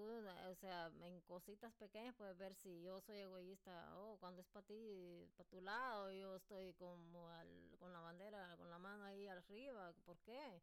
o 0.50 0.54
sea, 0.56 0.92
en 1.02 1.20
cositas 1.22 1.72
pequeñas 1.74 2.14
puedes 2.14 2.36
ver 2.36 2.54
si 2.54 2.82
yo 2.82 3.00
soy 3.00 3.18
egoísta, 3.18 3.96
o 3.98 4.18
cuando 4.18 4.42
es 4.42 4.46
para 4.48 4.66
ti, 4.66 5.26
para 5.36 5.48
tu 5.48 5.60
lado, 5.62 6.12
yo 6.12 6.36
estoy 6.36 6.74
como 6.74 7.28
al- 7.30 7.76
con 7.78 7.92
la 7.92 8.00
bandera, 8.00 8.56
con 8.58 8.68
la 8.68 8.78
mano 8.78 9.04
ahí 9.04 9.26
arriba, 9.26 9.92
¿por 10.04 10.18
qué? 10.18 10.60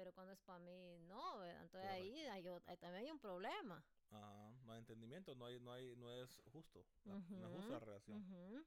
Pero 0.00 0.14
cuando 0.14 0.32
es 0.32 0.38
para 0.40 0.58
mí, 0.60 0.96
no, 1.08 1.40
¿verdad? 1.40 1.62
entonces 1.62 1.90
ahí, 1.90 2.20
hay 2.20 2.48
o- 2.48 2.62
ahí 2.64 2.76
también 2.78 3.04
hay 3.04 3.10
un 3.10 3.18
problema. 3.18 3.84
Ajá, 4.10 4.50
no 4.64 4.72
hay 4.72 4.78
entendimiento, 4.78 5.34
no 5.34 5.44
hay, 5.44 5.60
no 5.60 5.70
hay, 5.74 5.94
no 5.94 6.10
es 6.10 6.40
justo, 6.50 6.86
la- 7.04 7.12
no 7.18 7.48
es 7.48 7.52
justa 7.56 7.72
la 7.74 7.80
relación. 7.80 8.64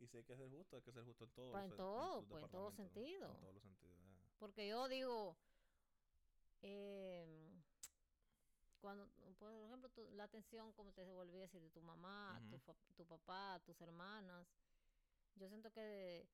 Y 0.00 0.06
si 0.06 0.16
hay 0.16 0.24
que 0.24 0.34
ser 0.34 0.48
justo, 0.48 0.76
hay 0.76 0.82
que 0.82 0.90
ser 0.90 1.04
justo 1.04 1.24
en 1.24 1.30
todo. 1.32 1.52
Pa- 1.52 1.64
en 1.66 1.76
todo, 1.76 2.20
los 2.22 2.28
pues, 2.30 2.44
en 2.44 2.50
todo 2.50 2.70
sentido. 2.72 3.28
En 3.30 3.40
todos 3.40 3.54
los 3.56 3.62
sentidos. 3.62 3.94
eh. 4.00 4.38
Porque 4.38 4.68
yo 4.68 4.88
digo, 4.88 5.36
em, 6.62 7.62
cuando, 8.80 9.06
por 9.38 9.52
ejemplo, 9.52 9.90
tu- 9.90 10.10
la 10.12 10.24
atención, 10.24 10.72
como 10.72 10.92
te 10.92 11.04
volví 11.04 11.36
a 11.36 11.42
decir, 11.42 11.60
de 11.60 11.68
tu 11.68 11.82
mamá, 11.82 12.40
tu, 12.48 12.56
Ujú. 12.56 12.64
fa- 12.64 12.76
tu 12.96 13.04
papá, 13.04 13.60
tus 13.66 13.78
hermanas, 13.82 14.46
yo 15.36 15.46
siento 15.48 15.70
que 15.72 16.26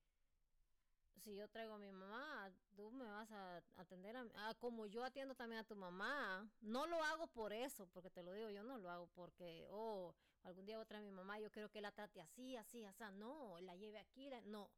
si 1.20 1.34
yo 1.34 1.48
traigo 1.48 1.74
a 1.74 1.78
mi 1.78 1.90
mamá, 1.90 2.50
tú 2.74 2.90
me 2.90 3.04
vas 3.04 3.30
a 3.30 3.62
atender 3.76 4.16
a, 4.16 4.26
a 4.48 4.54
como 4.54 4.86
yo 4.86 5.04
atiendo 5.04 5.34
también 5.34 5.60
a 5.60 5.64
tu 5.64 5.74
mamá. 5.74 6.48
No 6.60 6.86
lo 6.86 7.02
hago 7.02 7.26
por 7.28 7.52
eso, 7.52 7.86
porque 7.92 8.10
te 8.10 8.22
lo 8.22 8.32
digo, 8.32 8.50
yo 8.50 8.62
no 8.62 8.78
lo 8.78 8.90
hago 8.90 9.08
porque, 9.14 9.66
oh, 9.70 10.14
algún 10.44 10.66
día 10.66 10.76
voy 10.76 10.84
a 10.84 10.86
traer 10.86 11.04
a 11.04 11.06
mi 11.08 11.12
mamá, 11.12 11.40
yo 11.40 11.50
quiero 11.50 11.70
que 11.70 11.80
la 11.80 11.92
trate 11.92 12.20
así, 12.20 12.56
así, 12.56 12.84
así. 12.84 13.04
No, 13.14 13.58
la 13.60 13.76
lleve 13.76 13.98
aquí, 13.98 14.30
no. 14.44 14.70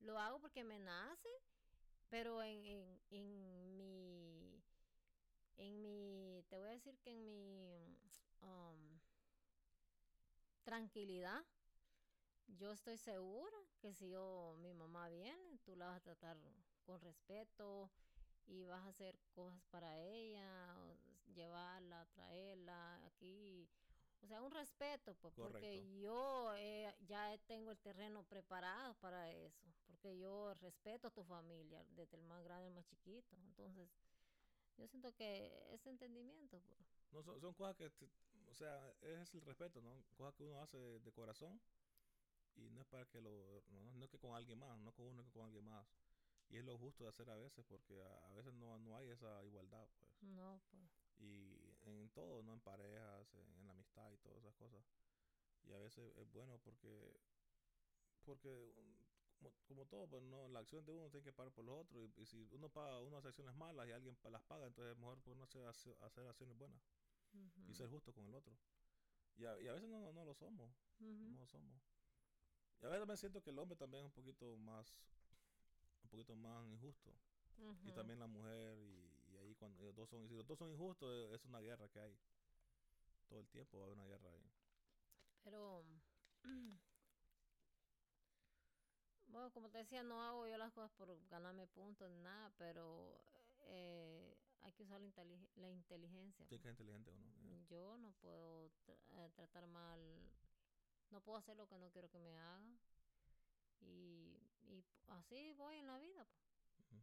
Lo 0.00 0.18
hago 0.18 0.38
porque 0.40 0.62
me 0.62 0.78
nace, 0.78 1.28
pero 2.08 2.42
en, 2.42 2.64
en, 2.64 3.00
en 3.10 3.76
mi, 3.76 4.62
en 5.56 5.82
mi, 5.82 6.44
te 6.48 6.56
voy 6.58 6.68
a 6.68 6.72
decir 6.72 6.96
que 7.00 7.10
en 7.10 7.24
mi 7.24 7.98
um, 8.42 9.00
tranquilidad, 10.62 11.42
yo 12.48 12.72
estoy 12.72 12.96
segura 12.96 13.56
que 13.80 13.92
si 13.92 14.08
yo, 14.10 14.56
mi 14.60 14.72
mamá 14.72 15.08
viene, 15.08 15.58
tú 15.64 15.76
la 15.76 15.86
vas 15.86 15.96
a 15.98 16.00
tratar 16.00 16.36
con 16.84 17.00
respeto 17.00 17.90
y 18.46 18.64
vas 18.64 18.82
a 18.84 18.88
hacer 18.88 19.18
cosas 19.34 19.62
para 19.70 19.98
ella, 19.98 20.74
llevarla, 21.34 22.06
traerla 22.14 23.04
aquí. 23.06 23.68
O 24.22 24.26
sea, 24.26 24.42
un 24.42 24.50
respeto, 24.50 25.14
pues, 25.14 25.32
porque 25.34 26.00
yo 26.00 26.54
eh, 26.56 26.92
ya 27.06 27.38
tengo 27.46 27.70
el 27.70 27.78
terreno 27.78 28.24
preparado 28.24 28.94
para 28.94 29.30
eso, 29.30 29.72
porque 29.86 30.18
yo 30.18 30.54
respeto 30.54 31.08
a 31.08 31.10
tu 31.10 31.22
familia, 31.22 31.84
desde 31.90 32.16
el 32.16 32.24
más 32.24 32.42
grande 32.42 32.66
al 32.66 32.74
más 32.74 32.86
chiquito. 32.86 33.36
Entonces, 33.36 33.88
yo 34.76 34.86
siento 34.88 35.14
que 35.14 35.52
ese 35.72 35.90
entendimiento, 35.90 36.60
pues, 36.60 36.78
No, 37.12 37.22
son, 37.22 37.40
son 37.40 37.54
cosas 37.54 37.76
que, 37.76 37.86
o 38.50 38.54
sea, 38.54 38.92
es 39.02 39.34
el 39.34 39.42
respeto, 39.42 39.80
¿no? 39.80 40.02
Cosas 40.16 40.34
que 40.34 40.44
uno 40.44 40.60
hace 40.60 40.78
de, 40.78 40.98
de 41.00 41.12
corazón 41.12 41.60
y 42.58 42.70
no 42.70 42.80
es 42.80 42.86
para 42.86 43.04
que 43.06 43.20
lo, 43.20 43.62
no, 43.68 43.92
no 43.92 44.04
es 44.04 44.10
que 44.10 44.18
con 44.18 44.34
alguien 44.34 44.58
más, 44.58 44.78
no 44.78 44.92
con 44.92 45.06
uno 45.06 45.24
que 45.24 45.30
con 45.30 45.44
alguien 45.46 45.64
más. 45.64 45.86
Y 46.50 46.56
es 46.56 46.64
lo 46.64 46.78
justo 46.78 47.04
de 47.04 47.10
hacer 47.10 47.28
a 47.30 47.36
veces 47.36 47.64
porque 47.68 48.00
a, 48.02 48.30
a 48.30 48.34
veces 48.34 48.54
no, 48.54 48.78
no 48.78 48.96
hay 48.96 49.08
esa 49.08 49.44
igualdad, 49.44 49.86
pues. 49.98 50.10
no, 50.22 50.60
pues. 50.70 50.82
Y 51.18 51.74
en 51.82 52.10
todo, 52.10 52.42
¿no? 52.42 52.52
En 52.54 52.60
parejas, 52.60 53.34
en, 53.34 53.54
en 53.58 53.66
la 53.66 53.72
amistad 53.72 54.10
y 54.12 54.18
todas 54.18 54.38
esas 54.38 54.54
cosas. 54.54 54.84
Y 55.64 55.72
a 55.72 55.78
veces 55.78 56.16
es 56.16 56.30
bueno 56.32 56.58
porque, 56.58 57.20
porque 58.24 58.72
como, 59.38 59.52
como 59.66 59.86
todo, 59.86 60.06
pues 60.08 60.22
no, 60.22 60.48
la 60.48 60.60
acción 60.60 60.84
de 60.84 60.92
uno 60.92 61.10
tiene 61.10 61.24
que 61.24 61.32
pagar 61.32 61.52
por 61.52 61.64
los 61.64 61.80
otros. 61.80 62.02
Y, 62.16 62.22
y 62.22 62.26
si 62.26 62.48
uno 62.52 62.68
paga 62.68 63.00
unas 63.00 63.24
acciones 63.24 63.54
malas 63.54 63.86
y 63.88 63.92
alguien 63.92 64.16
las 64.30 64.42
paga, 64.42 64.66
entonces 64.66 64.92
es 64.92 64.98
mejor 64.98 65.18
pues, 65.22 65.34
uno 65.36 65.44
hacer, 65.44 65.96
hacer 66.02 66.26
acciones 66.26 66.56
buenas 66.56 66.80
y 67.66 67.74
ser 67.74 67.88
justo 67.88 68.12
con 68.12 68.26
el 68.26 68.34
otro. 68.34 68.56
Y 69.36 69.44
a, 69.44 69.60
y 69.60 69.68
a 69.68 69.72
veces 69.72 69.88
no, 69.88 70.12
no 70.12 70.24
lo 70.24 70.34
somos, 70.34 70.70
no 71.32 71.40
lo 71.40 71.46
somos. 71.46 71.80
Y 72.80 72.86
a 72.86 72.88
veces 72.88 73.06
me 73.06 73.16
siento 73.16 73.42
que 73.42 73.50
el 73.50 73.58
hombre 73.58 73.76
también 73.76 74.02
es 74.04 74.06
un 74.06 74.12
poquito 74.12 74.56
más, 74.58 74.94
un 76.04 76.10
poquito 76.10 76.34
más 76.36 76.66
injusto. 76.68 77.12
Y 77.84 77.92
también 77.92 78.18
la 78.20 78.26
mujer, 78.28 78.78
y, 78.78 79.32
y 79.32 79.36
ahí 79.38 79.54
cuando 79.56 79.82
los 79.82 79.94
dos 79.94 80.08
son, 80.08 80.28
si 80.28 80.34
los 80.34 80.46
dos 80.46 80.58
son 80.58 80.70
injustos, 80.70 81.10
eh, 81.12 81.34
es 81.34 81.44
una 81.44 81.60
guerra 81.60 81.88
que 81.88 81.98
hay. 82.00 82.16
Todo 83.28 83.40
el 83.40 83.48
tiempo 83.48 83.78
va 83.78 83.82
a 83.84 83.86
haber 83.86 83.98
una 83.98 84.06
guerra 84.06 84.30
ahí. 84.30 84.50
Pero, 85.42 85.84
bueno, 89.26 89.50
como 89.52 89.68
te 89.70 89.78
decía, 89.78 90.02
no 90.02 90.22
hago 90.22 90.46
yo 90.46 90.56
las 90.56 90.72
cosas 90.72 90.90
por 90.92 91.08
ganarme 91.28 91.66
puntos 91.66 92.08
ni 92.10 92.18
nada, 92.20 92.50
pero 92.58 93.20
eh, 93.66 94.36
hay 94.62 94.72
que 94.72 94.82
usar 94.84 95.00
la, 95.00 95.06
inteli- 95.08 95.48
la 95.56 95.68
inteligencia. 95.68 96.46
Pues. 96.46 96.48
que 96.48 96.58
ser 96.58 96.70
inteligente 96.70 97.10
uno. 97.10 97.26
ya. 97.42 97.66
Yo 97.68 97.98
no 97.98 98.12
puedo 98.20 98.70
tra- 98.86 98.98
eh, 99.16 99.30
tratar 99.34 99.66
mal, 99.66 100.00
no 101.10 101.20
puedo 101.20 101.38
hacer 101.38 101.56
lo 101.56 101.66
que 101.68 101.78
no 101.78 101.90
quiero 101.90 102.10
que 102.10 102.18
me 102.18 102.36
haga. 102.38 102.78
Y, 103.80 104.36
y 104.68 104.84
así 105.08 105.52
voy 105.52 105.76
en 105.76 105.86
la 105.86 105.98
vida. 105.98 106.26
pues. 106.90 107.02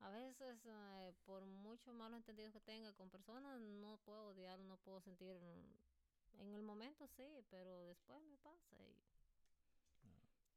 A 0.00 0.10
veces, 0.10 0.58
eh, 0.64 1.12
por 1.26 1.44
muchos 1.46 1.94
malos 1.94 2.18
entendidos 2.18 2.52
que 2.52 2.60
tenga 2.60 2.92
con 2.94 3.10
personas, 3.10 3.60
no 3.60 3.98
puedo 3.98 4.28
odiar, 4.30 4.58
no 4.60 4.76
puedo 4.78 5.00
sentir. 5.02 5.34
mm, 5.40 6.40
En 6.42 6.54
el 6.54 6.62
momento 6.62 7.06
sí, 7.08 7.44
pero 7.50 7.84
después 7.86 8.22
me 8.22 8.38
pasa 8.38 8.76
y 8.82 8.96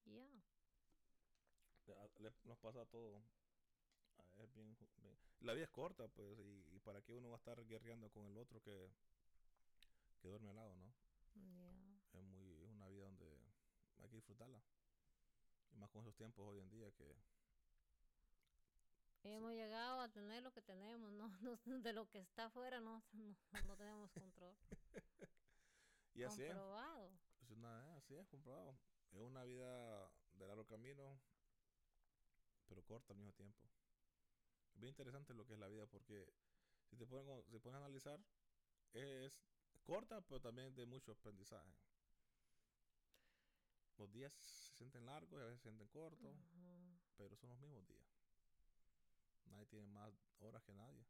y 0.05 0.15
ya. 0.15 0.27
Le- 2.19 2.33
nos 2.45 2.57
pasa 2.59 2.81
a 2.81 2.85
todos. 2.85 3.21
Ah, 4.17 4.23
Es 4.43 4.53
bien, 4.53 4.75
La 5.41 5.53
vida 5.53 5.65
es 5.65 5.69
corta, 5.71 6.07
pues, 6.07 6.39
y, 6.39 6.65
y 6.75 6.79
para 6.79 7.01
qué 7.01 7.13
uno 7.13 7.29
va 7.29 7.35
a 7.35 7.39
estar 7.39 7.65
guerreando 7.65 8.09
con 8.11 8.25
el 8.27 8.37
otro 8.37 8.61
que, 8.61 8.89
que 10.21 10.27
duerme 10.29 10.49
al 10.51 10.55
lado, 10.55 10.75
¿no? 10.77 10.93
ya. 11.35 11.90
Es 12.13 12.23
muy 12.23 12.53
es 12.63 12.69
una 12.69 12.87
vida 12.87 13.03
donde 13.05 13.25
hay 13.99 14.09
que 14.09 14.15
disfrutarla. 14.17 14.61
Y 15.73 15.77
más 15.77 15.89
con 15.89 16.01
esos 16.01 16.15
tiempos 16.15 16.45
hoy 16.47 16.59
en 16.59 16.69
día 16.69 16.91
que 16.91 17.15
Hemos 19.23 19.51
llegado 19.53 20.01
a 20.01 20.09
tener 20.09 20.41
lo 20.41 20.51
que 20.51 20.61
tenemos, 20.61 21.11
no, 21.13 21.29
no 21.65 21.79
de 21.79 21.93
lo 21.93 22.09
que 22.09 22.19
está 22.19 22.45
afuera 22.45 22.79
no, 22.81 23.03
no, 23.13 23.35
no 23.67 23.75
tenemos 23.77 24.11
control. 24.11 24.55
y 26.15 26.23
así 26.23 26.43
es. 26.43 26.49
Comprobado. 26.49 27.11
Es 27.43 27.49
una, 27.51 27.95
así 27.97 28.15
es, 28.15 28.27
comprobado. 28.27 28.75
Es 29.11 29.19
una 29.21 29.43
vida 29.43 30.09
de 30.33 30.47
largo 30.47 30.65
camino, 30.65 31.19
pero 32.67 32.83
corta 32.83 33.13
al 33.13 33.17
mismo 33.19 33.33
tiempo. 33.33 33.59
Es 34.73 34.79
bien 34.79 34.91
interesante 34.91 35.33
lo 35.33 35.45
que 35.45 35.53
es 35.53 35.59
la 35.59 35.67
vida, 35.67 35.85
porque 35.87 36.25
si 36.89 36.97
te 36.97 37.05
como- 37.07 37.43
si 37.49 37.59
pones 37.59 37.75
a 37.75 37.85
analizar, 37.85 38.19
es 38.93 39.33
corta, 39.83 40.21
pero 40.21 40.41
también 40.41 40.75
de 40.75 40.85
mucho 40.85 41.11
aprendizaje. 41.11 41.71
Los 44.01 44.11
días 44.11 44.33
se 44.33 44.73
sienten 44.77 45.05
largos 45.05 45.39
y 45.39 45.43
a 45.43 45.45
veces 45.45 45.59
se 45.59 45.63
sienten 45.69 45.87
cortos, 45.89 46.35
pero 47.17 47.35
son 47.35 47.49
los 47.51 47.59
mismos 47.59 47.87
días. 47.87 48.03
Nadie 49.45 49.65
tiene 49.67 49.85
más 49.87 50.11
horas 50.39 50.63
que 50.63 50.73
nadie. 50.73 51.05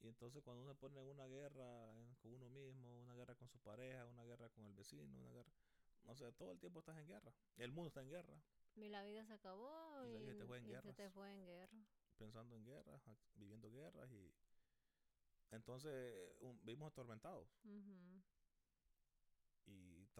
Y 0.00 0.08
entonces 0.08 0.42
cuando 0.42 0.62
uno 0.62 0.72
se 0.72 0.78
pone 0.80 0.98
en 0.98 1.08
una 1.08 1.26
guerra 1.26 1.92
con 2.22 2.32
uno 2.32 2.48
mismo, 2.48 3.00
una 3.02 3.14
guerra 3.14 3.34
con 3.34 3.48
su 3.50 3.58
pareja, 3.58 4.06
una 4.06 4.24
guerra 4.24 4.48
con 4.48 4.64
el 4.64 4.72
vecino, 4.72 5.18
una 5.18 5.28
guerra... 5.30 5.50
No 6.04 6.16
sé, 6.16 6.32
todo 6.32 6.52
el 6.52 6.58
tiempo 6.58 6.78
estás 6.80 6.96
en 6.96 7.06
guerra. 7.06 7.30
El 7.58 7.70
mundo 7.72 7.88
está 7.88 8.00
en 8.00 8.08
guerra, 8.08 8.34
Y 8.76 8.88
la 8.88 9.04
vida 9.04 9.26
se 9.26 9.34
acabó 9.34 10.06
Y 10.06 10.30
y, 10.30 10.34
te 10.38 10.46
fue 10.46 10.56
en 10.56 10.64
se 10.82 10.94
te 10.94 11.10
fue 11.10 11.30
en 11.30 11.44
guerra. 11.44 11.84
pensando 12.16 12.56
en 12.56 12.64
guerras, 12.64 13.02
viviendo 13.34 13.70
guerras 13.70 14.10
y... 14.10 14.32
Entonces 15.50 16.32
un- 16.40 16.58
vivimos 16.64 16.90
atormentados. 16.92 17.46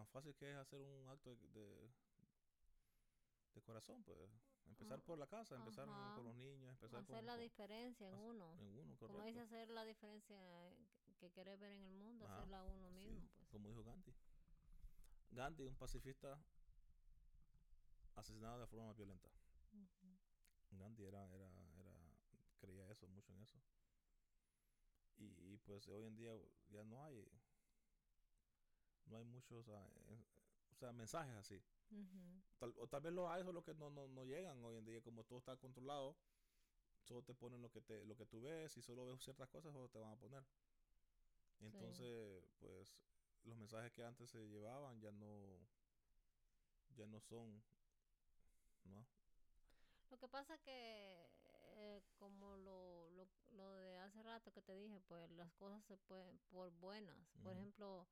Tan 0.00 0.06
fácil 0.08 0.34
que 0.34 0.50
es 0.50 0.56
hacer 0.56 0.80
un 0.80 1.08
acto 1.08 1.36
de, 1.36 1.48
de, 1.48 1.90
de 3.54 3.62
corazón, 3.62 4.02
pues. 4.02 4.18
Empezar 4.66 4.98
Ah, 5.00 5.02
por 5.04 5.18
la 5.18 5.26
casa, 5.26 5.56
empezar 5.56 5.88
ajá. 5.88 6.14
con 6.14 6.24
los 6.24 6.34
niños, 6.36 6.70
empezar 6.70 7.00
Hacer 7.00 7.16
con, 7.16 7.26
la 7.26 7.32
con- 7.34 7.40
diferencia 7.42 8.08
en 8.08 8.14
uno. 8.14 8.56
en 8.60 8.72
uno, 8.78 8.96
Como 8.98 9.22
dice, 9.22 9.40
hacer 9.40 9.68
la 9.70 9.84
diferencia 9.84 10.36
que- 10.38 11.16
que 11.18 11.30
querés 11.32 11.58
ver 11.60 11.72
en 11.72 11.82
el 11.84 11.92
mundo, 11.92 12.24
Ajá, 12.24 12.36
hacerla 12.38 12.62
uno 12.64 12.88
Sí, 12.88 12.94
mismo. 12.94 13.28
Pues. 13.36 13.48
como 13.50 13.68
dijo 13.68 13.82
Gandhi. 13.84 14.14
Gandhi, 15.32 15.66
un 15.66 15.76
pacifista 15.76 16.40
asesinado 18.14 18.60
de 18.60 18.66
forma 18.66 18.86
más 18.86 18.96
violenta. 18.96 19.28
Gandhi 20.70 21.04
era, 21.04 21.28
era, 21.34 21.50
era, 21.78 21.92
creía 22.58 22.88
eso, 22.90 23.06
mucho 23.08 23.32
en 23.32 23.40
eso. 23.40 23.60
Y, 25.18 25.24
y, 25.52 25.58
pues 25.58 25.86
hoy 25.88 26.04
en 26.04 26.16
día 26.16 26.32
ya 26.70 26.84
no 26.84 27.02
hay, 27.04 27.28
no 29.10 29.18
hay 29.18 29.24
muchos, 29.24 29.68
eh, 29.68 30.22
o 30.72 30.76
sea, 30.76 30.92
mensajes 30.92 31.34
así. 31.34 31.62
Tal, 32.58 32.74
o 32.78 32.86
tal 32.86 33.00
vez 33.00 33.12
los 33.12 33.28
hay, 33.28 33.42
solo 33.42 33.62
que 33.62 33.74
no, 33.74 33.90
no, 33.90 34.06
no 34.08 34.24
llegan 34.24 34.64
hoy 34.64 34.76
en 34.76 34.84
día, 34.84 35.02
como 35.02 35.24
todo 35.24 35.38
está 35.38 35.56
controlado, 35.56 36.16
solo 37.02 37.22
te 37.22 37.34
ponen 37.34 37.60
lo 37.62 37.70
que 37.70 37.80
te, 37.80 38.04
lo 38.04 38.16
que 38.16 38.26
tú 38.26 38.40
ves 38.42 38.76
y 38.76 38.82
solo 38.82 39.06
ves 39.06 39.22
ciertas 39.22 39.48
cosas, 39.48 39.72
solo 39.72 39.88
te 39.88 39.98
van 39.98 40.12
a 40.12 40.16
poner. 40.16 40.44
Entonces, 41.60 42.44
pues, 42.58 42.94
los 43.44 43.56
mensajes 43.56 43.92
que 43.92 44.04
antes 44.04 44.30
se 44.30 44.48
llevaban 44.48 45.00
ya 45.00 45.10
no, 45.12 45.58
ya 46.96 47.06
no 47.06 47.20
son, 47.20 47.62
¿no? 48.84 49.06
Lo 50.10 50.18
que 50.18 50.28
pasa 50.28 50.58
que, 50.58 51.30
eh, 51.76 52.02
como 52.18 52.56
lo, 52.56 53.10
lo, 53.10 53.26
lo 53.52 53.74
de 53.74 53.98
hace 53.98 54.22
rato 54.22 54.52
que 54.52 54.62
te 54.62 54.74
dije, 54.74 55.00
pues 55.08 55.30
las 55.32 55.52
cosas 55.52 55.84
se 55.84 55.96
pueden 55.96 56.38
por 56.50 56.70
buenas. 56.72 57.16
Por 57.42 57.56
ejemplo, 57.56 58.06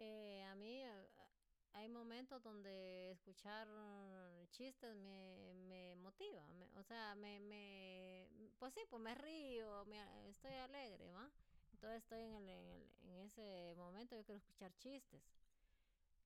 eh, 0.00 0.44
a 0.44 0.54
mí 0.54 0.82
hay 1.72 1.88
momentos 1.88 2.42
donde 2.42 3.10
escuchar 3.12 3.68
chistes 4.50 4.94
me, 4.96 5.54
me 5.54 5.94
motiva. 5.96 6.46
me- 6.52 6.78
o 6.78 6.82
sea, 6.82 7.14
me, 7.14 7.40
me, 7.40 8.28
pues 8.58 8.74
sí, 8.74 8.80
pues 8.88 9.00
me 9.02 9.14
río, 9.14 9.84
me, 9.86 10.28
estoy 10.28 10.54
alegre, 10.54 11.10
¿va? 11.12 11.28
Entonces 11.72 12.02
estoy 12.02 12.20
en, 12.22 12.34
el, 12.34 12.48
en, 12.48 12.66
el- 12.68 12.90
en 13.10 13.20
ese 13.20 13.74
momento, 13.76 14.16
yo 14.16 14.24
quiero 14.24 14.38
escuchar 14.38 14.72
chistes. 14.78 15.22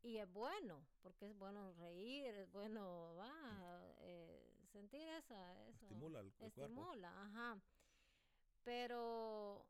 Y 0.03 0.17
es 0.19 0.33
bueno, 0.33 0.85
porque 1.03 1.27
es 1.27 1.39
bueno 1.39 1.73
reír, 1.75 2.35
es 2.35 2.51
bueno, 2.51 3.15
va, 3.17 3.95
eh, 4.01 4.41
sentir 4.73 5.07
esa, 5.09 5.53
eso. 5.69 5.85
Estimula 5.87 6.21
el, 6.21 6.27
el 6.27 6.33
cuerpo. 6.33 6.47
Estimula, 6.47 7.23
ajá. 7.23 7.57
Pero, 8.65 9.65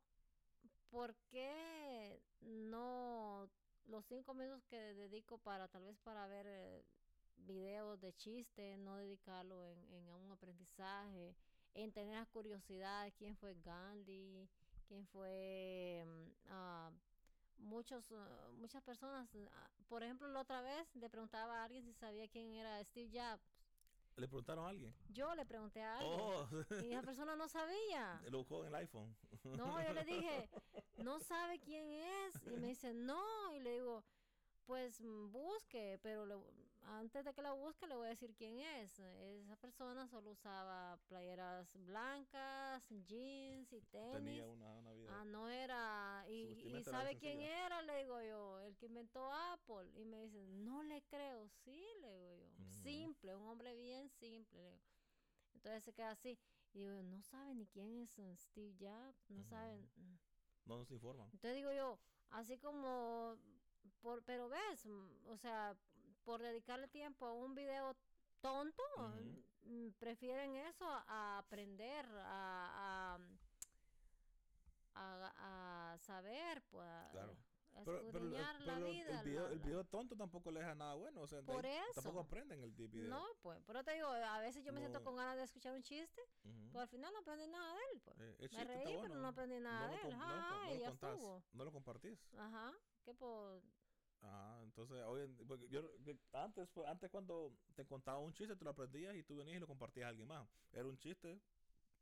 ¿por 0.91 1.15
qué 1.31 2.21
no 2.41 3.49
los 3.87 4.05
cinco 4.07 4.35
minutos 4.35 4.65
que 4.65 4.95
dedico 4.95 5.39
para, 5.39 5.69
tal 5.69 5.85
vez 5.85 5.99
para 6.01 6.27
ver 6.27 6.47
eh, 6.49 6.85
videos 7.37 8.01
de 8.01 8.13
chiste, 8.15 8.77
no 8.79 8.97
dedicarlo 8.97 9.65
en, 9.65 9.79
en 9.93 10.09
un 10.09 10.31
aprendizaje, 10.31 11.35
en 11.75 11.93
tener 11.93 12.19
la 12.19 12.27
curiosidad 12.27 13.05
de 13.05 13.13
quién 13.13 13.37
fue 13.37 13.55
Gandhi, 13.63 14.49
quién 14.87 15.07
fue 15.07 16.05
ah, 16.49 16.91
muchos, 17.59 18.13
ah, 18.13 18.49
muchas 18.59 18.83
personas. 18.83 19.29
ah, 19.53 19.69
por 19.89 20.03
ejemplo, 20.03 20.29
la 20.29 20.41
otra 20.41 20.61
vez 20.63 20.95
le 20.97 21.09
preguntaba 21.11 21.61
a 21.61 21.65
alguien 21.65 21.83
si 21.85 21.93
sabía 21.95 22.29
quién 22.29 22.53
era 22.55 22.83
Steve 22.85 23.11
Jobs. 23.13 23.43
¿Le 24.17 24.29
preguntaron 24.29 24.67
a 24.67 24.69
alguien? 24.69 24.95
Yo 25.09 25.35
le 25.35 25.47
pregunté 25.47 25.83
a 25.83 25.99
alguien 25.99 26.21
Oh, 26.21 26.47
y 26.83 26.93
esa 26.93 27.03
persona 27.03 27.35
no 27.35 27.49
sabía. 27.49 28.21
lo 28.31 28.39
buscó 28.39 28.61
en 28.63 28.69
el 28.69 28.75
iPhone. 28.75 29.17
No, 29.45 29.83
yo 29.83 29.93
le 29.93 30.05
dije, 30.05 30.49
no 30.99 31.21
sabe 31.21 31.59
quién 31.61 31.91
es. 31.91 32.35
Y 32.47 32.57
me 32.57 32.69
dice, 32.69 32.93
no. 32.95 33.23
Y 33.55 33.61
le 33.61 33.73
digo, 33.75 34.05
pues 34.67 35.01
mm, 35.01 35.31
busque, 35.31 35.99
pero 36.03 36.25
le- 36.27 36.37
antes 36.85 37.25
de 37.25 37.33
que 37.33 37.43
la 37.43 37.53
busque 37.53 37.87
le 37.87 37.95
voy 37.95 38.07
a 38.07 38.11
decir 38.11 38.35
quién 38.35 38.59
es. 38.59 38.99
Esa 38.99 39.57
persona 39.57 40.07
solo 40.09 40.31
usaba 40.31 40.99
playeras 41.09 41.77
blancas, 41.85 42.89
jeans 43.07 43.73
y 43.73 43.81
tenis. 43.83 44.13
Tenía 44.25 44.47
una, 44.49 44.75
una 44.77 44.93
vida. 44.93 45.21
Ah, 45.21 45.25
no 45.25 45.49
era. 45.49 46.25
Y, 46.29 46.55
y 46.79 46.85
sabe 46.85 47.17
quién 47.19 47.41
era, 47.41 47.83
le 47.83 47.99
digo 47.99 48.21
yo, 48.23 48.61
el 48.61 48.77
que 48.77 48.87
inventó 48.87 49.33
Apple. 49.33 49.91
Y 49.97 50.05
me 50.05 50.23
dice, 50.23 50.45
no 50.49 50.83
le 50.83 51.03
creo, 51.03 51.49
sí, 51.65 51.85
le 52.01 52.17
digo 52.19 52.37
yo. 52.37 52.49
Simple, 52.83 53.35
un 53.37 53.47
hombre 53.49 53.75
bien 53.75 54.09
simple, 54.11 54.61
le 54.61 54.71
digo. 54.71 54.81
Entonces 55.55 55.85
se 55.85 55.93
queda 55.93 56.11
así. 56.11 56.37
Y 56.75 56.79
digo, 56.81 57.03
no 57.03 57.21
sabe 57.23 57.55
ni 57.55 57.67
quién 57.67 57.99
es 57.99 58.11
Steve 58.37 58.75
Jobs, 58.81 59.29
no 59.31 59.45
saben. 59.45 59.83
mm. 59.97 60.19
No 60.65 60.79
nos 60.79 60.91
informan. 60.91 61.29
Entonces 61.33 61.57
digo 61.57 61.73
yo, 61.73 61.99
así 62.31 62.57
como, 62.59 63.37
por, 64.01 64.23
pero 64.25 64.49
ves, 64.49 64.87
mm, 64.87 65.29
o 65.29 65.37
sea, 65.37 65.77
por 66.25 66.41
dedicarle 66.41 66.89
tiempo 66.89 67.27
a 67.27 67.33
un 67.33 67.55
video 67.55 67.97
tonto, 68.41 68.83
mm, 69.65 69.89
prefieren 69.99 70.57
eso 70.57 70.85
a 70.89 71.39
aprender, 71.39 72.07
a, 72.07 73.19
a, 74.95 75.31
a, 75.35 75.93
a 75.95 75.99
saber, 75.99 76.63
pues, 76.71 77.11
Claro. 77.11 77.37
Pero, 77.85 78.03
pero, 78.13 78.25
la 78.27 78.59
pero 78.65 78.87
vida. 78.87 79.21
el, 79.51 79.59
video, 79.61 79.81
el 79.81 79.87
tonto 79.89 80.15
tampoco 80.17 80.51
le 80.51 80.61
deja 80.61 80.75
nada 80.75 80.95
bueno. 80.95 81.23
O 81.23 81.27
sea, 81.27 81.43
Por 81.43 81.65
ahí 81.67 81.79
tampoco 81.95 82.21
eso. 82.21 82.27
aprenden 82.27 82.63
el 82.63 82.71
video. 82.73 83.09
No, 83.09 83.25
pues, 83.41 83.61
pero 83.67 83.83
te 83.83 83.95
digo, 83.95 84.09
a 84.09 84.39
veces 84.41 84.65
yo 84.65 84.73
me 84.73 84.81
siento 84.81 85.03
con 85.03 85.17
ganas 85.17 85.37
de 85.37 85.45
escuchar 85.45 85.75
un 85.75 85.83
chiste, 85.83 86.21
Ujú. 86.45 86.69
pues 86.73 86.83
al 86.83 86.89
final 86.89 87.13
no 87.13 87.21
aprendí 87.21 87.47
nada 87.49 87.75
de 87.75 87.81
él, 87.93 88.01
pues. 88.05 88.17
Eh, 88.21 88.49
me 88.53 88.65
reí, 88.65 88.97
pero 89.03 89.15
no 89.17 89.29
aprendí 89.29 89.59
nada 89.59 89.89
de 89.89 89.95
él. 89.97 90.13
Ajá, 90.13 90.65
no 90.65 90.71
y 90.71 90.75
lo 90.75 90.81
ya 90.81 90.89
contás, 90.91 91.13
estuvo. 91.15 91.43
No 91.53 91.65
lo 91.65 91.73
compartís. 91.73 92.19
Ajá, 92.37 92.73
que 93.05 93.15
por... 93.15 93.63
Ah, 94.25 94.61
entonces 94.63 95.03
hoy 95.05 95.23
en- 95.23 95.37
porque 95.49 95.69
yo 95.69 95.83
antes 96.33 96.69
antes 96.87 97.11
cuando 97.11 97.57
te 97.75 97.85
contaba 97.85 98.19
un 98.19 98.33
chiste 98.33 98.55
tú 98.55 98.65
lo 98.65 98.71
aprendías 98.71 99.17
y 99.17 99.25
tú 99.25 99.35
venías 99.35 99.57
y 99.57 99.61
lo 99.61 99.67
compartías 99.67 100.07
a 100.07 100.09
alguien 100.11 100.29
más. 100.29 100.47
Era 100.73 100.87
un 100.87 100.97
chiste 100.97 101.41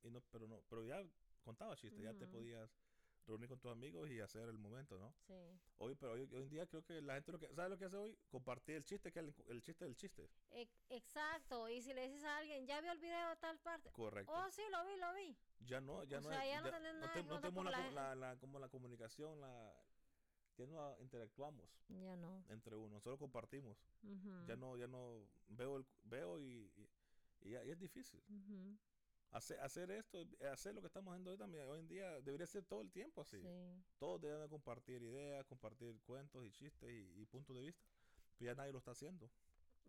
y 0.03 0.11
no 0.11 0.21
pero 0.31 0.47
no 0.47 0.61
pero 0.69 0.85
ya 0.85 1.03
contaba 1.43 1.75
chistes, 1.77 2.03
ya 2.03 2.13
te 2.13 2.27
podías 2.27 2.69
reunir 3.27 3.49
con 3.49 3.59
tus 3.61 3.71
amigos 3.71 4.09
y 4.11 4.21
hacer 4.21 4.49
el 4.49 4.59
momento, 4.59 4.99
¿no? 4.99 5.15
Sí. 5.27 5.35
Hoy 5.79 5.95
pero 5.95 6.13
hoy, 6.13 6.23
hoy 6.33 6.43
en 6.43 6.49
día 6.49 6.67
creo 6.67 6.83
que 6.85 7.01
la 7.01 7.15
gente 7.15 7.33
lo 7.33 7.39
que 7.39 7.47
¿sabes 7.55 7.71
lo 7.71 7.79
que 7.79 7.85
hace 7.85 7.97
hoy? 7.97 8.19
Compartir 8.29 8.77
el 8.77 8.85
chiste 8.85 9.13
que 9.13 9.21
es 9.21 9.27
el, 9.27 9.35
el 9.49 9.63
chiste 9.63 9.85
del 9.85 9.95
chiste. 9.97 10.29
E- 10.51 10.69
exacto, 10.89 11.69
y 11.69 11.81
si 11.83 11.93
le 11.95 12.07
dices 12.09 12.25
a 12.25 12.39
alguien, 12.39 12.67
¿ya 12.67 12.81
vio 12.81 12.93
el 12.93 12.99
video 12.99 13.29
de 13.31 13.37
tal 13.37 13.59
parte? 13.61 13.91
Correcto. 13.93 14.33
Oh, 14.35 14.51
sí, 14.51 14.63
lo 14.71 14.85
vi, 14.85 14.97
lo 14.97 15.15
vi. 15.15 15.37
ya 15.61 15.81
no 15.81 16.05
ya 16.05 16.19
o 16.19 16.21
no 16.23 16.29
sea, 16.31 16.45
ya 16.47 16.61
no 16.61 16.71
tenés 16.71 16.95
nada 16.95 17.13
te- 17.13 17.23
no 17.25 17.41
tenemos 17.41 17.65
la, 17.65 17.71
la 17.71 17.85
com- 17.85 17.95
la- 17.95 18.15
la- 18.15 18.37
como 18.39 18.59
la 18.59 18.69
comunicación 18.69 19.41
la 19.41 19.73
ya 20.57 20.67
no 20.67 20.97
interactuamos 21.01 21.71
Ya 21.89 22.17
no. 22.17 22.45
entre 22.49 22.77
uno, 22.77 23.01
solo 23.01 23.17
compartimos. 23.17 23.79
Ya 24.47 24.57
no 24.57 24.77
ya 24.77 24.87
no 24.87 25.27
veo 25.49 25.77
el 25.79 25.87
veo 26.05 26.39
y, 26.41 26.71
y, 26.77 26.91
y 27.43 27.51
ya- 27.53 27.65
y 27.65 27.71
es 27.71 27.79
difícil 27.79 28.23
hacer 29.33 29.61
hacer 29.61 29.91
esto 29.91 30.19
hacer 30.53 30.75
lo 30.75 30.81
que 30.81 30.89
estamos 30.89 31.13
haciendo 31.13 31.31
hoy 31.31 31.39
también 31.39 31.65
hoy 31.69 31.79
en 31.81 31.89
día 31.89 32.21
debería 32.21 32.47
ser 32.47 32.65
todo 32.65 32.81
el 32.83 32.91
tiempo 32.91 33.21
así 33.23 33.41
Sí. 33.41 33.85
todos 33.99 34.21
deben 34.21 34.41
de 34.43 34.49
compartir 34.49 35.03
ideas 35.03 35.45
compartir 35.47 36.01
cuentos 36.03 36.45
y 36.47 36.51
chistes 36.51 36.91
y, 36.91 37.21
y 37.21 37.27
puntos 37.27 37.55
de 37.57 37.63
vista 37.63 37.83
pero 38.39 38.51
ya 38.51 38.55
nadie 38.57 38.73
lo 38.73 38.79
está 38.79 38.91
haciendo 38.93 39.31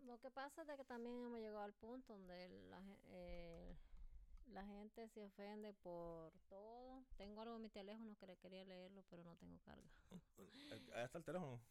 Lo 0.06 0.18
que 0.20 0.30
pasa 0.32 0.62
es 0.62 0.68
de 0.68 0.76
que 0.78 0.84
también 0.86 1.16
hemos 1.24 1.40
llegado 1.40 1.62
al 1.64 1.74
punto 1.74 2.14
donde 2.14 2.50
la, 2.70 2.82
eh, 3.10 3.76
la 4.48 4.66
gente 4.66 5.08
se 5.10 5.22
ofende 5.24 5.74
por 5.74 6.34
todo. 6.50 7.06
Tengo 7.18 7.42
algo 7.42 7.56
en 7.56 7.62
mi 7.62 7.70
teléfono 7.70 8.16
que 8.18 8.26
le 8.26 8.36
quería 8.38 8.66
leerlo, 8.66 9.04
pero 9.10 9.24
no 9.24 9.36
tengo 9.38 9.60
carga. 9.60 9.88
Ahí 10.96 11.04
está 11.06 11.18
el 11.20 11.24
teléfono 11.24 11.62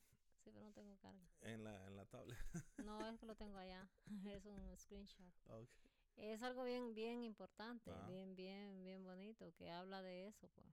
Sí, 0.45 0.51
pero 0.53 0.65
no 0.65 0.73
tengo 0.73 0.97
carga. 0.99 1.27
en 1.43 1.65
la 1.65 1.87
en 1.87 1.97
la 1.97 2.05
tablet 2.07 2.39
No 2.79 3.05
es 3.07 3.19
que 3.19 3.27
lo 3.27 3.35
tengo 3.43 3.59
allá, 3.59 3.87
es 4.27 4.45
un 4.47 4.77
screenshot. 4.79 5.27
Ok. 5.49 5.69
Es 6.17 6.43
algo 6.43 6.65
bien, 6.65 6.95
bien 6.95 7.23
importante, 7.23 7.91
Ah. 7.91 8.07
bien, 8.09 8.35
bien, 8.37 8.83
bien 8.85 9.03
bonito, 9.05 9.53
que 9.55 9.71
habla 9.71 10.03
de 10.03 10.27
eso, 10.29 10.49
pues. 10.49 10.67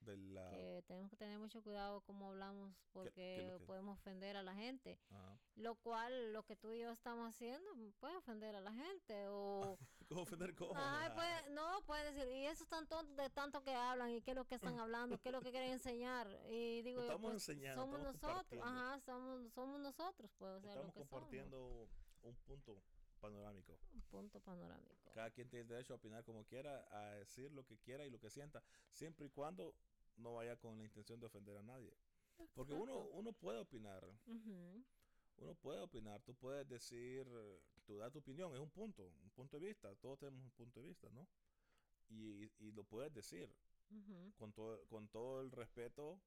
de 0.00 0.16
la 0.16 0.48
que 0.50 0.84
tenemos 0.86 1.10
que 1.10 1.16
tener 1.16 1.40
mucho 1.40 1.60
cuidado 1.60 2.00
cómo 2.02 2.28
hablamos 2.28 2.72
porque 2.92 3.48
lo 3.50 3.58
que- 3.58 3.64
podemos 3.66 3.98
ofender 3.98 4.36
a 4.36 4.42
la 4.44 4.54
gente. 4.54 4.96
ajá. 5.10 5.36
Lo 5.56 5.74
cual, 5.74 6.32
lo 6.32 6.44
que 6.44 6.54
tú 6.54 6.70
y 6.72 6.78
yo 6.78 6.92
estamos 6.92 7.28
haciendo 7.28 7.68
puede 7.98 8.16
ofender 8.16 8.54
a 8.54 8.60
la 8.60 8.72
gente 8.72 9.26
o, 9.28 9.76
ofender 10.10 10.54
cómo? 10.54 10.72
Ay, 10.76 11.10
pues, 11.16 11.50
no, 11.50 11.80
puede 11.84 12.12
decir, 12.12 12.28
y 12.32 12.46
eso 12.46 12.64
tan 12.66 12.86
tonto 12.86 13.12
de 13.20 13.28
tanto 13.30 13.60
que 13.64 13.74
hablan, 13.74 14.10
y 14.12 14.22
qué 14.22 14.30
es 14.30 14.36
lo 14.36 14.44
que 14.46 14.54
están 14.54 14.78
hablando, 14.88 15.18
qué 15.20 15.30
es 15.30 15.32
lo 15.32 15.40
que 15.42 15.50
quieren 15.50 15.72
enseñar. 15.72 16.28
Y 16.48 16.82
digo, 16.82 17.00
No 17.00 17.06
yo, 17.06 17.12
estamos 17.12 17.32
pues, 17.32 17.48
enseñando, 17.48 17.82
somos 17.82 17.98
estamos 18.14 18.14
nosotros, 18.36 18.62
ajá, 18.64 19.00
somos, 19.00 19.52
somos 19.52 19.80
nosotros, 19.80 20.30
pues, 20.38 20.50
o 20.52 20.60
sea, 20.60 20.74
lo 20.76 20.80
Estamos 20.82 20.94
que 20.94 21.00
somos. 21.00 21.10
compartiendo 21.10 21.88
un 22.22 22.36
punto 22.46 22.80
panorámico. 23.18 23.78
Un 23.92 24.02
punto 24.02 24.40
panorámico. 24.40 24.96
Cada 25.12 25.30
quien 25.30 25.48
tiene 25.48 25.64
derecho 25.66 25.92
a 25.92 25.96
opinar 25.96 26.24
como 26.24 26.44
quiera, 26.44 26.86
a 26.90 27.12
decir 27.14 27.50
lo 27.52 27.64
que 27.64 27.78
quiera 27.78 28.06
y 28.06 28.10
lo 28.10 28.18
que 28.18 28.30
sienta, 28.30 28.62
siempre 28.92 29.26
y 29.26 29.30
cuando 29.30 29.74
no 30.16 30.34
vaya 30.34 30.56
con 30.56 30.78
la 30.78 30.84
intención 30.84 31.20
de 31.20 31.26
ofender 31.26 31.56
a 31.56 31.62
nadie. 31.62 31.94
Porque 32.54 32.72
uno, 32.72 33.00
uno 33.12 33.32
puede 33.32 33.58
opinar, 33.58 34.04
uno 35.38 35.54
puede 35.56 35.80
opinar, 35.80 36.20
tú 36.22 36.34
puedes 36.34 36.68
decir, 36.68 37.26
tú 37.84 37.98
das 37.98 38.12
tu 38.12 38.18
opinión, 38.18 38.52
es 38.54 38.60
un 38.60 38.70
punto, 38.70 39.12
un 39.22 39.30
punto 39.30 39.58
de 39.58 39.66
vista, 39.68 39.94
todos 39.96 40.18
tenemos 40.18 40.42
un 40.44 40.50
punto 40.52 40.80
de 40.80 40.86
vista, 40.88 41.08
¿no? 41.10 41.26
Y, 42.08 42.50
y 42.58 42.72
lo 42.72 42.84
puedes 42.84 43.12
decir 43.12 43.48
con 44.36 44.52
todo, 44.52 44.84
con 44.86 45.08
todo 45.08 45.40
el 45.40 45.50
respeto, 45.50 46.20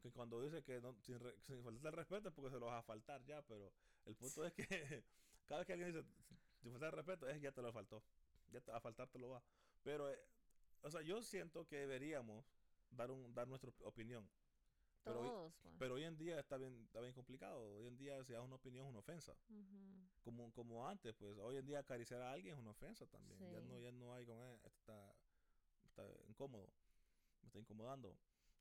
que 0.00 0.10
cuando 0.12 0.40
dice 0.42 0.62
que 0.62 0.80
no, 0.80 0.94
sin, 1.02 1.18
re- 1.18 1.36
sin 1.40 1.62
faltar 1.62 1.86
el 1.92 1.96
respeto 1.96 2.28
es 2.28 2.34
porque 2.34 2.50
se 2.50 2.58
lo 2.60 2.66
vas 2.66 2.78
a 2.80 2.82
faltar 2.82 3.24
ya, 3.24 3.42
pero 3.42 3.72
el 4.04 4.14
punto 4.16 4.44
es 4.44 4.52
que 4.52 4.64
cada 5.46 5.60
vez 5.60 5.66
que 5.66 5.72
alguien 5.72 5.92
dice 5.92 6.06
sin 6.66 6.72
faltar 6.72 6.90
el 6.90 6.96
respeto 6.96 7.28
es 7.28 7.40
ya 7.40 7.52
te 7.52 7.62
lo 7.62 7.72
faltó, 7.72 8.02
ya 8.50 8.60
te- 8.60 8.72
a 8.72 8.80
faltar 8.80 9.08
te 9.08 9.18
lo 9.18 9.30
va. 9.30 9.42
Pero, 9.82 10.10
eh, 10.10 10.18
o 10.82 10.90
sea, 10.90 11.00
yo 11.02 11.22
siento 11.22 11.66
que 11.66 11.76
deberíamos 11.78 12.44
dar, 12.90 13.10
un, 13.10 13.32
dar 13.34 13.46
nuestra 13.48 13.70
op- 13.70 13.82
opinión. 13.82 14.28
Pero 15.04 15.20
hoy, 15.20 15.28
Todos, 15.28 15.54
pues. 15.62 15.74
pero 15.78 15.94
hoy 15.94 16.02
en 16.04 16.16
día 16.16 16.40
está 16.40 16.56
bien, 16.56 16.82
está 16.84 17.00
bien 17.00 17.12
complicado. 17.14 17.76
Hoy 17.76 17.86
en 17.86 17.96
día 17.96 18.22
si 18.24 18.32
das 18.32 18.42
una 18.42 18.56
opinión 18.56 18.84
es 18.84 18.90
una 18.90 18.98
ofensa. 18.98 19.36
Como, 20.22 20.52
como 20.52 20.88
antes, 20.88 21.14
pues 21.14 21.38
hoy 21.38 21.56
en 21.56 21.66
día 21.66 21.78
acariciar 21.78 22.20
a 22.20 22.32
alguien 22.32 22.54
es 22.54 22.60
una 22.60 22.70
ofensa 22.72 23.06
también. 23.06 23.38
Ya 23.52 23.60
no, 23.60 23.78
ya 23.78 23.92
no 23.92 24.12
hay 24.14 24.26
como, 24.26 24.44
eh, 24.44 24.58
está, 24.64 25.14
está 25.84 26.02
incómodo, 26.26 26.68
me 27.42 27.46
está 27.46 27.60
incomodando. 27.60 28.18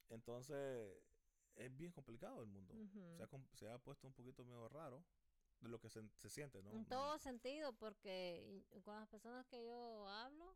Entonces, 0.09 0.95
es 1.55 1.75
bien 1.75 1.91
complicado 1.91 2.41
el 2.41 2.47
mundo. 2.47 2.75
ha, 3.23 3.27
se 3.55 3.67
ha 3.67 3.79
puesto 3.79 4.05
un 4.05 4.13
poquito 4.13 4.43
medio 4.45 4.67
raro 4.69 5.03
de 5.61 5.69
lo 5.69 5.79
que 5.79 5.89
se, 5.89 6.01
se 6.17 6.29
siente, 6.29 6.61
¿no? 6.61 6.71
En 6.71 6.85
todo 6.85 7.17
sentido, 7.17 7.73
porque 7.73 8.63
con 8.83 8.95
las 8.95 9.07
personas 9.07 9.45
que 9.47 9.63
yo 9.65 10.07
hablo, 10.07 10.53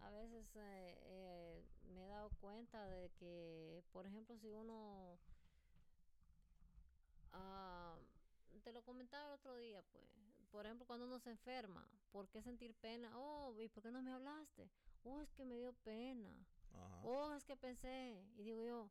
a 0.00 0.10
veces 0.10 0.46
eh, 0.56 0.98
eh, 1.02 1.64
me 1.94 2.04
he 2.04 2.08
dado 2.08 2.30
cuenta 2.40 2.86
de 2.86 3.10
que, 3.18 3.82
por 3.92 4.06
ejemplo, 4.06 4.36
si 4.38 4.52
uno, 4.52 5.18
ah, 7.32 7.96
te 8.62 8.72
lo 8.72 8.82
comentaba 8.82 9.26
el 9.28 9.34
otro 9.34 9.56
día, 9.56 9.82
pues, 9.92 10.04
por 10.50 10.66
ejemplo, 10.66 10.86
cuando 10.86 11.06
uno 11.06 11.18
se 11.18 11.30
enferma, 11.30 11.88
¿por 12.10 12.28
qué 12.28 12.42
sentir 12.42 12.74
pena? 12.74 13.10
Oh, 13.16 13.54
¿y 13.60 13.68
por 13.68 13.82
qué 13.82 13.90
no 13.90 14.02
me 14.02 14.10
hablaste? 14.12 14.70
Oh, 15.04 15.20
es 15.20 15.32
que 15.32 15.44
me 15.44 15.56
dio 15.56 15.72
pena. 15.84 16.30
Ajá. 16.74 17.00
Oh, 17.04 17.34
es 17.34 17.44
que 17.44 17.56
pensé. 17.56 18.22
Y 18.36 18.42
digo 18.42 18.62
yo, 18.64 18.90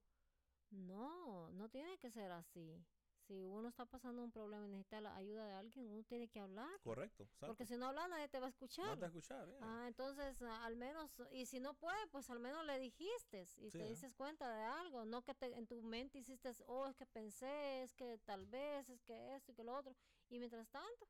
no, 0.71 1.51
no 1.53 1.69
tiene 1.69 1.97
que 1.97 2.11
ser 2.11 2.31
así. 2.31 2.83
Si 3.27 3.45
uno 3.45 3.67
está 3.67 3.85
pasando 3.85 4.23
un 4.23 4.31
problema 4.31 4.65
y 4.65 4.69
necesita 4.69 5.01
la 5.01 5.15
ayuda 5.15 5.45
de 5.45 5.53
alguien, 5.53 5.87
uno 5.89 6.01
tiene 6.03 6.29
que 6.29 6.39
hablar. 6.39 6.79
Correcto, 6.81 7.23
exacto. 7.23 7.47
Porque 7.47 7.65
si 7.65 7.75
no 7.75 7.87
habla, 7.87 8.07
nadie 8.07 8.29
te 8.29 8.39
va 8.39 8.45
a 8.45 8.49
escuchar. 8.49 8.85
no 8.85 8.93
te 8.95 9.01
va 9.01 9.07
a 9.07 9.09
escuchar, 9.09 9.49
eh. 9.49 9.57
Ah, 9.61 9.85
entonces, 9.87 10.41
ah, 10.43 10.65
al 10.65 10.77
menos, 10.77 11.11
y 11.31 11.45
si 11.45 11.59
no 11.59 11.73
puede, 11.73 12.07
pues 12.07 12.29
al 12.29 12.39
menos 12.39 12.65
le 12.65 12.79
dijiste 12.79 13.41
y 13.57 13.69
Sí, 13.69 13.77
te 13.77 13.83
¿eh? 13.85 13.89
dices 13.89 14.13
cuenta 14.13 14.49
de 14.49 14.61
algo, 14.63 15.03
no 15.05 15.23
que 15.23 15.33
te, 15.35 15.47
en 15.57 15.67
tu 15.67 15.81
mente 15.81 16.19
hiciste, 16.19 16.51
oh, 16.67 16.87
es 16.87 16.95
que 16.95 17.05
pensé, 17.05 17.83
es 17.83 17.93
que 17.93 18.17
tal 18.19 18.45
vez, 18.45 18.87
es 18.89 19.01
que 19.03 19.35
esto 19.35 19.51
y 19.51 19.55
que 19.55 19.63
lo 19.63 19.75
otro, 19.75 19.93
y 20.29 20.39
mientras 20.39 20.69
tanto, 20.69 21.07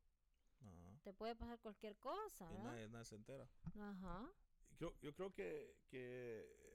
Ajá. 0.61 0.99
te 1.03 1.13
puede 1.13 1.35
pasar 1.35 1.59
cualquier 1.59 1.95
cosa, 1.97 2.49
nadie, 2.63 2.89
nadie 2.89 3.05
se 3.05 3.15
entera. 3.15 3.47
Ajá, 3.79 4.27
Y 4.71 4.75
creo- 4.75 4.95
yo 5.01 5.13
creo 5.13 5.31
que, 5.33 5.77
que 5.87 6.66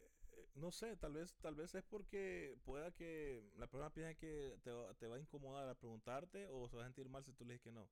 no 0.54 0.70
sé, 0.70 0.96
tal 0.96 1.12
vez, 1.14 1.34
tal 1.40 1.54
vez 1.54 1.74
es 1.74 1.82
porque 1.84 2.56
pueda 2.64 2.90
que 2.92 3.42
la 3.56 3.66
persona 3.66 3.90
piense 3.90 4.16
que 4.16 4.58
te, 4.62 4.70
va- 4.70 4.94
te 4.94 5.06
va 5.06 5.16
a 5.16 5.20
incomodar 5.20 5.68
a 5.68 5.74
preguntarte 5.74 6.48
o 6.48 6.68
se 6.68 6.76
va 6.76 6.82
a 6.82 6.86
sentir 6.86 7.08
mal 7.08 7.24
si 7.24 7.32
tú 7.32 7.44
le 7.44 7.54
dices 7.54 7.64
que 7.64 7.72
no. 7.72 7.88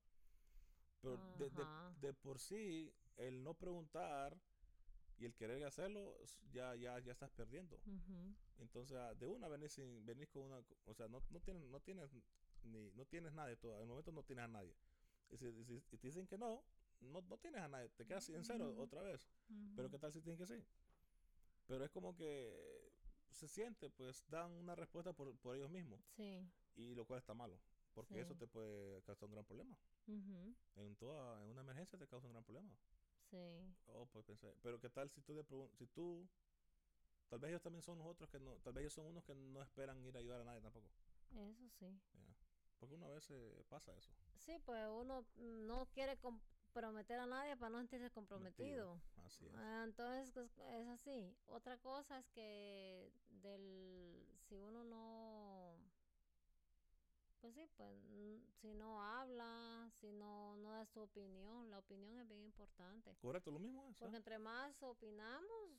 Pero 1.00 1.16
de, 1.38 1.50
de- 2.00 2.14
por 2.14 2.38
sí, 2.38 2.92
el 3.16 3.42
no 3.42 3.54
preguntar 3.54 4.36
y 5.18 5.24
el 5.24 5.34
querer 5.34 5.62
hacerlo, 5.64 6.16
ya, 6.52 6.74
ya, 6.76 6.98
ya 6.98 7.12
estás 7.12 7.30
perdiendo. 7.30 7.78
Entonces, 8.58 8.96
ah, 8.96 9.14
de 9.14 9.26
una 9.26 9.48
venís 9.48 9.72
sin, 9.72 10.04
venís 10.04 10.28
con 10.28 10.42
una, 10.42 10.62
o 10.86 10.94
sea, 10.94 11.08
no, 11.08 11.22
no 11.30 11.40
tienes, 11.40 11.64
no 11.64 11.80
tienes 11.80 12.10
ni, 12.64 12.90
no 12.90 13.06
tienes 13.06 13.32
nadie 13.32 13.56
todo, 13.56 13.76
en 13.76 13.82
el 13.82 13.86
momento 13.88 14.12
no 14.12 14.22
tienes 14.22 14.44
a 14.44 14.48
nadie. 14.48 14.74
Y 15.30 15.36
si, 15.38 15.50
te 15.90 15.96
dicen 16.08 16.26
que 16.26 16.36
no, 16.36 16.62
no, 17.00 17.22
no 17.22 17.38
tienes 17.38 17.62
a 17.62 17.68
nadie, 17.68 17.88
te 17.90 18.04
quedas 18.04 18.28
en 18.30 18.44
cero 18.44 18.74
otra 18.76 19.00
vez. 19.02 19.30
Pero 19.76 19.88
qué 19.90 19.98
tal 19.98 20.12
si 20.12 20.20
tienen 20.20 20.38
que 20.38 20.46
sí. 20.46 20.62
Pero 21.70 21.84
es 21.84 21.90
como 21.92 22.16
que 22.16 22.90
se 23.30 23.46
siente, 23.46 23.90
pues 23.90 24.24
dan 24.28 24.50
una 24.50 24.74
respuesta 24.74 25.12
por, 25.12 25.36
por 25.38 25.54
ellos 25.56 25.70
mismos. 25.70 26.00
Sí, 26.16 26.50
Y 26.76 26.94
lo 26.96 27.04
cual 27.06 27.20
está 27.20 27.32
malo. 27.34 27.60
Porque 27.94 28.20
eso 28.20 28.34
te 28.34 28.46
puede 28.48 29.02
causar 29.02 29.28
un 29.28 29.34
gran 29.34 29.44
problema. 29.44 29.76
ujú, 30.08 30.54
En 30.74 30.96
toda, 30.96 31.40
en 31.44 31.50
una 31.50 31.60
emergencia 31.60 31.96
te 31.96 32.08
causa 32.08 32.26
un 32.26 32.32
gran 32.32 32.44
problema. 32.44 32.72
sí, 33.30 33.36
Oh, 33.86 34.06
pues 34.06 34.24
pensé. 34.24 34.54
Pero 34.62 34.80
qué 34.80 34.88
tal 34.88 35.10
si 35.10 35.20
tú 35.22 35.34
le 35.34 35.44
si 35.76 35.86
tú 35.86 36.28
tal 37.28 37.38
vez 37.38 37.50
ellos 37.50 37.62
también 37.62 37.82
son 37.82 37.98
los 37.98 38.06
otros 38.06 38.28
que 38.30 38.40
no, 38.40 38.56
tal 38.64 38.72
vez 38.72 38.82
ellos 38.82 38.94
son 38.94 39.06
unos 39.06 39.24
que 39.24 39.34
no 39.34 39.62
esperan 39.62 40.04
ir 40.04 40.16
a 40.16 40.20
ayudar 40.20 40.40
a 40.40 40.44
nadie 40.44 40.60
tampoco. 40.60 40.88
eso 41.34 41.68
sí. 41.78 41.86
Porque 42.78 42.94
una 42.94 43.08
vez 43.08 43.30
eh, 43.30 43.64
pasa 43.68 43.92
eso. 43.96 44.12
Sí, 44.38 44.58
pues 44.64 44.88
uno 44.90 45.24
no 45.36 45.86
quiere 45.92 46.16
comprometer 46.18 47.18
a 47.20 47.26
nadie 47.26 47.56
para 47.56 47.70
no 47.70 47.78
sentirse 47.78 48.10
comprometido. 48.10 49.00
Así 49.30 49.46
es. 49.46 49.54
Ah, 49.56 49.82
entonces 49.84 50.36
es, 50.36 50.58
es 50.58 50.88
así. 50.88 51.34
Otra 51.46 51.78
cosa 51.78 52.18
es 52.18 52.26
que 52.30 53.12
del 53.28 54.26
si 54.48 54.56
uno 54.56 54.82
no 54.84 55.76
pues 57.40 57.54
sí, 57.54 57.66
pues 57.76 57.94
si 58.60 58.74
no 58.74 59.02
habla, 59.02 59.88
si 60.00 60.12
no 60.12 60.56
no 60.56 60.72
da 60.72 60.84
su 60.86 61.00
opinión, 61.00 61.70
la 61.70 61.78
opinión 61.78 62.18
es 62.18 62.28
bien 62.28 62.42
importante. 62.42 63.16
Correcto, 63.22 63.50
lo 63.50 63.58
mismo 63.60 63.86
es. 63.86 63.92
¿eh? 63.96 63.98
Porque 64.00 64.16
entre 64.16 64.38
más 64.38 64.82
opinamos, 64.82 65.70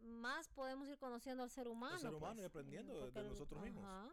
más 0.00 0.48
podemos 0.50 0.88
ir 0.88 0.98
conociendo 0.98 1.42
al 1.42 1.50
ser 1.50 1.66
humano. 1.68 1.98
ser 1.98 2.14
humano 2.14 2.34
y 2.34 2.42
pues. 2.42 2.50
aprendiendo 2.50 2.94
de- 2.94 3.00
Porque 3.06 3.18
el- 3.20 3.28
nosotros 3.28 3.62
mismos. 3.62 3.84
ajá, 3.84 4.10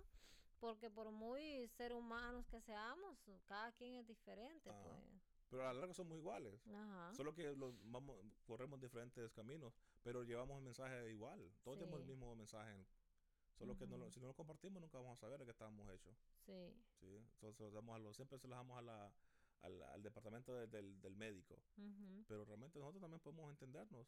Porque 0.59 0.89
por 0.89 1.11
muy 1.11 1.67
ser 1.67 1.93
humanos 1.93 2.47
que 2.47 2.61
seamos, 2.61 3.19
cada 3.45 3.71
quien 3.73 3.95
es 3.95 4.07
diferente, 4.07 4.69
Ajá. 4.71 4.81
pues. 4.81 5.34
Pero 5.55 5.69
a 5.69 5.73
la 5.73 5.79
larga 5.79 5.93
somos 5.93 6.17
iguales. 6.17 6.67
Ajá. 6.67 7.13
Solo 7.13 7.33
que 7.33 7.55
los 7.55 7.73
vamos, 7.89 8.17
corremos 8.45 8.81
diferentes 8.81 9.31
caminos, 9.31 9.73
pero 10.03 10.23
llevamos 10.23 10.57
el 10.57 10.63
mensaje 10.65 11.09
igual. 11.13 11.49
Todos 11.63 11.77
tenemos 11.77 12.01
el 12.01 12.05
Sí. 12.05 12.11
mismo 12.11 12.35
mensaje. 12.35 12.85
Solo 13.53 13.77
que 13.77 13.87
no 13.87 13.97
lo- 13.97 14.11
si 14.11 14.19
no 14.19 14.27
lo 14.27 14.33
compartimos 14.35 14.81
nunca 14.81 14.97
vamos 14.97 15.17
a 15.17 15.21
saber 15.21 15.39
de 15.39 15.45
qué 15.45 15.51
estamos 15.51 15.89
hechos. 15.89 16.17
Sí. 16.45 16.73
¿sí? 16.99 17.25
Los 17.39 17.57
damos 17.71 17.95
a 17.95 17.99
los, 17.99 18.13
siempre 18.17 18.37
se 18.37 18.49
los 18.49 18.57
damos 18.57 18.77
a 18.77 18.81
la, 18.81 19.13
al, 19.61 19.81
al 19.83 20.03
departamento 20.03 20.53
de- 20.53 20.67
del, 20.67 20.99
del 20.99 21.15
médico. 21.15 21.63
ujú. 21.77 22.25
Pero 22.27 22.43
realmente 22.43 22.77
nosotros 22.79 22.99
también 23.01 23.21
podemos 23.21 23.49
entendernos. 23.49 24.07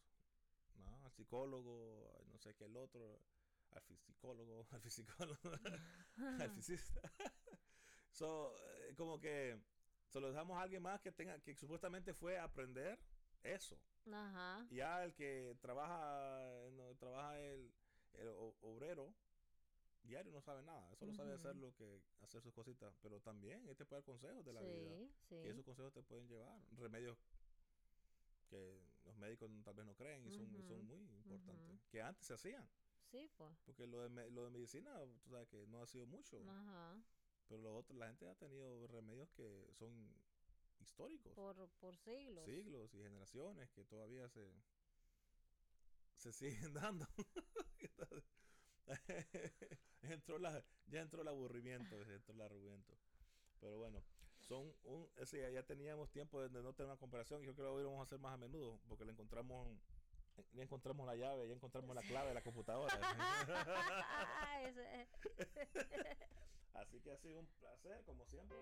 ¿no? 0.75 1.05
Al 1.05 1.13
psicólogo, 1.13 2.11
al 2.19 2.29
no 2.29 2.37
sé 2.39 2.55
qué 2.55 2.65
el 2.65 2.75
otro, 2.75 3.21
al 3.71 3.81
psicólogo, 3.83 4.67
al 4.71 4.91
psicólogo, 4.91 5.39
al 6.41 6.51
fisista. 6.51 7.01
so, 8.11 8.53
eh, 8.57 8.93
como 8.97 9.17
que 9.19 9.57
se 10.07 10.19
lo 10.19 10.29
dejamos 10.29 10.57
a 10.57 10.61
alguien 10.61 10.81
más 10.81 11.01
que 11.01 11.11
tenga, 11.11 11.39
que 11.39 11.55
supuestamente 11.55 12.13
fue 12.13 12.37
a 12.37 12.43
aprender 12.45 12.99
eso. 13.43 13.77
Ajá. 14.11 14.65
Ya 14.71 15.03
el 15.03 15.13
que 15.13 15.55
trabaja, 15.61 16.41
no, 16.73 16.95
trabaja 16.95 17.39
el, 17.39 17.71
el 18.13 18.27
o- 18.29 18.55
obrero 18.61 19.13
diario 20.03 20.31
no 20.31 20.39
sabe 20.41 20.63
nada, 20.63 20.95
solo 20.95 21.13
sabe 21.13 21.33
hacer 21.33 21.55
lo 21.57 21.73
que 21.75 22.01
hacer 22.21 22.41
sus 22.41 22.53
cositas, 22.53 22.95
pero 23.01 23.19
también 23.19 23.67
este 23.67 23.85
puede 23.85 23.99
dar 24.01 24.05
consejos 24.05 24.45
de 24.45 24.53
la 24.53 24.61
vida, 24.61 24.95
Sí, 25.27 25.35
y 25.35 25.47
esos 25.49 25.65
consejos 25.65 25.91
te 25.93 26.01
pueden 26.01 26.27
llevar. 26.29 26.61
Remedios 26.77 27.17
que 28.49 28.81
los 29.03 29.17
médicos 29.17 29.51
tal 29.65 29.73
vez 29.73 29.85
no 29.85 29.93
creen 29.95 30.25
y 30.25 30.31
son, 30.31 30.47
son 30.63 30.85
muy 30.85 31.01
importantes, 31.01 31.81
que 31.89 32.01
antes 32.01 32.25
se 32.25 32.33
hacían, 32.33 32.65
Sí, 33.11 33.29
pues. 33.35 33.51
porque 33.65 33.85
lo 33.85 34.07
de, 34.07 34.31
lo 34.31 34.45
de 34.45 34.49
medicina, 34.51 34.97
tú 35.23 35.29
sabes 35.29 35.47
que 35.49 35.67
no 35.67 35.81
ha 35.81 35.87
sido 35.87 36.05
mucho, 36.07 36.41
Ajá. 36.49 36.97
Pero 37.47 37.61
lo 37.61 37.75
otro, 37.75 37.95
la 37.95 38.07
gente 38.07 38.27
ha 38.27 38.35
tenido 38.35 38.87
remedios 38.87 39.29
que 39.31 39.67
son 39.73 39.91
históricos 40.79 41.33
Por, 41.33 41.69
por 41.79 41.95
siglos. 41.97 42.45
siglos 42.45 42.93
y 42.93 43.01
generaciones 43.01 43.69
que 43.71 43.83
todavía 43.83 44.27
se 44.29 44.51
se 46.17 46.31
siguen 46.33 46.73
dando. 46.73 47.07
entró 50.01 50.37
la, 50.39 50.63
ya 50.87 51.01
entró 51.01 51.21
el 51.21 51.27
aburrimiento, 51.27 52.01
entró 52.09 52.33
el 52.33 52.41
aburrimiento. 52.41 52.93
Pero 53.59 53.77
bueno, 53.77 54.03
son 54.39 54.73
un, 54.83 55.09
ese, 55.17 55.51
ya, 55.51 55.63
teníamos 55.63 56.09
tiempo 56.11 56.41
de 56.41 56.49
no 56.61 56.73
tener 56.73 56.91
una 56.91 56.99
comparación 56.99 57.43
y 57.43 57.45
yo 57.45 57.55
creo 57.55 57.67
que 57.67 57.77
hoy 57.77 57.83
lo 57.83 57.89
vamos 57.89 58.01
a 58.01 58.07
hacer 58.07 58.19
más 58.19 58.33
a 58.33 58.37
menudo 58.37 58.79
porque 58.87 59.05
le 59.05 59.11
encontramos 59.11 59.67
ya 60.53 60.61
encontramos 60.61 61.07
la 61.07 61.15
llave, 61.15 61.47
ya 61.47 61.55
encontramos 61.55 61.95
la 61.95 62.03
clave 62.03 62.27
de 62.27 62.35
la 62.35 62.43
computadora. 62.43 62.93
Así 66.77 66.99
que 67.01 67.11
ha 67.11 67.17
sido 67.17 67.39
un 67.39 67.47
placer, 67.59 68.03
como 68.05 68.25
siempre. 68.25 68.57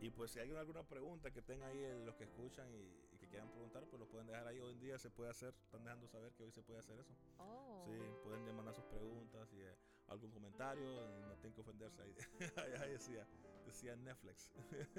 Y 0.00 0.10
pues 0.10 0.32
si 0.32 0.40
hay 0.40 0.50
alguna 0.50 0.82
pregunta 0.82 1.30
que 1.30 1.42
tengan 1.42 1.70
ahí 1.70 1.78
eh, 1.78 2.02
los 2.04 2.16
que 2.16 2.24
escuchan 2.24 2.68
y, 2.74 3.14
y 3.14 3.18
que 3.18 3.28
quieran 3.28 3.48
preguntar, 3.50 3.84
pues 3.86 4.00
lo 4.00 4.08
pueden 4.08 4.26
dejar 4.26 4.46
ahí. 4.48 4.58
Hoy 4.58 4.72
en 4.72 4.80
día 4.80 4.98
se 4.98 5.10
puede 5.10 5.30
hacer, 5.30 5.54
están 5.62 5.84
dejando 5.84 6.08
saber 6.08 6.32
que 6.32 6.42
hoy 6.42 6.50
se 6.50 6.62
puede 6.62 6.80
hacer 6.80 6.98
eso. 6.98 7.14
Oh. 7.38 7.84
Sí, 7.86 7.92
pueden 8.24 8.56
mandar 8.56 8.74
sus 8.74 8.84
preguntas 8.86 9.52
y 9.52 9.60
eh, 9.60 9.76
algún 10.08 10.32
comentario, 10.32 11.16
y 11.18 11.20
no 11.20 11.36
tienen 11.36 11.54
que 11.54 11.60
ofenderse 11.60 12.02
ahí. 12.02 12.14
ahí 12.82 12.92
decía, 12.92 13.26
decía 13.64 13.94
Netflix. 13.94 14.50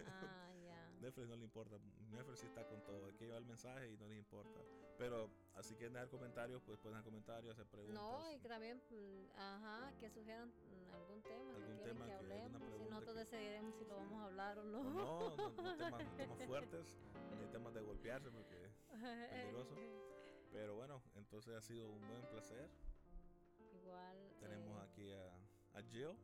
Ah, 0.07 0.53
ya. 0.63 0.82
Netflix 1.03 1.27
no 1.27 1.35
le 1.35 1.43
importa, 1.43 1.77
Netflix 2.11 2.39
sí 2.39 2.45
está 2.47 2.65
con 2.65 2.81
todo, 2.83 3.05
hay 3.05 3.13
que 3.13 3.25
llevar 3.25 3.41
el 3.41 3.47
mensaje 3.47 3.91
y 3.91 3.97
no 3.97 4.07
les 4.07 4.17
importa. 4.17 4.59
Pero 4.97 5.29
así 5.55 5.75
que 5.75 5.89
dejar 5.89 6.07
comentarios, 6.09 6.61
pues 6.65 6.79
pueden 6.79 6.93
dejar 6.97 7.03
comentarios, 7.03 7.53
hacer 7.53 7.65
preguntas. 7.67 8.01
No, 8.01 8.31
y 8.31 8.39
que 8.39 8.47
también, 8.47 8.81
mm, 8.89 9.37
ajá, 9.37 9.91
que 9.99 10.09
sugieran 10.09 10.47
mm, 10.49 10.93
algún 10.93 11.21
tema 11.21 11.55
Algún 11.55 11.77
que 11.77 11.83
tema 11.83 12.05
que 12.05 12.11
que- 12.11 12.15
alguna 12.15 12.35
hablemos. 12.35 12.61
Si 12.61 12.67
pregunta 12.67 12.89
nosotros 12.95 13.13
que- 13.15 13.19
decidiremos 13.35 13.75
si 13.75 13.85
lo 13.85 13.95
vamos 13.97 14.21
a 14.21 14.25
hablar 14.25 14.57
o 14.59 14.61
O 14.61 14.65
no. 14.65 14.83
no, 14.83 15.35
no, 15.35 15.35
no 15.37 15.77
temas, 15.77 16.05
no 16.05 16.15
temas 16.15 16.43
fuertes, 16.47 16.97
ni 17.37 17.45
temas 17.47 17.73
de 17.73 17.81
golpearse, 17.81 18.31
porque 18.31 18.69
peligroso. 19.31 19.75
Pero 20.53 20.75
bueno, 20.75 21.01
entonces 21.15 21.53
ha 21.55 21.61
sido 21.61 21.89
un 21.89 22.07
buen 22.07 22.21
placer. 22.29 22.69
Igual. 23.73 24.17
Tenemos 24.39 24.77
eh, 24.79 24.87
aquí 24.89 25.11
a, 25.11 25.79
a 25.79 25.81
Jill. 25.83 26.15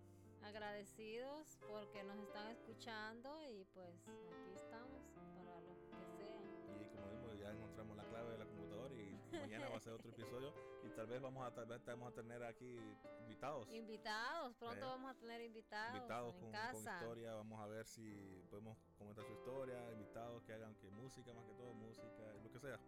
Agradecidos 0.44 1.58
porque 1.68 2.04
nos 2.04 2.18
están 2.20 2.48
escuchando 2.50 3.30
y 3.50 3.64
pues 3.74 4.08
aquí 4.08 4.54
estamos 4.56 5.04
para 5.16 5.62
lo 5.62 5.76
que 5.76 5.88
sea. 5.88 6.82
Y 6.82 6.88
como 6.90 7.10
vimos, 7.10 7.40
ya 7.40 7.52
encontramos 7.52 7.98
la 7.98 8.04
clave 8.06 8.32
de 8.32 8.38
la 8.40 8.46
computadora 8.46 8.94
y 8.96 9.20
mañana 9.32 9.70
va 9.70 9.78
a 9.78 9.80
ser 9.80 9.94
otro 9.94 10.12
episodio. 10.12 10.54
Y 10.84 10.90
tal 10.96 11.08
vez 11.08 11.22
vamos 11.22 11.46
a, 11.46 11.54
tal 11.54 11.66
vez 11.66 11.86
vamos 11.86 12.12
a 12.12 12.16
tener 12.16 12.44
aquí 12.44 12.78
invitados. 13.22 13.70
Invitados, 13.72 14.56
pronto 14.56 14.86
Eh, 14.86 14.90
vamos 14.90 15.12
a 15.12 15.20
tener 15.20 15.42
invitados, 15.42 15.96
invitados 15.96 16.36
en 16.36 16.42
con, 16.42 16.52
con 16.52 16.52
casa. 16.52 16.96
historia, 16.98 17.34
vamos 17.34 17.60
a 17.60 17.68
ver 17.68 17.86
si 17.86 18.44
podemos 18.50 18.78
comentar 18.98 19.26
su 19.26 19.34
historia, 19.34 19.92
invitados 19.92 20.44
que 20.44 20.54
hagan 20.54 20.74
que 20.76 20.90
música 20.90 21.34
más 21.34 21.46
que 21.46 21.54
todo, 21.54 21.74
música, 21.74 22.34
lo 22.44 22.52
que 22.52 22.60
sea, 22.60 22.80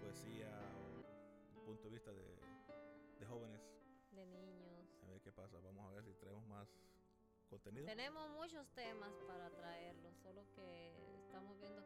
poesía 0.00 0.48
o 1.56 1.64
punto 1.64 1.84
de 1.84 1.90
vista 1.90 2.12
de, 2.12 2.36
de 3.18 3.26
jóvenes, 3.26 3.60
De 4.12 4.26
niños. 4.26 4.65
A 5.26 5.30
ver 5.30 5.32
qué 5.32 5.32
pasa, 5.32 5.58
vamos 5.60 5.90
a 5.90 5.94
ver 5.94 6.04
si 6.04 6.14
traemos 6.14 6.46
más 6.46 6.68
contenido. 7.48 7.86
Tenemos 7.86 8.30
muchos 8.30 8.68
temas 8.74 9.12
para 9.26 9.50
traerlos, 9.50 10.14
solo 10.22 10.42
que 10.54 10.92
estamos 11.18 11.58
viendo 11.58 11.82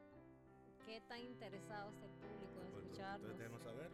qué 0.85 1.01
tan 1.03 1.21
interesado 1.21 1.91
está 1.91 2.07
el 2.07 2.13
público 2.13 2.61
en 2.61 2.67
escucharnos. 2.67 3.31
Entonces 3.31 3.39
déjenos 3.39 3.63
saber. 3.63 3.91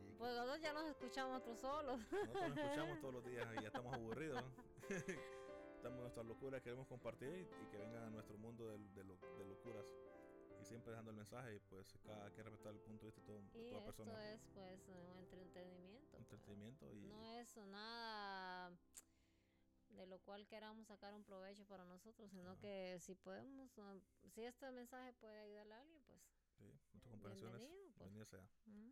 Y 0.00 0.18
Pues 0.18 0.34
nosotros 0.34 0.60
ya 0.60 0.72
nos 0.72 0.84
escuchamos 0.86 1.32
nosotros 1.34 1.60
solos. 1.60 2.00
nosotros 2.10 2.48
nos 2.48 2.58
escuchamos 2.58 3.00
todos 3.00 3.14
los 3.14 3.24
días 3.24 3.46
y 3.52 3.62
ya 3.62 3.68
estamos 3.68 3.94
aburridos. 3.94 4.44
estamos 4.88 5.96
en 5.98 6.02
nuestras 6.02 6.26
locuras, 6.26 6.62
queremos 6.62 6.86
compartir 6.88 7.48
y, 7.62 7.66
que 7.70 7.76
vengan 7.76 8.02
a 8.04 8.10
nuestro 8.10 8.36
mundo 8.38 8.66
de, 8.66 8.78
de 8.78 9.04
de 9.04 9.44
locuras. 9.44 9.86
Siempre 10.68 10.90
dejando 10.92 11.10
el 11.12 11.16
mensaje 11.16 11.54
y 11.54 11.58
pues 11.60 11.96
cada 12.04 12.26
hay 12.26 12.32
que 12.32 12.42
respetar 12.42 12.72
el 12.74 12.80
punto 12.80 13.06
de 13.06 13.12
vista 13.12 13.20
de, 13.20 13.26
todo- 13.26 13.40
de 13.52 13.70
toda 13.70 13.80
esto 13.80 13.84
persona. 13.86 14.32
es 14.34 14.40
pues 14.54 14.88
un 14.88 15.16
entretenimiento. 15.18 16.10
pues. 16.10 16.20
Entretenimiento 16.22 16.92
y 16.92 17.00
No 17.06 17.24
es 17.24 17.56
nada 17.56 18.70
de 19.90 20.06
lo 20.06 20.18
cual 20.20 20.46
queramos 20.46 20.86
sacar 20.88 21.14
un 21.14 21.24
provecho 21.24 21.64
para 21.66 21.84
nosotros, 21.84 22.30
sino 22.30 22.50
Ajá. 22.52 22.60
que 22.60 22.98
si 23.00 23.14
podemos, 23.14 23.78
ah, 23.78 23.96
si 24.34 24.42
este 24.44 24.70
mensaje 24.72 25.12
puede 25.14 25.38
ayudarle 25.38 25.74
a 25.74 25.80
alguien, 25.80 26.02
pues 26.06 26.20
sí, 26.58 26.64
nuestras 26.92 27.12
comparaciones. 27.12 27.60
bienvenido, 27.60 27.92
pues. 27.96 27.98
Bienvenido 27.98 28.24
sea. 28.26 28.48
mm, 28.66 28.90